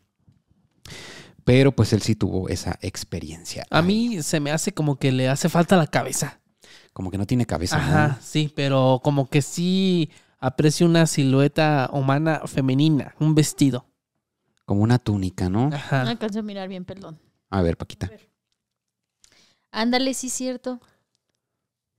Pero 1.44 1.72
pues 1.72 1.92
él 1.92 2.02
sí 2.02 2.14
tuvo 2.14 2.48
esa 2.48 2.78
experiencia. 2.82 3.64
A 3.70 3.78
ahí. 3.78 3.84
mí 3.84 4.22
se 4.22 4.40
me 4.40 4.50
hace 4.50 4.72
como 4.72 4.96
que 4.96 5.12
le 5.12 5.28
hace 5.28 5.48
falta 5.48 5.76
la 5.76 5.86
cabeza. 5.86 6.40
Como 6.92 7.10
que 7.10 7.18
no 7.18 7.26
tiene 7.26 7.46
cabeza. 7.46 7.78
¿no? 7.78 7.82
Ajá, 7.84 8.18
sí, 8.20 8.52
pero 8.54 9.00
como 9.02 9.28
que 9.28 9.42
sí 9.42 10.10
aprecio 10.38 10.86
una 10.86 11.06
silueta 11.06 11.88
humana 11.92 12.42
femenina, 12.46 13.14
un 13.18 13.34
vestido. 13.34 13.86
Como 14.64 14.82
una 14.82 14.98
túnica, 14.98 15.48
¿no? 15.48 15.70
No 15.70 15.76
Ajá. 15.76 16.02
alcanzo 16.02 16.40
a 16.40 16.42
mirar 16.42 16.68
bien, 16.68 16.84
perdón. 16.84 17.18
A 17.52 17.60
ver, 17.60 17.76
Paquita. 17.76 18.10
Ándale, 19.70 20.14
sí, 20.14 20.30
cierto. 20.30 20.80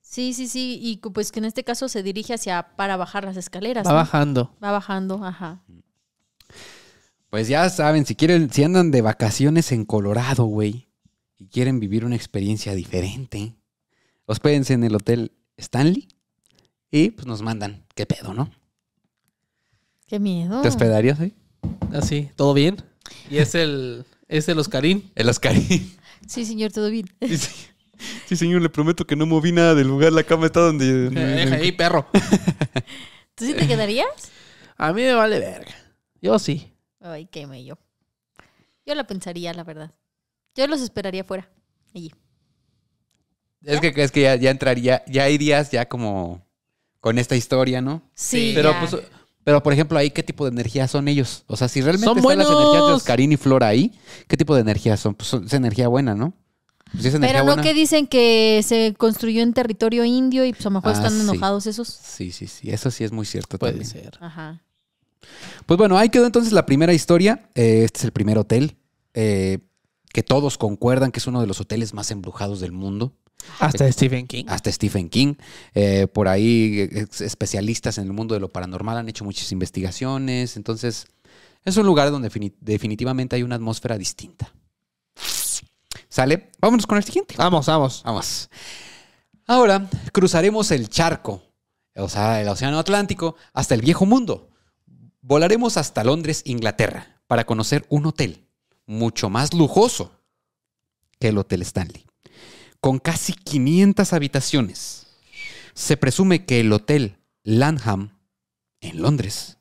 Sí, 0.02 0.34
sí, 0.34 0.48
sí. 0.48 0.80
Y 0.82 0.98
pues 0.98 1.32
que 1.32 1.40
en 1.40 1.46
este 1.46 1.64
caso 1.64 1.88
se 1.88 2.02
dirige 2.02 2.34
hacia 2.34 2.76
para 2.76 2.98
bajar 2.98 3.24
las 3.24 3.38
escaleras. 3.38 3.86
Va 3.86 3.92
¿no? 3.92 3.96
bajando. 3.96 4.58
Va 4.64 4.72
bajando, 4.72 5.24
ajá. 5.24 5.64
Pues 7.30 7.48
ya 7.48 7.70
saben, 7.70 8.08
si 8.08 8.16
quieren, 8.16 8.52
si 8.52 8.64
andan 8.64 8.90
de 8.90 9.04
vacaciones 9.04 9.72
en 9.72 9.86
Colorado, 9.86 10.46
güey, 10.46 10.88
y 11.38 11.48
quieren 11.50 11.80
vivir 11.80 12.04
una 12.04 12.16
experiencia 12.16 12.74
diferente, 12.74 13.56
hospédense 14.26 14.74
en 14.74 14.84
el 14.84 14.96
hotel 14.96 15.34
Stanley 15.58 16.08
y 16.90 17.12
pues 17.12 17.28
nos 17.28 17.44
mandan. 17.44 17.86
¿Qué 17.94 18.08
pedo, 18.08 18.34
no? 18.34 18.50
Qué 20.08 20.20
miedo. 20.20 20.62
¿Te 20.62 20.68
hospedarías 20.68 21.20
ahí? 21.20 21.36
Así, 21.92 22.32
¿todo 22.36 22.56
bien? 22.56 22.78
Y 23.30 23.38
es 23.38 23.54
el, 23.54 24.06
es 24.28 24.48
el 24.50 24.60
Oscarín. 24.60 25.12
El 25.16 25.30
Oscarín. 25.30 25.96
Sí, 26.28 26.46
señor, 26.46 26.72
todo 26.72 26.90
bien. 26.90 27.06
Sí, 27.22 27.38
sí. 27.38 27.52
Sí, 28.28 28.36
señor, 28.36 28.62
le 28.62 28.70
prometo 28.70 29.06
que 29.06 29.16
no 29.16 29.26
moví 29.26 29.52
nada 29.52 29.76
del 29.76 29.88
lugar. 29.88 30.12
La 30.12 30.24
cama 30.24 30.48
está 30.48 30.60
donde. 30.60 31.10
Deja 31.10 31.56
ahí, 31.56 31.72
perro. 31.72 32.08
¿Tú 33.36 33.46
sí 33.46 33.54
te 33.54 33.68
quedarías? 33.68 34.08
A 34.78 34.92
mí 34.94 35.02
me 35.02 35.14
vale 35.14 35.40
verga. 35.40 35.74
Yo 36.22 36.38
sí. 36.40 36.74
Ay, 37.00 37.28
qué 37.28 37.48
mello. 37.48 37.78
Yo 38.86 38.96
la 38.96 39.06
pensaría, 39.06 39.54
la 39.54 39.64
verdad. 39.64 39.92
Yo 40.56 40.68
los 40.68 40.82
esperaría 40.82 41.22
afuera. 41.22 41.50
Allí. 41.96 42.12
Es 43.64 43.80
que, 43.80 43.94
es 43.96 44.12
que 44.12 44.22
ya, 44.22 44.36
ya 44.36 44.52
entraría, 44.52 45.04
ya 45.08 45.30
irías 45.30 45.72
ya 45.72 45.88
como 45.88 46.46
con 47.00 47.18
esta 47.18 47.36
historia, 47.36 47.82
¿no? 47.82 48.02
Sí, 48.14 48.52
Pero, 48.56 48.72
ya. 48.72 48.80
pues, 48.80 48.98
pero, 49.44 49.62
por 49.64 49.74
ejemplo, 49.74 49.98
ahí, 49.98 50.12
¿qué 50.12 50.24
tipo 50.24 50.46
de 50.46 50.52
energía 50.52 50.88
son 50.88 51.08
ellos? 51.08 51.44
O 51.48 51.56
sea, 51.58 51.68
si 51.68 51.82
realmente 51.82 52.06
¡Son 52.06 52.18
están 52.18 52.38
las 52.38 52.48
energías 52.48 52.72
de 52.74 52.80
buenos! 52.80 52.98
Oscarín 52.98 53.32
y 53.32 53.38
Flora 53.38 53.68
ahí, 53.68 53.92
¿qué 54.28 54.38
tipo 54.38 54.56
de 54.56 54.62
energía 54.62 54.98
son? 54.98 55.16
Pues 55.16 55.34
es 55.34 55.54
energía 55.54 55.88
buena, 55.88 56.16
¿no? 56.16 56.34
Pues 56.92 57.04
si 57.04 57.10
es 57.10 57.16
energía 57.16 57.34
Pero 57.40 57.46
no 57.46 57.52
buena. 57.54 57.64
que 57.64 57.74
dicen 57.74 58.06
que 58.08 58.62
se 58.64 58.94
construyó 58.98 59.42
en 59.42 59.54
territorio 59.54 60.06
indio 60.06 60.46
y 60.46 60.54
pues 60.54 60.66
a 60.66 60.70
lo 60.70 60.76
mejor 60.76 60.92
Ah, 60.92 60.94
están 60.94 61.12
sí. 61.14 61.22
enojados 61.22 61.66
esos. 61.68 61.88
Sí, 61.88 62.32
sí, 62.32 62.48
sí. 62.48 62.70
Eso 62.70 62.92
sí 62.92 63.04
es 63.04 63.12
muy 63.12 63.26
cierto 63.26 63.58
Puede 63.58 63.74
también. 63.74 63.90
ser. 63.92 64.18
Ajá. 64.22 64.62
Pues 65.66 65.78
bueno, 65.78 65.98
ahí 65.98 66.10
quedó 66.10 66.26
entonces 66.26 66.54
la 66.54 66.66
primera 66.66 66.94
historia. 66.94 67.50
Eh, 67.56 67.82
este 67.86 68.00
es 68.00 68.06
el 68.06 68.12
primer 68.12 68.38
hotel 68.38 68.78
eh, 69.14 69.60
que 70.14 70.22
todos 70.22 70.58
concuerdan 70.58 71.12
que 71.12 71.20
es 71.20 71.28
uno 71.28 71.42
de 71.42 71.48
los 71.48 71.60
hoteles 71.62 71.94
más 71.94 72.12
embrujados 72.12 72.60
del 72.60 72.72
mundo. 72.74 73.14
Hasta 73.60 73.92
Stephen 73.92 74.28
King. 74.28 74.46
Hasta 74.48 74.72
Stephen 74.72 75.10
King. 75.10 75.36
Eh, 75.74 76.08
por 76.08 76.28
ahí 76.28 76.90
eh, 76.92 77.08
especialistas 77.20 77.98
en 77.98 78.06
el 78.06 78.14
mundo 78.14 78.34
de 78.34 78.40
lo 78.40 78.50
paranormal 78.50 78.98
han 78.98 79.10
hecho 79.10 79.24
muchas 79.24 79.52
investigaciones. 79.52 80.58
Entonces, 80.58 81.08
es 81.66 81.78
un 81.78 81.86
lugar 81.86 82.12
donde 82.12 82.30
defini- 82.30 82.54
definitivamente 82.60 83.36
hay 83.36 83.44
una 83.44 83.56
atmósfera 83.56 83.98
distinta. 83.98 84.54
¿Sale? 86.10 86.52
Vámonos 86.60 86.86
con 86.86 86.98
el 86.98 87.04
siguiente. 87.04 87.36
Vamos, 87.38 87.66
vamos. 87.66 88.02
Vamos. 88.04 88.50
Ahora 89.46 89.90
cruzaremos 90.12 90.72
el 90.72 90.88
charco, 90.90 91.42
o 91.96 92.08
sea, 92.08 92.42
el 92.42 92.48
Océano 92.48 92.80
Atlántico, 92.80 93.36
hasta 93.54 93.76
el 93.76 93.82
Viejo 93.82 94.06
Mundo. 94.06 94.50
Volaremos 95.22 95.78
hasta 95.78 96.04
Londres, 96.04 96.44
Inglaterra, 96.46 97.22
para 97.28 97.46
conocer 97.46 97.86
un 97.90 98.06
hotel 98.06 98.46
mucho 98.86 99.30
más 99.30 99.54
lujoso 99.54 100.12
que 101.20 101.30
el 101.30 101.38
Hotel 101.38 101.62
Stanley, 101.62 102.06
con 102.84 103.00
casi 103.00 103.32
500 103.32 104.12
habitaciones. 104.12 105.08
Se 105.74 105.96
presume 105.96 106.46
que 106.46 106.60
el 106.60 106.74
Hotel 106.74 107.16
Lanham, 107.44 108.20
en 108.82 109.02
Londres, 109.02 109.58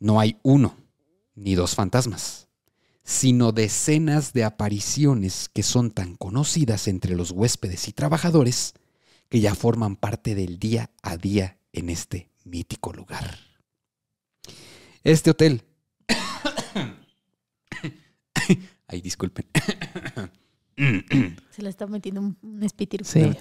no 0.00 0.18
hay 0.18 0.36
uno 0.42 0.76
ni 1.36 1.54
dos 1.54 1.76
fantasmas 1.76 2.48
sino 3.04 3.52
decenas 3.52 4.32
de 4.32 4.44
apariciones 4.44 5.50
que 5.52 5.62
son 5.62 5.90
tan 5.90 6.16
conocidas 6.16 6.88
entre 6.88 7.14
los 7.14 7.30
huéspedes 7.30 7.86
y 7.86 7.92
trabajadores 7.92 8.72
que 9.28 9.40
ya 9.40 9.54
forman 9.54 9.94
parte 9.94 10.34
del 10.34 10.58
día 10.58 10.90
a 11.02 11.18
día 11.18 11.58
en 11.72 11.90
este 11.90 12.30
mítico 12.44 12.92
lugar. 12.92 13.38
Este 15.04 15.30
hotel... 15.30 15.62
Ay, 18.88 19.00
disculpen. 19.02 19.46
Se 21.50 21.62
le 21.62 21.68
está 21.68 21.86
metiendo 21.86 22.20
un, 22.20 22.36
un 22.42 22.62
espíritu. 22.62 23.04
Sí. 23.04 23.32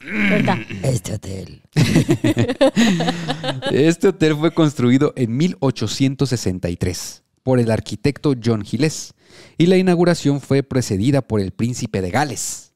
¿Verdad? 0.00 0.58
Este 0.82 1.14
hotel. 1.14 1.62
Este 3.72 4.08
hotel 4.08 4.36
fue 4.36 4.52
construido 4.54 5.12
en 5.16 5.36
1863 5.36 7.22
por 7.42 7.58
el 7.58 7.70
arquitecto 7.70 8.34
John 8.42 8.62
Gilles 8.62 9.14
y 9.58 9.66
la 9.66 9.76
inauguración 9.76 10.40
fue 10.40 10.62
precedida 10.62 11.22
por 11.22 11.40
el 11.40 11.52
príncipe 11.52 12.00
de 12.00 12.10
Gales. 12.10 12.72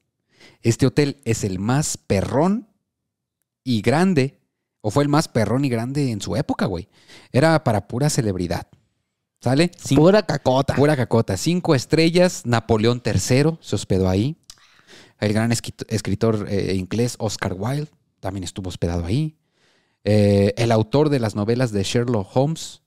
Este 0.61 0.85
hotel 0.85 1.21
es 1.23 1.43
el 1.43 1.59
más 1.59 1.97
perrón 1.97 2.67
y 3.63 3.81
grande, 3.81 4.39
o 4.81 4.91
fue 4.91 5.03
el 5.03 5.09
más 5.09 5.27
perrón 5.27 5.65
y 5.65 5.69
grande 5.69 6.11
en 6.11 6.21
su 6.21 6.35
época, 6.35 6.65
güey. 6.65 6.87
Era 7.31 7.63
para 7.63 7.87
pura 7.87 8.09
celebridad. 8.09 8.67
¿Sale? 9.39 9.71
Cinco- 9.77 10.03
Pura 10.03 10.23
cacota. 10.23 10.75
Pura 10.75 10.95
cacota. 10.95 11.37
Cinco 11.37 11.75
estrellas. 11.75 12.43
Napoleón 12.45 13.01
III 13.05 13.57
se 13.61 13.75
hospedó 13.75 14.09
ahí. 14.09 14.35
El 15.19 15.33
gran 15.33 15.51
escritor 15.51 16.45
eh, 16.49 16.75
inglés 16.75 17.15
Oscar 17.19 17.53
Wilde 17.57 17.89
también 18.19 18.43
estuvo 18.43 18.69
hospedado 18.69 19.05
ahí. 19.05 19.37
Eh, 20.03 20.53
el 20.57 20.71
autor 20.71 21.09
de 21.09 21.19
las 21.19 21.35
novelas 21.35 21.71
de 21.71 21.83
Sherlock 21.83 22.29
Holmes. 22.35 22.81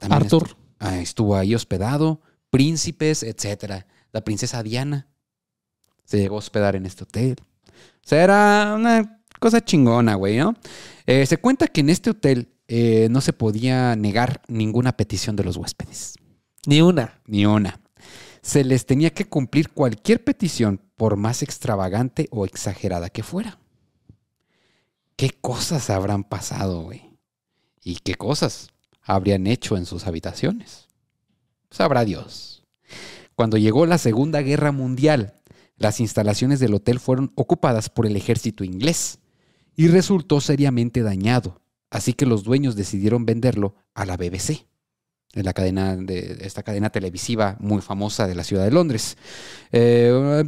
Arthur. 0.00 0.56
ah, 0.78 0.98
estuvo 0.98 1.36
ahí 1.36 1.54
hospedado. 1.54 2.20
Príncipes, 2.50 3.22
etcétera. 3.22 3.86
La 4.12 4.22
princesa 4.22 4.62
Diana 4.62 5.08
se 6.04 6.18
llegó 6.18 6.36
a 6.36 6.38
hospedar 6.38 6.76
en 6.76 6.86
este 6.86 7.04
hotel. 7.04 7.36
O 7.40 8.08
sea, 8.08 8.22
era 8.24 8.74
una 8.76 9.20
cosa 9.40 9.64
chingona, 9.64 10.16
güey, 10.16 10.38
¿no? 10.38 10.54
Eh, 11.06 11.24
se 11.26 11.36
cuenta 11.38 11.66
que 11.68 11.80
en 11.80 11.88
este 11.90 12.10
hotel 12.10 12.51
eh, 12.74 13.08
no 13.10 13.20
se 13.20 13.34
podía 13.34 13.94
negar 13.96 14.40
ninguna 14.48 14.96
petición 14.96 15.36
de 15.36 15.44
los 15.44 15.58
huéspedes. 15.58 16.14
Ni 16.66 16.80
una. 16.80 17.20
Ni 17.26 17.44
una. 17.44 17.82
Se 18.40 18.64
les 18.64 18.86
tenía 18.86 19.10
que 19.10 19.26
cumplir 19.26 19.68
cualquier 19.68 20.24
petición, 20.24 20.80
por 20.96 21.16
más 21.16 21.42
extravagante 21.42 22.28
o 22.30 22.46
exagerada 22.46 23.10
que 23.10 23.22
fuera. 23.22 23.58
¿Qué 25.16 25.32
cosas 25.38 25.90
habrán 25.90 26.24
pasado, 26.24 26.80
güey? 26.80 27.18
¿Y 27.84 27.96
qué 27.96 28.14
cosas 28.14 28.70
habrían 29.02 29.46
hecho 29.46 29.76
en 29.76 29.84
sus 29.84 30.06
habitaciones? 30.06 30.88
Sabrá 31.70 32.06
Dios. 32.06 32.64
Cuando 33.34 33.58
llegó 33.58 33.84
la 33.84 33.98
Segunda 33.98 34.40
Guerra 34.40 34.72
Mundial, 34.72 35.42
las 35.76 36.00
instalaciones 36.00 36.58
del 36.58 36.72
hotel 36.72 37.00
fueron 37.00 37.32
ocupadas 37.34 37.90
por 37.90 38.06
el 38.06 38.16
ejército 38.16 38.64
inglés 38.64 39.18
y 39.76 39.88
resultó 39.88 40.40
seriamente 40.40 41.02
dañado, 41.02 41.61
así 41.92 42.12
que 42.12 42.26
los 42.26 42.42
dueños 42.42 42.74
decidieron 42.74 43.24
venderlo 43.24 43.76
a 43.94 44.04
la 44.04 44.16
BBC 44.16 44.66
la 45.34 45.54
cadena 45.54 45.96
de 45.96 46.38
esta 46.42 46.62
cadena 46.62 46.90
televisiva 46.90 47.56
muy 47.58 47.80
famosa 47.80 48.26
de 48.26 48.34
la 48.34 48.44
ciudad 48.44 48.64
de 48.64 48.70
Londres, 48.70 49.16
eh, 49.70 50.44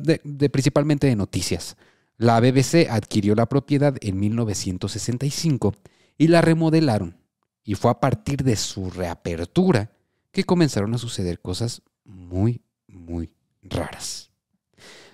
principalmente 0.52 1.06
de 1.06 1.16
noticias. 1.16 1.76
La 2.18 2.38
BBC 2.40 2.88
adquirió 2.90 3.34
la 3.34 3.46
propiedad 3.46 3.96
en 4.00 4.20
1965 4.20 5.74
y 6.18 6.28
la 6.28 6.42
remodelaron. 6.42 7.16
Y 7.64 7.76
fue 7.76 7.90
a 7.90 8.00
partir 8.00 8.44
de 8.44 8.56
su 8.56 8.90
reapertura 8.90 9.90
que 10.30 10.44
comenzaron 10.44 10.92
a 10.94 10.98
suceder 10.98 11.40
cosas 11.40 11.80
muy, 12.04 12.60
muy 12.86 13.32
raras. 13.62 14.30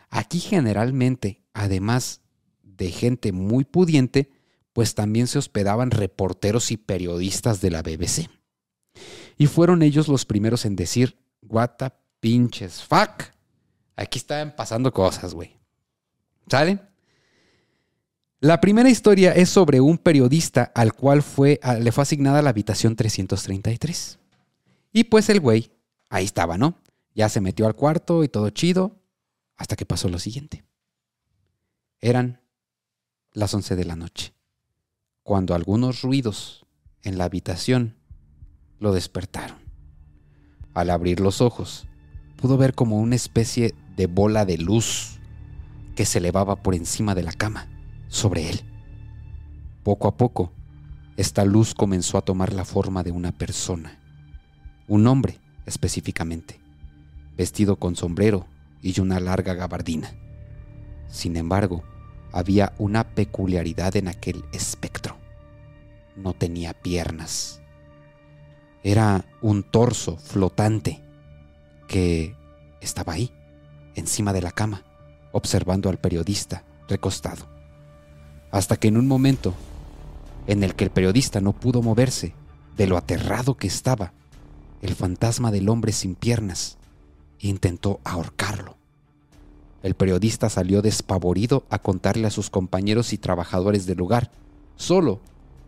Aquí 0.08 0.40
generalmente, 0.40 1.42
además 1.54 2.22
de 2.64 2.90
gente 2.90 3.30
muy 3.30 3.64
pudiente, 3.64 4.30
pues 4.72 4.94
también 4.94 5.26
se 5.26 5.38
hospedaban 5.38 5.90
reporteros 5.90 6.70
y 6.70 6.76
periodistas 6.76 7.60
de 7.60 7.70
la 7.70 7.82
BBC. 7.82 8.28
Y 9.36 9.46
fueron 9.46 9.82
ellos 9.82 10.08
los 10.08 10.24
primeros 10.26 10.64
en 10.64 10.76
decir, 10.76 11.18
what 11.42 11.70
the 11.78 11.90
pinches 12.20 12.82
fuck. 12.82 13.24
Aquí 13.96 14.18
están 14.18 14.54
pasando 14.54 14.92
cosas, 14.92 15.34
güey. 15.34 15.56
¿Sale? 16.48 16.78
La 18.40 18.60
primera 18.60 18.88
historia 18.88 19.32
es 19.32 19.50
sobre 19.50 19.80
un 19.82 19.98
periodista 19.98 20.72
al 20.74 20.94
cual 20.94 21.22
fue, 21.22 21.60
le 21.80 21.92
fue 21.92 22.02
asignada 22.02 22.40
la 22.40 22.50
habitación 22.50 22.96
333. 22.96 24.18
Y 24.92 25.04
pues 25.04 25.28
el 25.28 25.40
güey, 25.40 25.70
ahí 26.08 26.24
estaba, 26.24 26.56
¿no? 26.56 26.78
Ya 27.14 27.28
se 27.28 27.42
metió 27.42 27.66
al 27.66 27.74
cuarto 27.74 28.24
y 28.24 28.28
todo 28.28 28.48
chido, 28.50 28.98
hasta 29.56 29.76
que 29.76 29.84
pasó 29.84 30.08
lo 30.08 30.18
siguiente. 30.18 30.64
Eran 32.00 32.40
las 33.32 33.52
11 33.52 33.76
de 33.76 33.84
la 33.84 33.96
noche, 33.96 34.32
cuando 35.30 35.54
algunos 35.54 36.02
ruidos 36.02 36.66
en 37.04 37.16
la 37.16 37.22
habitación 37.22 37.94
lo 38.80 38.92
despertaron. 38.92 39.58
Al 40.74 40.90
abrir 40.90 41.20
los 41.20 41.40
ojos, 41.40 41.86
pudo 42.34 42.58
ver 42.58 42.74
como 42.74 42.98
una 42.98 43.14
especie 43.14 43.76
de 43.94 44.08
bola 44.08 44.44
de 44.44 44.58
luz 44.58 45.20
que 45.94 46.04
se 46.04 46.18
elevaba 46.18 46.56
por 46.56 46.74
encima 46.74 47.14
de 47.14 47.22
la 47.22 47.30
cama, 47.30 47.68
sobre 48.08 48.50
él. 48.50 48.62
Poco 49.84 50.08
a 50.08 50.16
poco, 50.16 50.52
esta 51.16 51.44
luz 51.44 51.74
comenzó 51.74 52.18
a 52.18 52.22
tomar 52.22 52.52
la 52.52 52.64
forma 52.64 53.04
de 53.04 53.12
una 53.12 53.30
persona, 53.30 54.00
un 54.88 55.06
hombre 55.06 55.38
específicamente, 55.64 56.60
vestido 57.36 57.76
con 57.76 57.94
sombrero 57.94 58.48
y 58.82 58.98
una 58.98 59.20
larga 59.20 59.54
gabardina. 59.54 60.10
Sin 61.06 61.36
embargo, 61.36 61.84
había 62.32 62.72
una 62.78 63.14
peculiaridad 63.14 63.94
en 63.94 64.08
aquel 64.08 64.44
espectro. 64.50 65.19
No 66.16 66.34
tenía 66.34 66.74
piernas. 66.74 67.60
Era 68.82 69.24
un 69.40 69.62
torso 69.62 70.16
flotante 70.16 71.02
que 71.86 72.36
estaba 72.80 73.14
ahí, 73.14 73.32
encima 73.94 74.32
de 74.32 74.42
la 74.42 74.52
cama, 74.52 74.84
observando 75.32 75.88
al 75.88 75.98
periodista 75.98 76.64
recostado. 76.88 77.46
Hasta 78.50 78.76
que 78.76 78.88
en 78.88 78.96
un 78.96 79.06
momento 79.06 79.54
en 80.46 80.64
el 80.64 80.74
que 80.74 80.84
el 80.84 80.90
periodista 80.90 81.40
no 81.40 81.52
pudo 81.52 81.82
moverse 81.82 82.34
de 82.76 82.86
lo 82.86 82.96
aterrado 82.96 83.56
que 83.56 83.66
estaba, 83.66 84.12
el 84.82 84.94
fantasma 84.94 85.50
del 85.50 85.68
hombre 85.68 85.92
sin 85.92 86.14
piernas 86.14 86.78
intentó 87.38 88.00
ahorcarlo. 88.04 88.76
El 89.82 89.94
periodista 89.94 90.48
salió 90.48 90.82
despavorido 90.82 91.64
a 91.70 91.78
contarle 91.78 92.26
a 92.26 92.30
sus 92.30 92.50
compañeros 92.50 93.12
y 93.12 93.18
trabajadores 93.18 93.86
del 93.86 93.98
lugar, 93.98 94.30
solo 94.76 95.20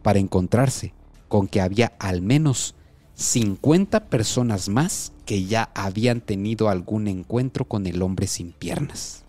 para 0.03 0.19
encontrarse 0.19 0.93
con 1.29 1.49
que 1.49 1.61
había 1.61 1.93
al 1.99 2.23
menos 2.23 2.75
50 3.15 4.07
personas 4.09 4.69
más 4.69 5.13
que 5.27 5.45
ya 5.45 5.71
habían 5.75 6.21
tenido 6.21 6.69
algún 6.69 7.09
encuentro 7.09 7.65
con 7.67 7.87
el 7.87 8.03
hombre 8.03 8.27
sin 8.27 8.53
piernas. 8.53 9.23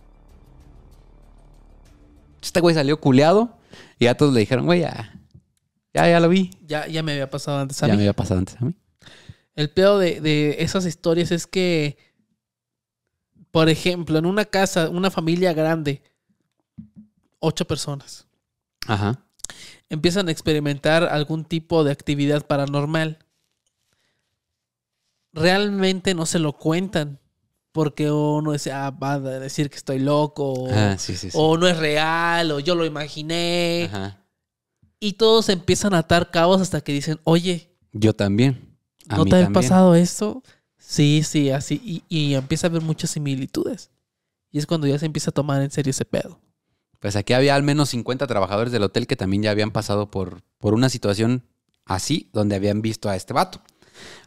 Este 2.42 2.60
güey 2.60 2.76
salió 2.76 3.00
culeado 3.00 3.58
y 4.00 4.08
a 4.08 4.18
todos 4.18 4.34
le 4.34 4.42
dijeron, 4.42 4.66
güey, 4.66 4.82
ya, 4.82 5.20
ya, 5.94 6.10
ya 6.10 6.20
lo 6.20 6.28
vi. 6.30 6.52
Ya, 6.66 6.88
ya 6.88 7.04
me 7.04 7.14
había 7.14 7.30
pasado 7.30 7.60
antes 7.60 7.82
a 7.84 7.88
Ya 7.88 7.94
mí. 7.94 7.98
me 7.98 8.04
había 8.04 8.14
pasado 8.14 8.40
antes 8.40 8.56
a 8.60 8.66
mí. 8.66 8.76
El 9.56 9.70
peor 9.70 10.00
de, 10.00 10.20
de 10.20 10.58
esas 10.60 10.86
historias 10.86 11.32
es 11.32 11.46
que, 11.48 11.98
por 13.52 13.70
ejemplo, 13.70 14.18
en 14.18 14.26
una 14.26 14.46
casa, 14.46 14.90
una 14.90 15.12
familia 15.12 15.54
grande, 15.54 16.02
ocho 17.40 17.66
personas, 17.66 18.26
Ajá. 18.88 19.20
Empiezan 19.94 20.28
a 20.28 20.32
experimentar 20.32 21.04
algún 21.04 21.46
tipo 21.46 21.84
de 21.84 21.92
actividad 21.92 22.46
paranormal. 22.46 23.20
Realmente 25.32 26.14
no 26.14 26.26
se 26.26 26.40
lo 26.40 26.54
cuentan. 26.54 27.20
Porque 27.72 28.12
uno 28.12 28.52
dice, 28.52 28.72
ah, 28.72 28.92
va 28.92 29.14
a 29.14 29.20
decir 29.20 29.68
que 29.72 29.78
estoy 29.78 29.98
loco, 29.98 30.54
o, 30.54 30.72
Ah, 30.72 30.96
sí, 31.00 31.16
sí, 31.18 31.32
sí. 31.32 31.38
o 31.40 31.58
no 31.58 31.68
es 31.68 31.76
real, 31.78 32.52
o 32.52 32.60
yo 32.60 32.76
lo 32.76 32.86
imaginé. 32.86 33.86
Ajá. 33.92 34.20
Y 35.00 35.14
todos 35.14 35.50
empiezan 35.50 35.96
a 35.96 36.00
atar 36.00 36.30
cabos 36.30 36.62
hasta 36.62 36.82
que 36.82 36.92
dicen, 36.94 37.20
oye, 37.24 37.76
Yo 37.92 38.14
también. 38.14 38.78
A 39.10 39.18
¿No 39.18 39.24
mí 39.26 39.32
te 39.32 39.42
ha 39.44 39.50
pasado 39.50 39.96
esto? 39.96 40.44
Sí, 40.78 41.24
sí, 41.24 41.50
así. 41.50 41.82
Y, 41.84 42.04
y 42.10 42.36
empieza 42.36 42.68
a 42.68 42.70
haber 42.70 42.84
muchas 42.84 43.10
similitudes. 43.10 43.90
Y 44.52 44.60
es 44.60 44.68
cuando 44.68 44.86
ya 44.86 45.00
se 45.00 45.08
empieza 45.08 45.32
a 45.32 45.34
tomar 45.34 45.64
en 45.64 45.72
serio 45.72 45.90
ese 45.90 46.06
pedo. 46.06 46.40
Pues 47.04 47.18
aquí 47.18 47.34
había 47.34 47.54
al 47.54 47.64
menos 47.64 47.90
50 47.90 48.28
trabajadores 48.28 48.72
del 48.72 48.84
hotel 48.84 49.08
que 49.08 49.18
también 49.18 49.44
ya 49.44 49.52
habían 49.52 49.72
pasado 49.72 50.10
por, 50.10 50.42
por 50.58 50.74
una 50.74 50.88
situación 50.88 51.44
así, 51.84 52.30
donde 52.32 52.56
habían 52.56 52.82
visto 52.82 53.10
a 53.10 53.18
este 53.18 53.34
vato. 53.34 53.62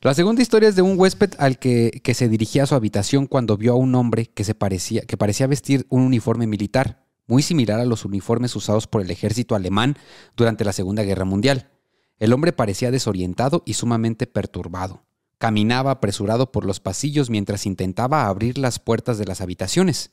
La 0.03 0.13
segunda 0.13 0.43
historia 0.43 0.69
es 0.69 0.77
de 0.77 0.83
un 0.83 1.01
huésped 1.01 1.31
al 1.39 1.59
que, 1.59 2.03
que 2.05 2.13
se 2.13 2.29
dirigía 2.29 2.65
a 2.65 2.67
su 2.67 2.75
habitación 2.75 3.29
cuando 3.29 3.57
vio 3.57 3.73
a 3.73 3.77
un 3.77 3.95
hombre 3.95 4.27
que, 4.27 4.45
se 4.45 4.55
parecía, 4.55 5.01
que 5.07 5.17
parecía 5.17 5.47
vestir 5.47 5.87
un 5.89 6.03
uniforme 6.03 6.47
militar, 6.47 7.07
muy 7.27 7.43
similar 7.43 7.81
a 7.81 7.87
los 7.87 8.05
uniformes 8.05 8.55
usados 8.55 8.87
por 8.87 9.01
el 9.01 9.11
ejército 9.11 9.55
alemán 9.55 9.97
durante 10.37 10.63
la 10.67 10.75
Segunda 10.75 11.03
Guerra 11.03 11.25
Mundial. 11.25 11.71
El 12.19 12.35
hombre 12.35 12.53
parecía 12.53 12.91
desorientado 12.91 13.63
y 13.65 13.73
sumamente 13.73 14.27
perturbado. 14.27 15.07
Caminaba 15.39 15.93
apresurado 15.93 16.53
por 16.53 16.67
los 16.67 16.81
pasillos 16.81 17.31
mientras 17.31 17.65
intentaba 17.65 18.27
abrir 18.27 18.59
las 18.59 18.81
puertas 18.81 19.17
de 19.17 19.25
las 19.25 19.41
habitaciones. 19.41 20.11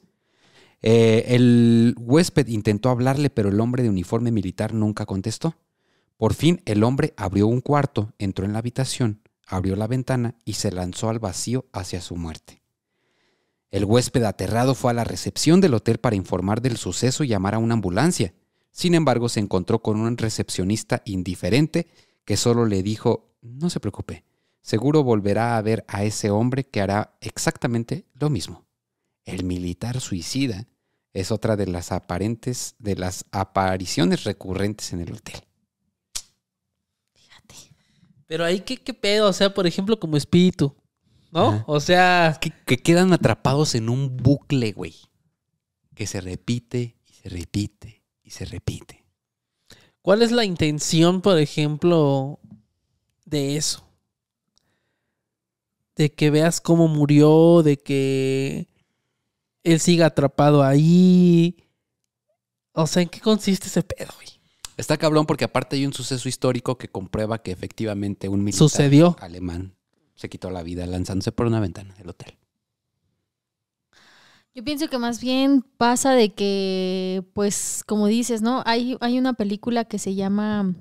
Eh, 0.85 1.33
el 1.33 1.95
huésped 1.97 2.47
intentó 2.47 2.89
hablarle, 2.89 3.29
pero 3.29 3.49
el 3.49 3.59
hombre 3.61 3.83
de 3.83 3.89
uniforme 3.89 4.31
militar 4.31 4.73
nunca 4.73 5.05
contestó. 5.05 5.55
Por 6.17 6.33
fin 6.33 6.61
el 6.65 6.83
hombre 6.83 7.13
abrió 7.15 7.47
un 7.47 7.61
cuarto, 7.61 8.13
entró 8.19 8.45
en 8.45 8.53
la 8.53 8.59
habitación, 8.59 9.21
abrió 9.47 9.77
la 9.77 9.87
ventana 9.87 10.35
y 10.43 10.53
se 10.53 10.71
lanzó 10.71 11.09
al 11.09 11.19
vacío 11.19 11.65
hacia 11.71 12.01
su 12.01 12.17
muerte. 12.17 12.61
El 13.71 13.85
huésped 13.85 14.23
aterrado 14.23 14.75
fue 14.75 14.91
a 14.91 14.93
la 14.93 15.05
recepción 15.05 15.61
del 15.61 15.73
hotel 15.73 15.97
para 15.97 16.17
informar 16.17 16.61
del 16.61 16.77
suceso 16.77 17.23
y 17.23 17.29
llamar 17.29 17.55
a 17.55 17.59
una 17.59 17.73
ambulancia. 17.73 18.33
Sin 18.69 18.93
embargo, 18.93 19.29
se 19.29 19.39
encontró 19.39 19.81
con 19.81 19.99
un 19.99 20.17
recepcionista 20.17 21.01
indiferente 21.05 21.87
que 22.25 22.37
solo 22.37 22.65
le 22.65 22.83
dijo, 22.83 23.31
no 23.41 23.69
se 23.69 23.79
preocupe, 23.79 24.25
seguro 24.61 25.03
volverá 25.03 25.57
a 25.57 25.61
ver 25.61 25.85
a 25.87 26.03
ese 26.03 26.29
hombre 26.29 26.65
que 26.65 26.81
hará 26.81 27.17
exactamente 27.21 28.05
lo 28.13 28.29
mismo. 28.29 28.65
El 29.25 29.43
militar 29.45 30.01
suicida 30.01 30.67
es 31.13 31.31
otra 31.31 31.55
de 31.55 31.67
las 31.67 31.91
aparentes 31.91 32.75
de 32.79 32.95
las 32.95 33.25
apariciones 33.31 34.23
recurrentes 34.23 34.93
en 34.93 35.01
el 35.01 35.13
hotel. 35.13 35.41
Fíjate. 37.13 37.55
Pero 38.27 38.45
ahí, 38.45 38.61
¿qué, 38.61 38.77
qué 38.77 38.93
pedo? 38.93 39.29
O 39.29 39.33
sea, 39.33 39.53
por 39.53 39.67
ejemplo, 39.67 39.99
como 39.99 40.17
espíritu. 40.17 40.75
¿No? 41.31 41.49
Ajá. 41.49 41.63
O 41.67 41.79
sea, 41.79 42.37
Que, 42.41 42.51
que 42.65 42.77
quedan 42.77 43.11
atrapados 43.13 43.75
en 43.75 43.89
un 43.89 44.17
bucle, 44.17 44.71
güey. 44.71 44.95
Que 45.95 46.05
se 46.05 46.21
repite 46.21 46.95
y 47.05 47.13
se 47.13 47.29
repite 47.29 48.03
y 48.23 48.29
se 48.31 48.45
repite. 48.45 49.03
¿cuál 50.03 50.21
es 50.21 50.31
la 50.31 50.45
intención, 50.45 51.21
por 51.21 51.39
ejemplo, 51.39 52.39
de 53.25 53.57
eso? 53.57 53.87
De 55.95 56.13
que 56.13 56.29
veas 56.29 56.61
cómo 56.61 56.87
murió, 56.87 57.63
de 57.63 57.77
que 57.77 58.67
él 59.63 59.79
siga 59.79 60.07
atrapado 60.07 60.63
ahí. 60.63 61.57
O 62.73 62.87
sea, 62.87 63.01
¿en 63.03 63.09
qué 63.09 63.19
consiste 63.19 63.67
ese 63.67 63.83
pedo, 63.83 64.11
güey? 64.15 64.27
Está 64.77 64.97
cabrón 64.97 65.25
porque 65.25 65.45
aparte 65.45 65.75
hay 65.75 65.85
un 65.85 65.93
suceso 65.93 66.27
histórico 66.27 66.77
que 66.77 66.87
comprueba 66.87 67.37
que 67.41 67.51
efectivamente 67.51 68.27
un 68.27 68.43
militar 68.43 68.57
Sucedió. 68.57 69.15
alemán 69.19 69.75
se 70.15 70.29
quitó 70.29 70.49
la 70.49 70.63
vida 70.63 70.85
lanzándose 70.87 71.31
por 71.31 71.45
una 71.45 71.59
ventana 71.59 71.93
del 71.95 72.09
hotel. 72.09 72.37
Yo 74.55 74.63
pienso 74.63 74.87
que 74.87 74.99
más 74.99 75.19
bien 75.19 75.63
pasa 75.77 76.13
de 76.13 76.33
que, 76.33 77.23
pues, 77.33 77.83
como 77.87 78.05
dices, 78.07 78.41
¿no? 78.43 78.61
Hay, 78.65 78.97
hay 79.01 79.17
una 79.17 79.33
película 79.33 79.85
que 79.85 79.97
se 79.97 80.13
llama. 80.13 80.75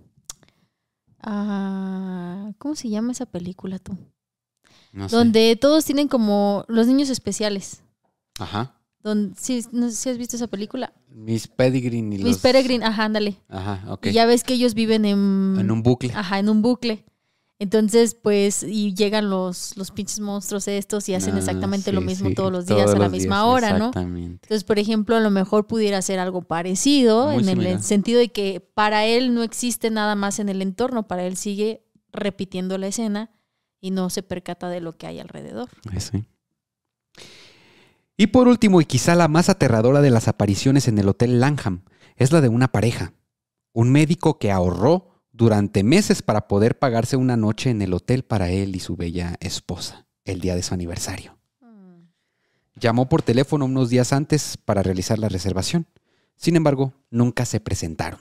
ah, 1.20 2.53
¿Cómo 2.59 2.74
se 2.74 2.89
llama 2.91 3.12
esa 3.12 3.26
película 3.26 3.78
tú? 3.78 3.97
No 4.93 5.09
sé. 5.09 5.16
Donde 5.16 5.57
todos 5.57 5.85
tienen 5.87 6.09
como 6.09 6.64
los 6.68 6.87
niños 6.87 7.09
especiales. 7.09 7.83
Ajá. 8.39 8.78
Donde, 9.03 9.35
sí, 9.39 9.64
no 9.72 9.89
sé 9.89 9.97
si 9.97 10.11
has 10.11 10.18
visto 10.18 10.37
esa 10.37 10.47
película. 10.47 10.93
Miss 11.09 11.49
Peregrine 11.49 12.14
y 12.14 12.18
Miss 12.18 12.35
los... 12.35 12.39
Peregrine, 12.39 12.85
ajá, 12.85 13.05
ándale. 13.05 13.37
Ajá, 13.49 13.93
ok. 13.93 14.07
Y 14.07 14.12
ya 14.12 14.26
ves 14.26 14.45
que 14.45 14.55
ellos 14.55 14.74
viven 14.74 15.05
en, 15.05 15.57
En 15.59 15.70
un 15.70 15.83
bucle. 15.83 16.12
Ajá, 16.14 16.39
en 16.39 16.49
un 16.49 16.62
bucle. 16.62 17.05
Entonces, 17.59 18.16
pues, 18.20 18.64
y 18.64 18.93
llegan 18.93 19.30
los, 19.30 19.76
los 19.76 19.93
pinches 19.93 20.18
monstruos 20.18 20.66
estos 20.66 21.09
y 21.09 21.14
hacen 21.14 21.37
Ah, 21.37 21.39
exactamente 21.39 21.93
lo 21.93 22.01
sí, 22.01 22.07
mismo 22.07 22.28
sí, 22.30 22.35
todos 22.35 22.51
los 22.51 22.66
días 22.66 22.93
a 22.93 22.99
la 22.99 23.09
misma 23.09 23.37
días, 23.37 23.47
hora, 23.47 23.78
¿no? 23.78 23.87
Exactamente. 23.91 24.47
Entonces, 24.47 24.64
por 24.64 24.80
ejemplo, 24.80 25.14
a 25.14 25.20
lo 25.20 25.30
mejor 25.30 25.68
pudiera 25.68 26.03
ser 26.03 26.18
algo 26.18 26.43
parecido 26.43 27.30
Muy 27.30 27.49
en 27.49 27.61
el 27.61 27.83
sentido 27.85 28.18
de 28.18 28.30
que 28.30 28.59
para 28.61 29.05
él 29.07 29.33
no 29.33 29.45
existe 29.45 29.91
nada 29.91 30.16
más 30.16 30.41
en 30.41 30.49
el 30.49 30.61
entorno, 30.61 31.07
para 31.07 31.24
él 31.24 31.37
sigue 31.37 31.85
repitiendo 32.12 32.78
la 32.78 32.89
escena 32.89 33.30
y 33.80 33.93
no 33.93 34.11
se 34.11 34.24
percata 34.24 34.68
de 34.68 34.80
lo 34.80 34.97
que 34.97 35.07
hay 35.07 35.20
alrededor. 35.20 35.68
Eso. 35.93 36.20
Y 38.16 38.28
por 38.28 38.46
último, 38.46 38.80
y 38.80 38.84
quizá 38.84 39.14
la 39.14 39.28
más 39.28 39.48
aterradora 39.48 40.00
de 40.00 40.10
las 40.10 40.28
apariciones 40.28 40.86
en 40.88 40.98
el 40.98 41.08
Hotel 41.08 41.40
Langham, 41.40 41.84
es 42.16 42.30
la 42.32 42.40
de 42.40 42.48
una 42.48 42.68
pareja. 42.68 43.14
Un 43.72 43.90
médico 43.90 44.38
que 44.38 44.52
ahorró 44.52 45.22
durante 45.32 45.82
meses 45.82 46.20
para 46.22 46.46
poder 46.46 46.78
pagarse 46.78 47.16
una 47.16 47.36
noche 47.36 47.70
en 47.70 47.80
el 47.80 47.94
hotel 47.94 48.22
para 48.22 48.50
él 48.50 48.76
y 48.76 48.80
su 48.80 48.96
bella 48.96 49.36
esposa, 49.40 50.06
el 50.24 50.40
día 50.40 50.54
de 50.54 50.62
su 50.62 50.74
aniversario. 50.74 51.38
Llamó 52.76 53.08
por 53.08 53.22
teléfono 53.22 53.64
unos 53.64 53.88
días 53.88 54.12
antes 54.12 54.58
para 54.58 54.82
realizar 54.82 55.18
la 55.18 55.28
reservación. 55.28 55.86
Sin 56.36 56.56
embargo, 56.56 56.92
nunca 57.10 57.46
se 57.46 57.60
presentaron. 57.60 58.20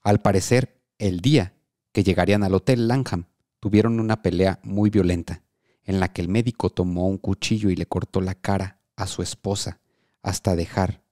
Al 0.00 0.20
parecer, 0.20 0.80
el 0.98 1.20
día 1.20 1.54
que 1.92 2.04
llegarían 2.04 2.44
al 2.44 2.54
Hotel 2.54 2.86
Langham, 2.86 3.26
tuvieron 3.58 3.98
una 3.98 4.22
pelea 4.22 4.60
muy 4.62 4.90
violenta, 4.90 5.42
en 5.84 6.00
la 6.00 6.12
que 6.12 6.22
el 6.22 6.28
médico 6.28 6.70
tomó 6.70 7.08
un 7.08 7.18
cuchillo 7.18 7.70
y 7.70 7.76
le 7.76 7.86
cortó 7.86 8.20
la 8.20 8.34
cara 8.34 8.81
a 9.02 9.06
su 9.06 9.22
esposa 9.22 9.80
hasta 10.22 10.56
dejar 10.56 11.04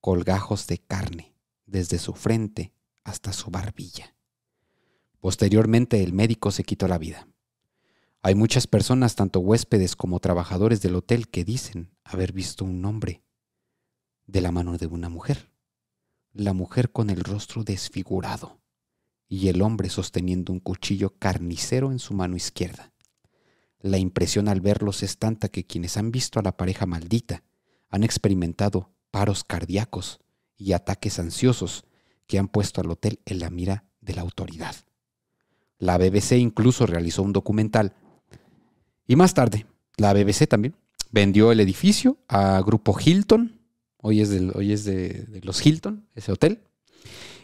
colgajos 0.00 0.66
de 0.66 0.78
carne 0.78 1.34
desde 1.66 1.98
su 1.98 2.14
frente 2.14 2.72
hasta 3.04 3.32
su 3.32 3.50
barbilla. 3.50 4.16
Posteriormente 5.20 6.02
el 6.02 6.12
médico 6.12 6.50
se 6.50 6.64
quitó 6.64 6.88
la 6.88 6.98
vida. 6.98 7.28
Hay 8.22 8.34
muchas 8.34 8.66
personas, 8.66 9.16
tanto 9.16 9.40
huéspedes 9.40 9.96
como 9.96 10.20
trabajadores 10.20 10.80
del 10.80 10.94
hotel, 10.94 11.28
que 11.28 11.44
dicen 11.44 11.90
haber 12.04 12.32
visto 12.32 12.64
un 12.64 12.84
hombre 12.84 13.22
de 14.26 14.40
la 14.40 14.52
mano 14.52 14.78
de 14.78 14.86
una 14.86 15.08
mujer. 15.08 15.50
La 16.32 16.52
mujer 16.52 16.92
con 16.92 17.10
el 17.10 17.24
rostro 17.24 17.64
desfigurado 17.64 18.60
y 19.28 19.48
el 19.48 19.62
hombre 19.62 19.88
sosteniendo 19.88 20.52
un 20.52 20.60
cuchillo 20.60 21.18
carnicero 21.18 21.90
en 21.90 21.98
su 21.98 22.14
mano 22.14 22.36
izquierda. 22.36 22.91
La 23.82 23.98
impresión 23.98 24.48
al 24.48 24.60
verlos 24.60 25.02
es 25.02 25.18
tanta 25.18 25.48
que 25.48 25.64
quienes 25.64 25.96
han 25.96 26.12
visto 26.12 26.38
a 26.38 26.42
la 26.42 26.56
pareja 26.56 26.86
maldita 26.86 27.42
han 27.90 28.04
experimentado 28.04 28.90
paros 29.10 29.44
cardíacos 29.44 30.20
y 30.56 30.72
ataques 30.72 31.18
ansiosos 31.18 31.84
que 32.26 32.38
han 32.38 32.48
puesto 32.48 32.80
al 32.80 32.90
hotel 32.90 33.20
en 33.26 33.40
la 33.40 33.50
mira 33.50 33.84
de 34.00 34.14
la 34.14 34.22
autoridad. 34.22 34.76
La 35.78 35.98
BBC 35.98 36.32
incluso 36.32 36.86
realizó 36.86 37.22
un 37.22 37.32
documental 37.32 37.92
y 39.06 39.16
más 39.16 39.34
tarde, 39.34 39.66
la 39.96 40.14
BBC 40.14 40.46
también 40.48 40.76
vendió 41.10 41.50
el 41.50 41.58
edificio 41.58 42.18
a 42.28 42.62
Grupo 42.64 42.96
Hilton, 42.98 43.60
hoy 43.98 44.20
es, 44.20 44.30
hoy 44.54 44.72
es 44.72 44.84
de, 44.84 45.24
de 45.24 45.40
los 45.42 45.64
Hilton, 45.64 46.06
ese 46.14 46.30
hotel, 46.32 46.62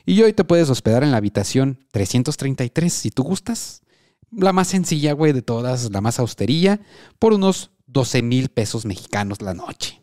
y 0.07 0.23
hoy 0.23 0.33
te 0.33 0.45
puedes 0.45 0.71
hospedar 0.71 1.03
en 1.03 1.11
la 1.11 1.19
habitación 1.19 1.85
333 1.91 2.93
si 2.93 3.11
tú 3.11 3.25
gustas. 3.25 3.83
La 4.31 4.53
más 4.53 4.69
sencilla, 4.69 5.13
güey, 5.13 5.33
de 5.33 5.43
todas, 5.43 5.91
la 5.91 6.01
más 6.01 6.19
austería, 6.19 6.81
por 7.19 7.33
unos 7.33 7.71
12 7.87 8.23
mil 8.23 8.49
pesos 8.49 8.85
mexicanos 8.85 9.41
la 9.43 9.55
noche. 9.55 10.03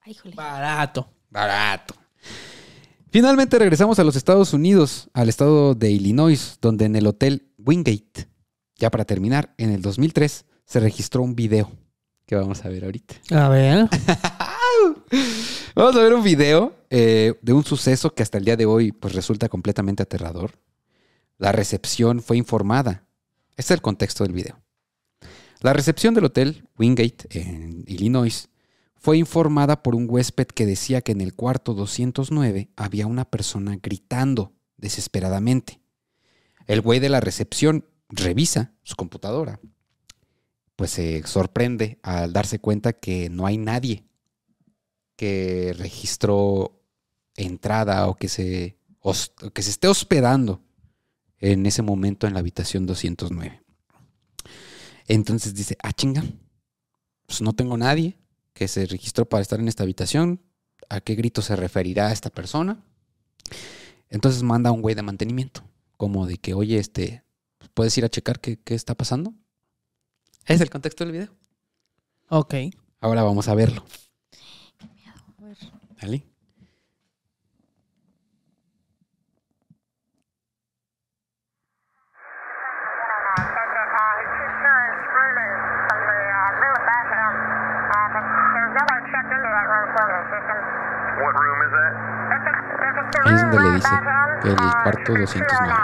Ay, 0.00 0.14
jole. 0.14 0.34
Barato. 0.34 1.08
Barato. 1.30 1.94
Finalmente 3.10 3.58
regresamos 3.58 3.98
a 3.98 4.04
los 4.04 4.16
Estados 4.16 4.52
Unidos, 4.52 5.08
al 5.14 5.28
estado 5.28 5.74
de 5.74 5.90
Illinois, 5.90 6.58
donde 6.60 6.84
en 6.84 6.96
el 6.96 7.06
hotel 7.06 7.50
Wingate, 7.58 8.28
ya 8.76 8.90
para 8.90 9.04
terminar, 9.04 9.54
en 9.58 9.70
el 9.70 9.82
2003 9.82 10.44
se 10.64 10.80
registró 10.80 11.22
un 11.22 11.34
video 11.34 11.70
que 12.26 12.36
vamos 12.36 12.64
a 12.64 12.68
ver 12.68 12.84
ahorita. 12.84 13.14
A 13.30 13.48
ver. 13.48 13.88
Vamos 15.74 15.94
a 15.94 16.00
ver 16.00 16.14
un 16.14 16.22
video 16.22 16.74
eh, 16.90 17.34
de 17.42 17.52
un 17.52 17.64
suceso 17.64 18.14
que 18.14 18.22
hasta 18.22 18.38
el 18.38 18.44
día 18.44 18.56
de 18.56 18.66
hoy 18.66 18.92
pues, 18.92 19.14
resulta 19.14 19.48
completamente 19.48 20.02
aterrador. 20.02 20.52
La 21.38 21.52
recepción 21.52 22.22
fue 22.22 22.36
informada. 22.36 23.05
Este 23.56 23.72
es 23.72 23.78
el 23.78 23.82
contexto 23.82 24.22
del 24.24 24.34
video. 24.34 24.60
La 25.60 25.72
recepción 25.72 26.12
del 26.12 26.26
hotel 26.26 26.68
Wingate 26.78 27.26
en 27.30 27.84
Illinois 27.86 28.50
fue 28.96 29.16
informada 29.16 29.82
por 29.82 29.94
un 29.94 30.06
huésped 30.10 30.46
que 30.46 30.66
decía 30.66 31.00
que 31.00 31.12
en 31.12 31.22
el 31.22 31.34
cuarto 31.34 31.72
209 31.72 32.68
había 32.76 33.06
una 33.06 33.24
persona 33.24 33.78
gritando 33.82 34.52
desesperadamente. 34.76 35.80
El 36.66 36.82
güey 36.82 37.00
de 37.00 37.08
la 37.08 37.20
recepción 37.20 37.86
revisa 38.10 38.74
su 38.82 38.94
computadora. 38.94 39.58
Pues 40.76 40.90
se 40.90 41.26
sorprende 41.26 41.98
al 42.02 42.34
darse 42.34 42.58
cuenta 42.58 42.92
que 42.92 43.30
no 43.30 43.46
hay 43.46 43.56
nadie 43.56 44.04
que 45.16 45.74
registró 45.78 46.82
entrada 47.36 48.06
o 48.08 48.16
que 48.16 48.28
se, 48.28 48.76
que 49.54 49.62
se 49.62 49.70
esté 49.70 49.88
hospedando 49.88 50.65
en 51.40 51.66
ese 51.66 51.82
momento 51.82 52.26
en 52.26 52.34
la 52.34 52.40
habitación 52.40 52.86
209. 52.86 53.62
Entonces 55.08 55.54
dice, 55.54 55.76
ah, 55.82 55.92
chinga, 55.92 56.24
pues 57.26 57.40
no 57.42 57.52
tengo 57.52 57.76
nadie 57.76 58.18
que 58.52 58.68
se 58.68 58.86
registró 58.86 59.28
para 59.28 59.42
estar 59.42 59.60
en 59.60 59.68
esta 59.68 59.82
habitación. 59.82 60.40
¿A 60.88 61.00
qué 61.00 61.14
grito 61.14 61.42
se 61.42 61.56
referirá 61.56 62.12
esta 62.12 62.30
persona? 62.30 62.82
Entonces 64.08 64.42
manda 64.42 64.70
a 64.70 64.72
un 64.72 64.82
güey 64.82 64.94
de 64.94 65.02
mantenimiento, 65.02 65.62
como 65.96 66.26
de 66.26 66.38
que, 66.38 66.54
oye, 66.54 66.78
este, 66.78 67.24
¿puedes 67.74 67.96
ir 67.98 68.04
a 68.04 68.08
checar 68.08 68.40
qué, 68.40 68.58
qué 68.58 68.74
está 68.74 68.94
pasando? 68.94 69.34
Es 70.46 70.60
el 70.60 70.70
contexto 70.70 71.04
del 71.04 71.12
video. 71.12 71.36
Ok. 72.28 72.54
Ahora 73.00 73.22
vamos 73.22 73.48
a 73.48 73.54
verlo. 73.54 73.84
A 75.38 75.44
ver. 75.44 75.56
¿Vale? 76.00 76.26
Ahí 93.26 93.34
es 93.34 93.40
donde 93.42 93.58
le 93.58 93.70
dice 93.70 94.00
que 94.42 94.48
el 94.50 94.56
cuarto 94.56 95.14
209, 95.14 95.74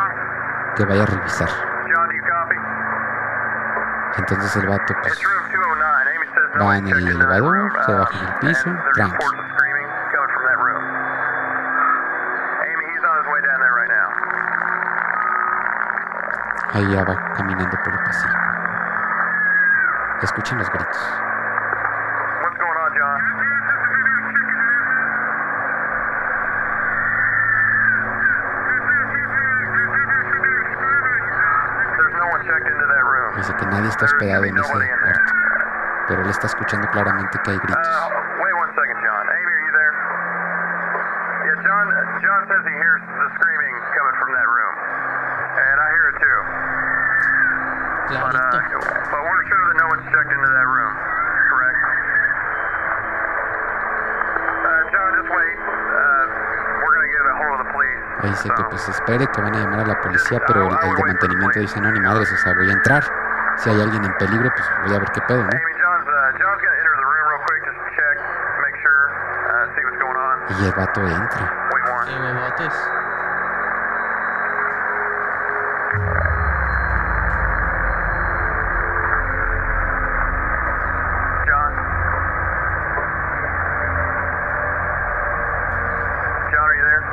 que 0.77 0.85
vaya 0.85 1.03
a 1.03 1.07
revisar. 1.07 1.49
Entonces 4.19 4.57
el 4.57 4.69
vato 4.69 4.95
pues 5.03 5.15
It's 5.15 5.25
room 5.25 5.51
209. 5.51 6.15
Amy 6.15 6.27
says 6.27 6.55
no 6.55 6.67
va 6.67 6.77
en 6.77 6.87
el 6.87 7.09
elevador, 7.09 7.73
se 7.87 7.93
baja 7.93 8.19
en 8.19 8.27
el 8.27 8.35
piso, 8.41 8.71
tranqui. 8.95 9.27
Ahí 16.75 16.91
ya 16.91 17.05
va 17.05 17.35
caminando 17.35 17.77
por 17.85 17.93
el 17.93 17.99
pasillo. 17.99 18.35
Escuchen 20.23 20.59
los 20.59 20.71
gritos. 20.71 21.22
Está 34.05 34.17
hospedado 34.17 34.45
en 34.45 34.57
ese 34.59 34.73
cuarto. 34.73 35.33
Pero 36.09 36.23
él 36.23 36.31
está 36.31 36.47
escuchando 36.47 36.89
claramente 36.91 37.39
que 37.45 37.51
hay 37.51 37.57
Uh, 37.57 37.61
gritos. 37.63 37.89
wait 38.43 38.55
one 38.55 38.71
second, 38.75 38.99
John. 39.03 39.25
Amy, 39.31 39.53
are 39.53 39.63
you 39.63 39.73
there? 39.73 39.95
Yeah, 41.47 41.57
John. 41.63 41.87
John 42.23 42.41
says 42.51 42.63
he 42.67 42.75
hears 42.75 43.03
the 43.07 43.29
screaming 43.39 43.75
coming 43.95 44.17
from 44.19 44.31
that 44.35 44.49
room, 44.51 44.75
and 45.63 45.77
I 45.79 45.89
hear 45.95 46.07
it 46.11 46.17
too. 46.19 46.39
But, 48.13 48.35
uh, 48.35 48.51
Clarito. 48.51 48.79
but 48.83 49.21
we're 49.23 49.45
sure 49.47 49.63
that 49.71 49.77
no 49.79 49.87
one's 49.95 50.07
checked 50.11 50.33
into 50.35 50.51
that 50.51 50.67
room. 50.69 50.93
Correct. 51.49 51.79
Uh, 54.63 54.83
John, 54.91 55.11
just 55.23 55.31
wait. 55.31 55.57
Uh, 55.63 56.25
we're 56.83 56.95
gonna 56.99 57.13
get 57.15 57.25
a 57.31 57.35
hold 57.39 57.53
of 57.57 57.67
the 57.67 57.71
police. 57.73 58.03
Ahí 58.23 58.31
dice 58.31 58.49
que 58.55 58.65
pues 58.65 58.89
espere 58.89 59.27
que 59.31 59.41
van 59.41 59.55
a 59.55 59.59
llamar 59.59 59.81
a 59.81 59.87
la 59.87 60.01
policía, 60.03 60.41
pero 60.47 60.67
el, 60.67 60.75
el 60.83 60.95
de 60.97 61.05
mantenimiento 61.05 61.59
dice, 61.61 61.81
no, 61.81 61.91
ni 61.91 62.01
madres, 62.01 62.31
o 62.33 62.37
sea, 62.39 62.55
voy 62.55 62.69
a 62.69 62.73
entrar. 62.73 63.03
Si 63.63 63.71
hay 63.71 63.81
alguien 63.81 64.05
en 64.05 64.13
peligro, 64.15 64.51
pues 64.57 64.69
voy 64.83 64.93
a 64.97 64.99
ver 64.99 65.09
qué 65.13 65.21
pedo, 65.21 65.45
¿no? 65.45 65.47
Uh, 65.47 65.49
uh. 65.49 65.63
Y 70.61 70.65
el 70.67 70.73
vato 70.73 71.01
entra. 71.01 71.69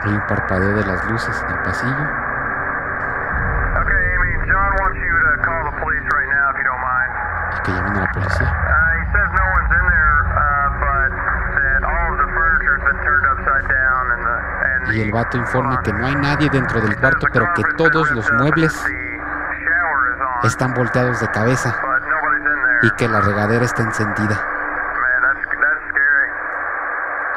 Hay 0.02 0.14
un 0.14 0.28
parpadeo 0.28 0.74
de 0.74 0.86
las 0.86 1.06
luces 1.06 1.44
en 1.44 1.52
el 1.52 1.62
pasillo. 1.62 2.29
And 8.30 8.60
Y 14.94 15.02
el 15.02 15.12
vato 15.12 15.38
informa 15.38 15.82
que 15.84 15.94
no 15.94 16.06
hay 16.06 16.16
nadie 16.16 16.50
dentro 16.50 16.82
del 16.82 16.96
cuarto, 17.00 17.28
pero 17.32 17.54
que 17.54 17.64
todos 17.78 18.10
los 18.12 18.32
muebles 18.34 18.74
están 20.44 20.74
volteados 20.74 21.20
de 21.20 21.30
cabeza 21.30 21.76
y 22.82 22.90
que 22.92 23.08
la 23.08 23.22
regadera 23.22 23.66
está 23.66 23.84
encendida. 23.84 24.42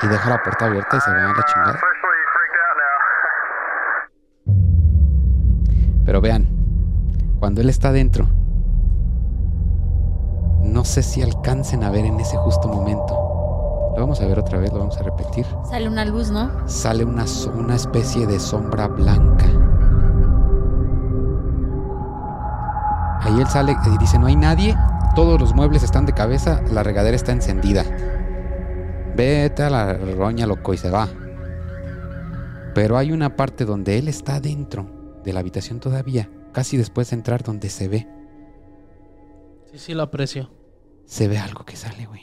Y 0.02 0.06
deja 0.08 0.30
la 0.30 0.42
puerta 0.42 0.66
abierta 0.66 0.96
y 0.96 1.00
se 1.00 1.10
va 1.10 1.16
a 1.16 1.20
la 1.22 1.30
Uh, 1.30 1.42
chingada. 1.42 1.72
now. 1.74 1.80
Pero 6.04 6.20
vean, 6.20 6.48
cuando 7.38 7.60
él 7.60 7.68
está 7.68 7.92
dentro, 7.92 8.26
no 10.82 10.86
sé 10.86 11.04
si 11.04 11.22
alcancen 11.22 11.84
a 11.84 11.90
ver 11.90 12.04
en 12.04 12.18
ese 12.18 12.36
justo 12.38 12.66
momento 12.66 13.14
Lo 13.94 14.00
vamos 14.00 14.20
a 14.20 14.26
ver 14.26 14.40
otra 14.40 14.58
vez, 14.58 14.72
lo 14.72 14.80
vamos 14.80 14.96
a 14.96 15.04
repetir. 15.04 15.46
Sale 15.70 15.86
una 15.86 16.04
luz, 16.04 16.32
¿no? 16.32 16.50
Sale 16.68 17.04
una, 17.04 17.24
una 17.54 17.76
especie 17.76 18.26
de 18.26 18.40
sombra 18.40 18.88
blanca. 18.88 19.46
Ahí 23.20 23.40
él 23.40 23.46
sale 23.46 23.76
y 23.94 23.98
dice, 23.98 24.18
no 24.18 24.26
hay 24.26 24.34
nadie, 24.34 24.76
todos 25.14 25.40
los 25.40 25.54
muebles 25.54 25.84
están 25.84 26.04
de 26.04 26.14
cabeza, 26.14 26.60
la 26.72 26.82
regadera 26.82 27.14
está 27.14 27.30
encendida. 27.30 27.84
Vete 29.14 29.62
a 29.62 29.70
la 29.70 29.94
roña, 29.94 30.48
loco, 30.48 30.74
y 30.74 30.78
se 30.78 30.90
va. 30.90 31.06
Pero 32.74 32.98
hay 32.98 33.12
una 33.12 33.36
parte 33.36 33.64
donde 33.64 33.98
él 33.98 34.08
está 34.08 34.40
dentro 34.40 35.20
de 35.22 35.32
la 35.32 35.38
habitación 35.38 35.78
todavía, 35.78 36.28
casi 36.50 36.76
después 36.76 37.10
de 37.10 37.16
entrar 37.18 37.44
donde 37.44 37.68
se 37.68 37.86
ve, 37.86 38.08
Sí, 39.70 39.78
sí, 39.78 39.94
lo 39.94 40.02
aprecio. 40.02 40.50
Se 41.12 41.28
ve 41.28 41.36
algo 41.36 41.66
que 41.66 41.76
sale, 41.76 42.06
güey. 42.06 42.22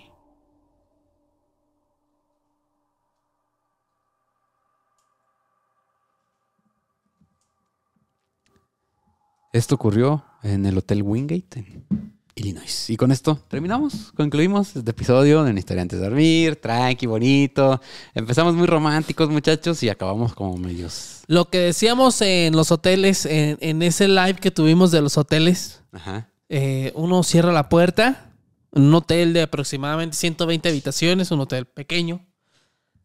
Esto 9.54 9.76
ocurrió 9.76 10.26
en 10.42 10.66
el 10.66 10.76
Hotel 10.76 11.04
Wingate, 11.04 11.60
en 11.60 11.86
Illinois. 12.34 12.90
Y 12.90 12.98
con 12.98 13.12
esto 13.12 13.36
terminamos, 13.48 14.12
concluimos 14.16 14.76
este 14.76 14.90
episodio 14.90 15.44
de 15.44 15.52
Una 15.52 15.60
historia 15.60 15.84
antes 15.84 16.00
de 16.00 16.06
dormir, 16.06 16.56
tranqui, 16.56 17.06
bonito. 17.06 17.80
Empezamos 18.16 18.56
muy 18.56 18.66
románticos, 18.66 19.30
muchachos, 19.30 19.84
y 19.84 19.90
acabamos 19.90 20.34
como 20.34 20.58
medios. 20.58 21.22
Lo 21.28 21.46
que 21.52 21.60
decíamos 21.60 22.22
en 22.24 22.56
los 22.56 22.72
hoteles, 22.72 23.28
en, 23.28 23.60
en 23.62 23.84
ese 23.84 24.08
live 24.08 24.36
que 24.42 24.50
tuvimos 24.50 24.90
de 24.90 25.02
los 25.04 25.16
hoteles, 25.16 25.84
Ajá. 25.92 26.32
eh, 26.50 26.92
uno 26.96 27.22
cierra 27.22 27.52
la 27.52 27.70
puerta, 27.70 28.29
un 28.72 28.94
hotel 28.94 29.34
de 29.34 29.44
aproximadamente 29.44 30.16
120 30.16 30.70
habitaciones, 30.70 31.32
un 31.32 31.42
hotel 31.42 31.66
pequeño. 31.66 32.26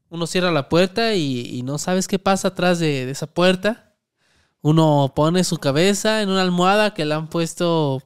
Uno 0.09 0.27
cierra 0.27 0.51
la 0.51 0.69
puerta 0.69 1.15
y, 1.15 1.63
no 1.63 1.79
sabes 1.79 2.07
qué 2.07 2.19
pasa 2.19 2.49
atrás 2.49 2.79
de, 2.79 3.07
de 3.07 3.13
esa 3.13 3.27
puerta. 3.27 3.95
Uno 4.61 5.13
pone 5.15 5.45
su 5.45 5.59
cabeza 5.59 6.23
en 6.23 6.31
una 6.31 6.43
almohada 6.43 6.95
que 6.95 7.05
le 7.05 7.15
han 7.15 7.29
puesto 7.29 8.03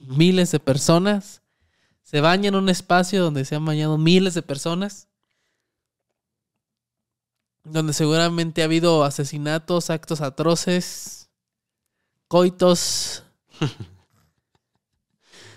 miles 0.00 0.50
de 0.52 0.60
personas. 0.60 1.42
Se 2.02 2.20
baña 2.20 2.48
en 2.48 2.54
un 2.54 2.68
espacio 2.68 3.22
donde 3.22 3.44
se 3.44 3.56
han 3.56 3.64
bañado 3.64 3.98
miles 3.98 4.34
de 4.34 4.42
personas. 4.42 5.08
Donde 7.64 7.92
seguramente 7.92 8.62
ha 8.62 8.66
habido 8.66 9.04
asesinatos, 9.04 9.90
actos 9.90 10.20
atroces, 10.20 11.28
coitos. 12.28 13.24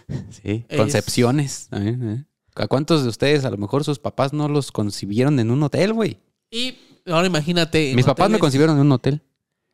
Sí, 0.44 0.66
Es- 0.68 0.78
concepciones. 0.78 1.68
también, 1.70 2.10
¿eh? 2.10 2.26
¿A 2.56 2.68
cuántos 2.68 3.04
de 3.04 3.10
ustedes 3.10 3.46
a 3.46 3.50
lo 3.52 3.58
mejor 3.58 3.84
sus 3.84 4.00
papás 4.00 4.34
no 4.34 4.48
los 4.50 4.72
concibieron 4.72 5.40
en 5.40 5.50
un 5.52 5.64
hotel, 5.64 5.94
güey? 5.94 6.18
Y 6.52 6.78
ahora 7.06 7.28
imagínate. 7.28 7.94
Mis 7.96 8.06
papás 8.06 8.30
me 8.30 8.40
concibieron 8.40 8.76
en 8.76 8.82
un 8.86 8.92
hotel. 8.92 9.22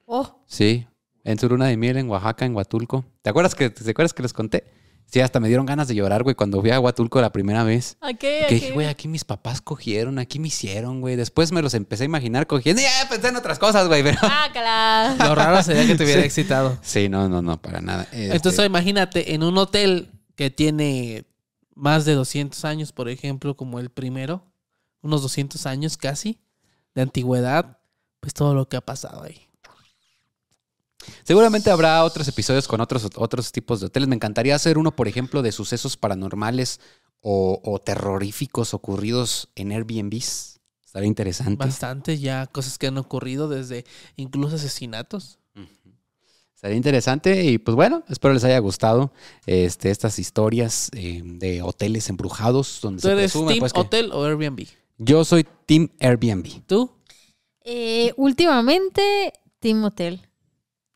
Oh, 0.05 0.39
Sí, 0.45 0.85
en 1.23 1.39
su 1.39 1.49
luna 1.49 1.65
de 1.65 1.77
miel 1.77 1.97
en 1.97 2.09
Oaxaca, 2.09 2.45
en 2.45 2.55
Huatulco. 2.55 3.03
¿Te 3.23 3.31
acuerdas 3.31 3.55
que 3.55 3.71
te 3.71 3.89
acuerdas 3.89 4.13
que 4.13 4.21
les 4.21 4.33
conté? 4.33 4.65
Sí, 5.07 5.19
hasta 5.19 5.39
me 5.39 5.47
dieron 5.47 5.65
ganas 5.65 5.87
de 5.87 5.95
llorar, 5.95 6.23
güey, 6.23 6.35
cuando 6.35 6.61
fui 6.61 6.69
a 6.71 6.79
Huatulco 6.79 7.21
la 7.21 7.31
primera 7.31 7.63
vez. 7.63 7.95
¿a 8.01 8.13
qué? 8.13 8.43
¿A 8.43 8.47
Que 8.47 8.55
dije, 8.55 8.71
güey, 8.71 8.87
aquí 8.87 9.07
mis 9.07 9.23
papás 9.23 9.61
cogieron, 9.61 10.19
aquí 10.19 10.37
me 10.39 10.47
hicieron, 10.49 10.99
güey. 11.01 11.15
Después 11.15 11.51
me 11.51 11.61
los 11.63 11.73
empecé 11.75 12.03
a 12.03 12.05
imaginar 12.05 12.45
cogiendo 12.47 12.81
y 12.81 12.85
ya 12.85 13.07
pensé 13.09 13.27
en 13.29 13.35
otras 13.35 13.57
cosas, 13.57 13.87
güey, 13.87 14.03
pero... 14.03 14.17
¡Ácala! 14.21 15.15
Lo 15.19 15.33
raro 15.35 15.61
sería 15.63 15.85
que 15.87 15.95
te 15.95 16.03
hubiera 16.03 16.21
Sí. 16.21 16.27
excitado. 16.27 16.77
Sí, 16.81 17.07
no, 17.09 17.29
no, 17.29 17.41
no, 17.41 17.59
para 17.61 17.81
nada. 17.81 18.03
Este, 18.11 18.35
Entonces 18.35 18.65
imagínate, 18.65 19.33
en 19.33 19.43
un 19.43 19.57
hotel 19.57 20.09
que 20.35 20.49
tiene 20.49 21.25
más 21.73 22.05
de 22.05 22.13
200 22.13 22.63
años, 22.65 22.91
por 22.91 23.09
ejemplo, 23.09 23.55
como 23.55 23.79
el 23.79 23.89
primero, 23.89 24.43
unos 25.01 25.21
200 25.21 25.65
años 25.65 25.97
casi 25.97 26.39
de 26.93 27.01
antigüedad, 27.01 27.79
pues 28.19 28.33
todo 28.33 28.53
lo 28.53 28.67
que 28.67 28.77
ha 28.77 28.81
pasado 28.81 29.23
ahí. 29.23 29.41
Seguramente 31.23 31.69
habrá 31.69 32.03
otros 32.03 32.27
episodios 32.27 32.67
con 32.67 32.81
otros, 32.81 33.07
otros 33.15 33.51
tipos 33.51 33.79
de 33.79 33.87
hoteles. 33.87 34.09
Me 34.09 34.15
encantaría 34.15 34.55
hacer 34.55 34.77
uno, 34.77 34.95
por 34.95 35.07
ejemplo, 35.07 35.41
de 35.41 35.51
sucesos 35.51 35.97
paranormales 35.97 36.79
o, 37.19 37.61
o 37.63 37.79
terroríficos 37.79 38.73
ocurridos 38.73 39.49
en 39.55 39.71
Airbnbs. 39.71 40.59
Estaría 40.85 41.07
interesante. 41.07 41.57
Bastante 41.57 42.17
ya 42.17 42.47
cosas 42.47 42.77
que 42.77 42.87
han 42.87 42.97
ocurrido 42.97 43.49
desde 43.49 43.85
incluso 44.15 44.55
asesinatos. 44.55 45.39
Estaría 46.55 46.77
interesante 46.77 47.43
y 47.43 47.57
pues 47.57 47.75
bueno, 47.75 48.03
espero 48.09 48.33
les 48.33 48.43
haya 48.43 48.57
gustado 48.59 49.11
este, 49.45 49.91
estas 49.91 50.17
historias 50.19 50.89
eh, 50.93 51.21
de 51.23 51.61
hoteles 51.61 52.09
embrujados 52.09 52.79
donde 52.81 53.01
¿Tú 53.01 53.07
se 53.07 53.11
eres 53.13 53.31
presume, 53.31 53.51
Team 53.51 53.59
pues, 53.59 53.73
que- 53.73 53.79
Hotel 53.81 54.11
o 54.13 54.23
Airbnb? 54.23 54.65
Yo 54.97 55.25
soy 55.25 55.45
Team 55.65 55.89
Airbnb. 55.99 56.61
¿Tú? 56.65 56.91
Eh, 57.65 58.13
últimamente, 58.15 59.33
Team 59.59 59.83
Hotel. 59.83 60.21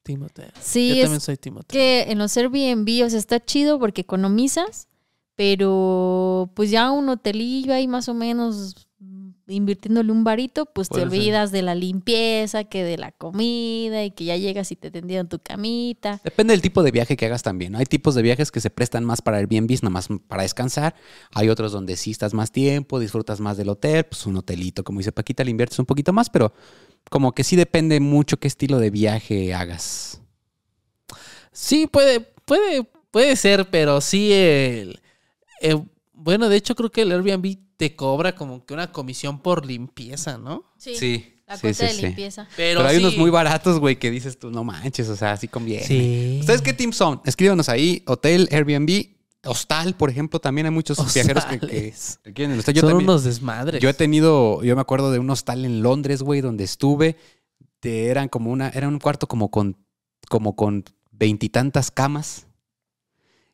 Team 0.03 0.23
Hotel. 0.23 0.51
Sí, 0.61 0.89
Yo 0.89 0.95
es 0.95 1.01
también 1.03 1.21
soy 1.21 1.37
Team 1.37 1.57
Hotel. 1.57 1.67
que 1.67 2.01
en 2.11 2.17
los 2.17 2.35
Airbnb, 2.37 3.05
o 3.05 3.09
sea, 3.09 3.19
está 3.19 3.43
chido 3.43 3.77
porque 3.79 4.01
economizas, 4.01 4.87
pero 5.35 6.49
pues 6.55 6.71
ya 6.71 6.91
un 6.91 7.09
hotelillo 7.09 7.73
ahí 7.73 7.87
más 7.87 8.07
o 8.09 8.13
menos 8.13 8.87
invirtiéndole 9.49 10.11
un 10.11 10.23
varito, 10.23 10.65
pues 10.65 10.87
Puede 10.87 11.03
te 11.03 11.09
ser. 11.09 11.19
olvidas 11.19 11.51
de 11.51 11.61
la 11.61 11.75
limpieza, 11.75 12.63
que 12.63 12.83
de 12.83 12.97
la 12.97 13.11
comida 13.11 14.03
y 14.05 14.11
que 14.11 14.25
ya 14.25 14.37
llegas 14.37 14.71
y 14.71 14.75
te 14.75 14.91
tendieron 14.91 15.27
tu 15.27 15.39
camita. 15.39 16.21
Depende 16.23 16.53
del 16.53 16.61
tipo 16.61 16.83
de 16.83 16.91
viaje 16.91 17.17
que 17.17 17.25
hagas 17.25 17.43
también. 17.43 17.75
Hay 17.75 17.85
tipos 17.85 18.15
de 18.15 18.21
viajes 18.21 18.51
que 18.51 18.61
se 18.61 18.69
prestan 18.69 19.03
más 19.05 19.21
para 19.21 19.37
Airbnbs, 19.37 19.83
nada 19.83 19.91
más 19.91 20.07
para 20.27 20.43
descansar. 20.43 20.95
Hay 21.33 21.49
otros 21.49 21.71
donde 21.71 21.95
sí 21.95 22.11
estás 22.11 22.33
más 22.33 22.51
tiempo, 22.51 22.99
disfrutas 22.99 23.39
más 23.39 23.57
del 23.57 23.69
hotel, 23.69 24.05
pues 24.05 24.25
un 24.25 24.37
hotelito, 24.37 24.83
como 24.83 24.99
dice 24.99 25.11
Paquita, 25.11 25.43
le 25.43 25.51
inviertes 25.51 25.79
un 25.79 25.85
poquito 25.85 26.13
más, 26.13 26.29
pero 26.29 26.53
como 27.09 27.33
que 27.33 27.43
sí 27.43 27.55
depende 27.55 27.99
mucho 27.99 28.37
qué 28.37 28.47
estilo 28.47 28.79
de 28.79 28.89
viaje 28.91 29.53
hagas. 29.53 30.21
Sí, 31.51 31.87
puede, 31.87 32.21
puede, 32.45 32.83
puede 33.11 33.35
ser, 33.35 33.69
pero 33.69 34.01
sí 34.01 34.31
el, 34.31 34.99
bueno, 36.13 36.49
de 36.49 36.57
hecho 36.57 36.75
creo 36.75 36.91
que 36.91 37.01
el 37.01 37.11
Airbnb 37.11 37.57
te 37.79 37.95
cobra 37.95 38.35
como 38.35 38.65
que 38.65 38.73
una 38.73 38.91
comisión 38.91 39.39
por 39.39 39.65
limpieza, 39.65 40.37
¿no? 40.37 40.65
Sí, 40.77 40.91
La 41.47 41.55
sí, 41.55 41.61
cuota 41.61 41.73
sí, 41.73 41.85
de 41.85 41.93
sí. 41.93 42.01
limpieza. 42.01 42.45
Pero, 42.57 42.81
Pero 42.81 42.89
hay 42.89 42.97
sí- 42.97 43.01
unos 43.01 43.15
muy 43.15 43.29
baratos, 43.29 43.79
güey, 43.79 43.97
que 43.97 44.11
dices 44.11 44.37
tú, 44.37 44.51
no 44.51 44.65
manches, 44.65 45.07
o 45.07 45.15
sea, 45.15 45.37
sí 45.37 45.47
conviene. 45.47 45.85
Sí. 45.85 46.39
¿Ustedes 46.41 46.61
qué 46.61 46.73
team 46.73 46.91
son? 46.91 47.21
Escríbanos 47.23 47.69
ahí, 47.69 48.03
hotel, 48.05 48.49
Airbnb, 48.51 49.15
hostal, 49.45 49.95
por 49.95 50.09
ejemplo, 50.09 50.41
también 50.41 50.65
hay 50.67 50.71
muchos 50.73 50.97
viajeros 51.13 51.45
que, 51.45 51.57
que- 51.57 51.65
Hostales. 51.65 52.19
que 52.21 52.33
quieren 52.33 52.51
el 52.51 52.59
hostal. 52.59 52.73
Yo 52.75 52.81
Son 52.81 52.89
también- 52.89 53.09
unos 53.09 53.23
desmadres. 53.23 53.81
Yo 53.81 53.87
he 53.87 53.93
tenido, 53.93 54.61
yo 54.61 54.75
me 54.75 54.81
acuerdo 54.81 55.09
de 55.13 55.19
un 55.19 55.29
hostal 55.29 55.63
en 55.63 55.81
Londres, 55.81 56.21
güey, 56.21 56.41
donde 56.41 56.65
estuve. 56.65 57.15
De, 57.81 58.07
eran 58.07 58.27
como 58.27 58.51
una, 58.51 58.67
era 58.67 58.89
un 58.89 58.99
cuarto 58.99 59.25
como 59.27 59.49
con, 59.51 59.77
como 60.29 60.57
con 60.57 60.83
veintitantas 61.13 61.91
camas. 61.91 62.45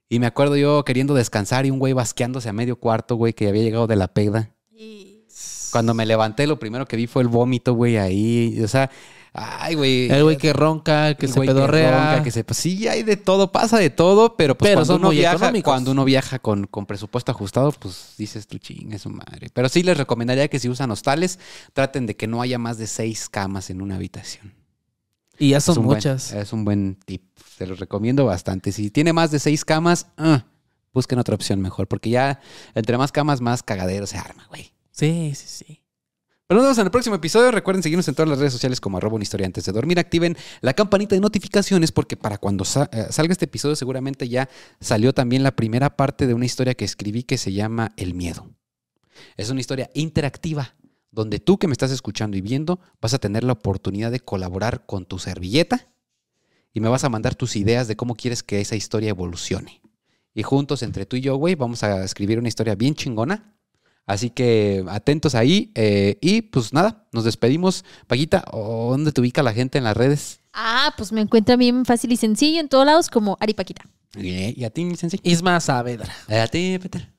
Y 0.10 0.20
me 0.20 0.28
acuerdo 0.28 0.56
yo 0.56 0.84
queriendo 0.86 1.14
descansar 1.16 1.66
y 1.66 1.72
un 1.72 1.80
güey 1.80 1.94
basqueándose 1.94 2.48
a 2.50 2.54
medio 2.54 2.78
cuarto, 2.80 3.16
güey, 3.16 3.34
que 3.34 3.48
había 3.48 3.64
llegado 3.64 3.88
de 3.88 3.96
la 3.96 4.08
peda. 4.08 4.52
Cuando 5.72 5.94
me 5.94 6.06
levanté, 6.06 6.48
lo 6.48 6.58
primero 6.60 6.86
que 6.88 6.96
vi 6.96 7.08
fue 7.08 7.22
el 7.24 7.28
vómito, 7.28 7.74
güey, 7.74 7.98
ahí. 7.98 8.62
O 8.64 8.68
sea, 8.68 8.90
ay, 9.34 9.76
güey. 9.76 10.10
el 10.10 10.24
güey 10.24 10.38
que 10.38 10.54
ronca, 10.54 11.16
que 11.16 11.26
el 11.26 11.32
se 11.34 11.40
güey 11.40 11.48
pedorrea. 11.48 11.92
ronca, 12.12 12.24
que 12.24 12.32
se- 12.32 12.44
pues 12.46 12.58
sí, 12.58 12.88
hay 12.88 13.04
de 13.04 13.18
todo, 13.18 13.52
pasa 13.52 13.78
de 13.78 13.90
todo, 13.90 14.38
pero 14.38 14.56
pues 14.58 14.70
Pero 14.70 14.78
cuando 14.78 14.94
son 14.94 15.02
uno 15.02 15.08
muy 15.10 15.18
viaja, 15.18 15.52
cuando 15.64 15.92
uno 15.92 16.06
viaja 16.06 16.40
con, 16.40 16.66
con 16.68 16.86
presupuesto 16.86 17.32
ajustado, 17.34 17.72
pues 17.74 18.14
dices 18.18 18.48
tu 18.48 18.58
chingue 18.58 19.00
su 19.00 19.10
madre. 19.10 19.50
Pero 19.54 19.68
sí 19.68 19.84
les 19.84 19.98
recomendaría 19.98 20.48
que 20.48 20.60
si 20.60 20.70
usan 20.70 20.92
hostales, 20.92 21.40
traten 21.74 22.06
de 22.06 22.16
que 22.16 22.28
no 22.28 22.42
haya 22.42 22.58
más 22.58 22.78
de 22.78 22.88
seis 22.88 23.28
camas 23.28 23.70
en 23.70 23.82
una 23.82 23.96
habitación. 23.96 24.54
Y 25.38 25.50
ya 25.50 25.58
Es 25.58 25.64
son 25.66 25.76
buen- 25.76 25.98
muchas. 25.98 26.32
es 26.32 26.54
un 26.54 26.64
buen 26.66 26.98
tip. 27.06 27.24
Se 27.58 27.66
los 27.68 27.80
recomiendo 27.80 28.26
bastante. 28.26 28.72
Si 28.72 28.90
tiene 28.90 29.14
más 29.14 29.32
de 29.32 29.40
seis 29.40 29.64
camas, 29.66 30.08
ah, 30.18 30.46
busquen 30.94 31.20
otra 31.20 31.36
opción 31.36 31.62
mejor, 31.62 31.88
porque 31.88 32.10
ya 32.10 32.40
entre 32.74 32.98
más 32.98 33.12
camas, 33.12 33.42
más 33.42 33.64
cagadero 33.64 34.08
se 34.08 34.18
arma, 34.18 34.46
güey. 34.50 34.72
Sí, 34.92 35.34
sí, 35.36 35.46
sí. 35.48 35.82
Pero 36.48 36.60
nos 36.60 36.66
vemos 36.68 36.78
en 36.78 36.86
el 36.86 36.92
próximo 36.92 37.16
episodio. 37.16 37.50
Recuerden 37.52 37.82
seguirnos 37.82 38.08
en 38.08 38.14
todas 38.14 38.30
las 38.30 38.38
redes 38.38 38.54
sociales 38.54 38.80
como 38.80 38.98
arroba 38.98 39.16
una 39.16 39.24
historia 39.24 39.48
antes 39.48 39.66
de 39.66 39.72
dormir. 39.72 39.98
Activen 39.98 40.38
la 40.62 40.74
campanita 40.74 41.16
de 41.16 41.20
notificaciones 41.22 41.92
porque 41.92 42.18
para 42.18 42.38
cuando 42.38 42.64
eh, 42.64 43.08
salga 43.10 43.32
este 43.32 43.46
episodio 43.46 43.76
seguramente 43.76 44.30
ya 44.30 44.48
salió 44.80 45.12
también 45.12 45.42
la 45.42 45.56
primera 45.56 45.96
parte 45.98 46.28
de 46.28 46.36
una 46.36 46.46
historia 46.46 46.76
que 46.76 46.86
escribí 46.86 47.24
que 47.24 47.38
se 47.40 47.52
llama 47.52 47.94
El 47.98 48.14
miedo. 48.14 48.48
Es 49.38 49.50
una 49.50 49.60
historia 49.60 49.90
interactiva 49.96 50.76
donde 51.16 51.40
tú 51.40 51.58
que 51.58 51.68
me 51.68 51.72
estás 51.72 51.92
escuchando 51.92 52.38
y 52.38 52.42
viendo 52.42 52.80
vas 53.02 53.14
a 53.14 53.20
tener 53.20 53.44
la 53.44 53.54
oportunidad 53.54 54.12
de 54.12 54.20
colaborar 54.20 54.86
con 54.86 55.06
tu 55.06 55.18
servilleta 55.18 55.88
y 56.74 56.82
me 56.82 56.90
vas 56.90 57.06
a 57.06 57.10
mandar 57.10 57.36
tus 57.36 57.56
ideas 57.56 57.88
de 57.88 57.96
cómo 57.96 58.16
quieres 58.16 58.44
que 58.44 58.60
esa 58.60 58.76
historia 58.76 59.10
evolucione. 59.10 59.82
Y 60.34 60.44
juntos, 60.44 60.84
entre 60.84 61.06
tú 61.06 61.16
y 61.16 61.22
yo, 61.22 61.38
güey, 61.38 61.56
vamos 61.56 61.84
a 61.84 62.04
escribir 62.04 62.38
una 62.38 62.50
historia 62.50 62.76
bien 62.76 62.94
chingona. 62.94 63.54
Así 64.06 64.30
que 64.30 64.84
atentos 64.90 65.34
ahí. 65.34 65.72
eh, 65.74 66.18
y 66.22 66.42
pues 66.42 66.74
nada, 66.74 67.08
nos 67.14 67.24
despedimos. 67.24 67.86
Paquita, 68.08 68.44
¿o 68.52 68.92
¿dónde 68.92 69.14
te 69.14 69.22
ubica 69.22 69.42
la 69.42 69.54
gente 69.54 69.78
en 69.78 69.86
las 69.86 69.96
redes? 69.96 70.42
Ah, 70.54 70.94
pues 70.98 71.14
me 71.14 71.22
encuentra 71.22 71.56
bien 71.56 71.86
fácil 71.86 72.12
y 72.12 72.18
sencillo 72.18 72.60
en 72.60 72.68
todos 72.68 72.86
lados 72.86 73.10
como 73.10 73.38
Aripaquita. 73.40 73.84
Eh, 74.18 74.54
¿Y 74.56 74.64
a 74.66 74.70
ti, 74.70 74.94
Sensi? 74.96 75.20
Isma 75.24 75.60
Saavedra. 75.62 76.14
A 76.28 76.48
ti, 76.48 76.78
Peter. 76.82 77.15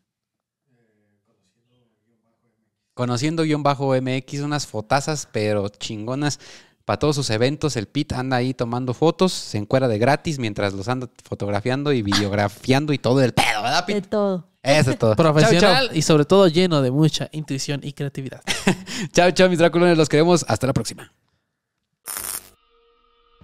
Conociendo-mx, 2.96 4.40
unas 4.40 4.66
fotazas, 4.66 5.28
pero 5.30 5.68
chingonas. 5.68 6.40
Para 6.86 6.98
todos 6.98 7.16
sus 7.16 7.30
eventos, 7.30 7.76
el 7.76 7.88
Pete 7.88 8.14
anda 8.14 8.36
ahí 8.38 8.54
tomando 8.54 8.94
fotos, 8.94 9.32
se 9.32 9.58
encuera 9.58 9.86
de 9.86 9.98
gratis 9.98 10.38
mientras 10.38 10.72
los 10.72 10.88
anda 10.88 11.08
fotografiando 11.24 11.92
y 11.92 12.00
videografiando 12.00 12.92
y 12.92 12.98
todo 12.98 13.22
el 13.22 13.34
pedo, 13.34 13.62
¿verdad, 13.62 13.86
De 13.86 13.94
Pete? 13.94 14.08
todo. 14.08 14.48
Eso 14.62 14.92
es 14.92 14.98
todo. 14.98 15.14
Profesional 15.16 15.90
y 15.92 16.02
sobre 16.02 16.24
todo 16.24 16.48
lleno 16.48 16.80
de 16.80 16.90
mucha 16.90 17.28
intuición 17.32 17.80
y 17.82 17.92
creatividad. 17.92 18.40
Chao, 19.12 19.30
chao, 19.32 19.48
mis 19.48 19.58
draculones, 19.58 19.98
los 19.98 20.08
queremos. 20.08 20.44
Hasta 20.48 20.66
la 20.66 20.72
próxima. 20.72 21.12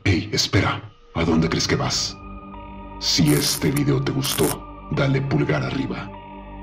Hey, 0.04 0.30
espera, 0.32 0.90
¿a 1.14 1.24
dónde 1.24 1.48
crees 1.48 1.68
que 1.68 1.76
vas? 1.76 2.16
Si 3.00 3.32
este 3.32 3.70
video 3.70 4.02
te 4.02 4.12
gustó, 4.12 4.88
dale 4.92 5.20
pulgar 5.20 5.62
arriba. 5.62 6.10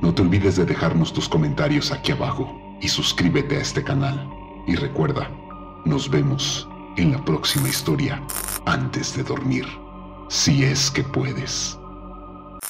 No 0.02 0.14
te 0.14 0.22
olvides 0.22 0.56
de 0.56 0.66
dejarnos 0.66 1.14
tus 1.14 1.30
comentarios 1.30 1.92
aquí 1.92 2.14
abajo 2.14 2.69
y 2.82 2.88
suscríbete 2.88 3.58
a 3.58 3.62
este 3.62 3.84
canal. 3.84 4.30
Y 4.68 4.76
recuerda, 4.76 5.30
nos 5.86 6.10
vemos 6.10 6.68
en 6.98 7.12
la 7.12 7.24
próxima 7.24 7.70
historia 7.70 8.22
antes 8.66 9.16
de 9.16 9.24
dormir, 9.24 9.66
si 10.28 10.64
es 10.64 10.92
que 10.92 11.04
puedes. 11.04 11.80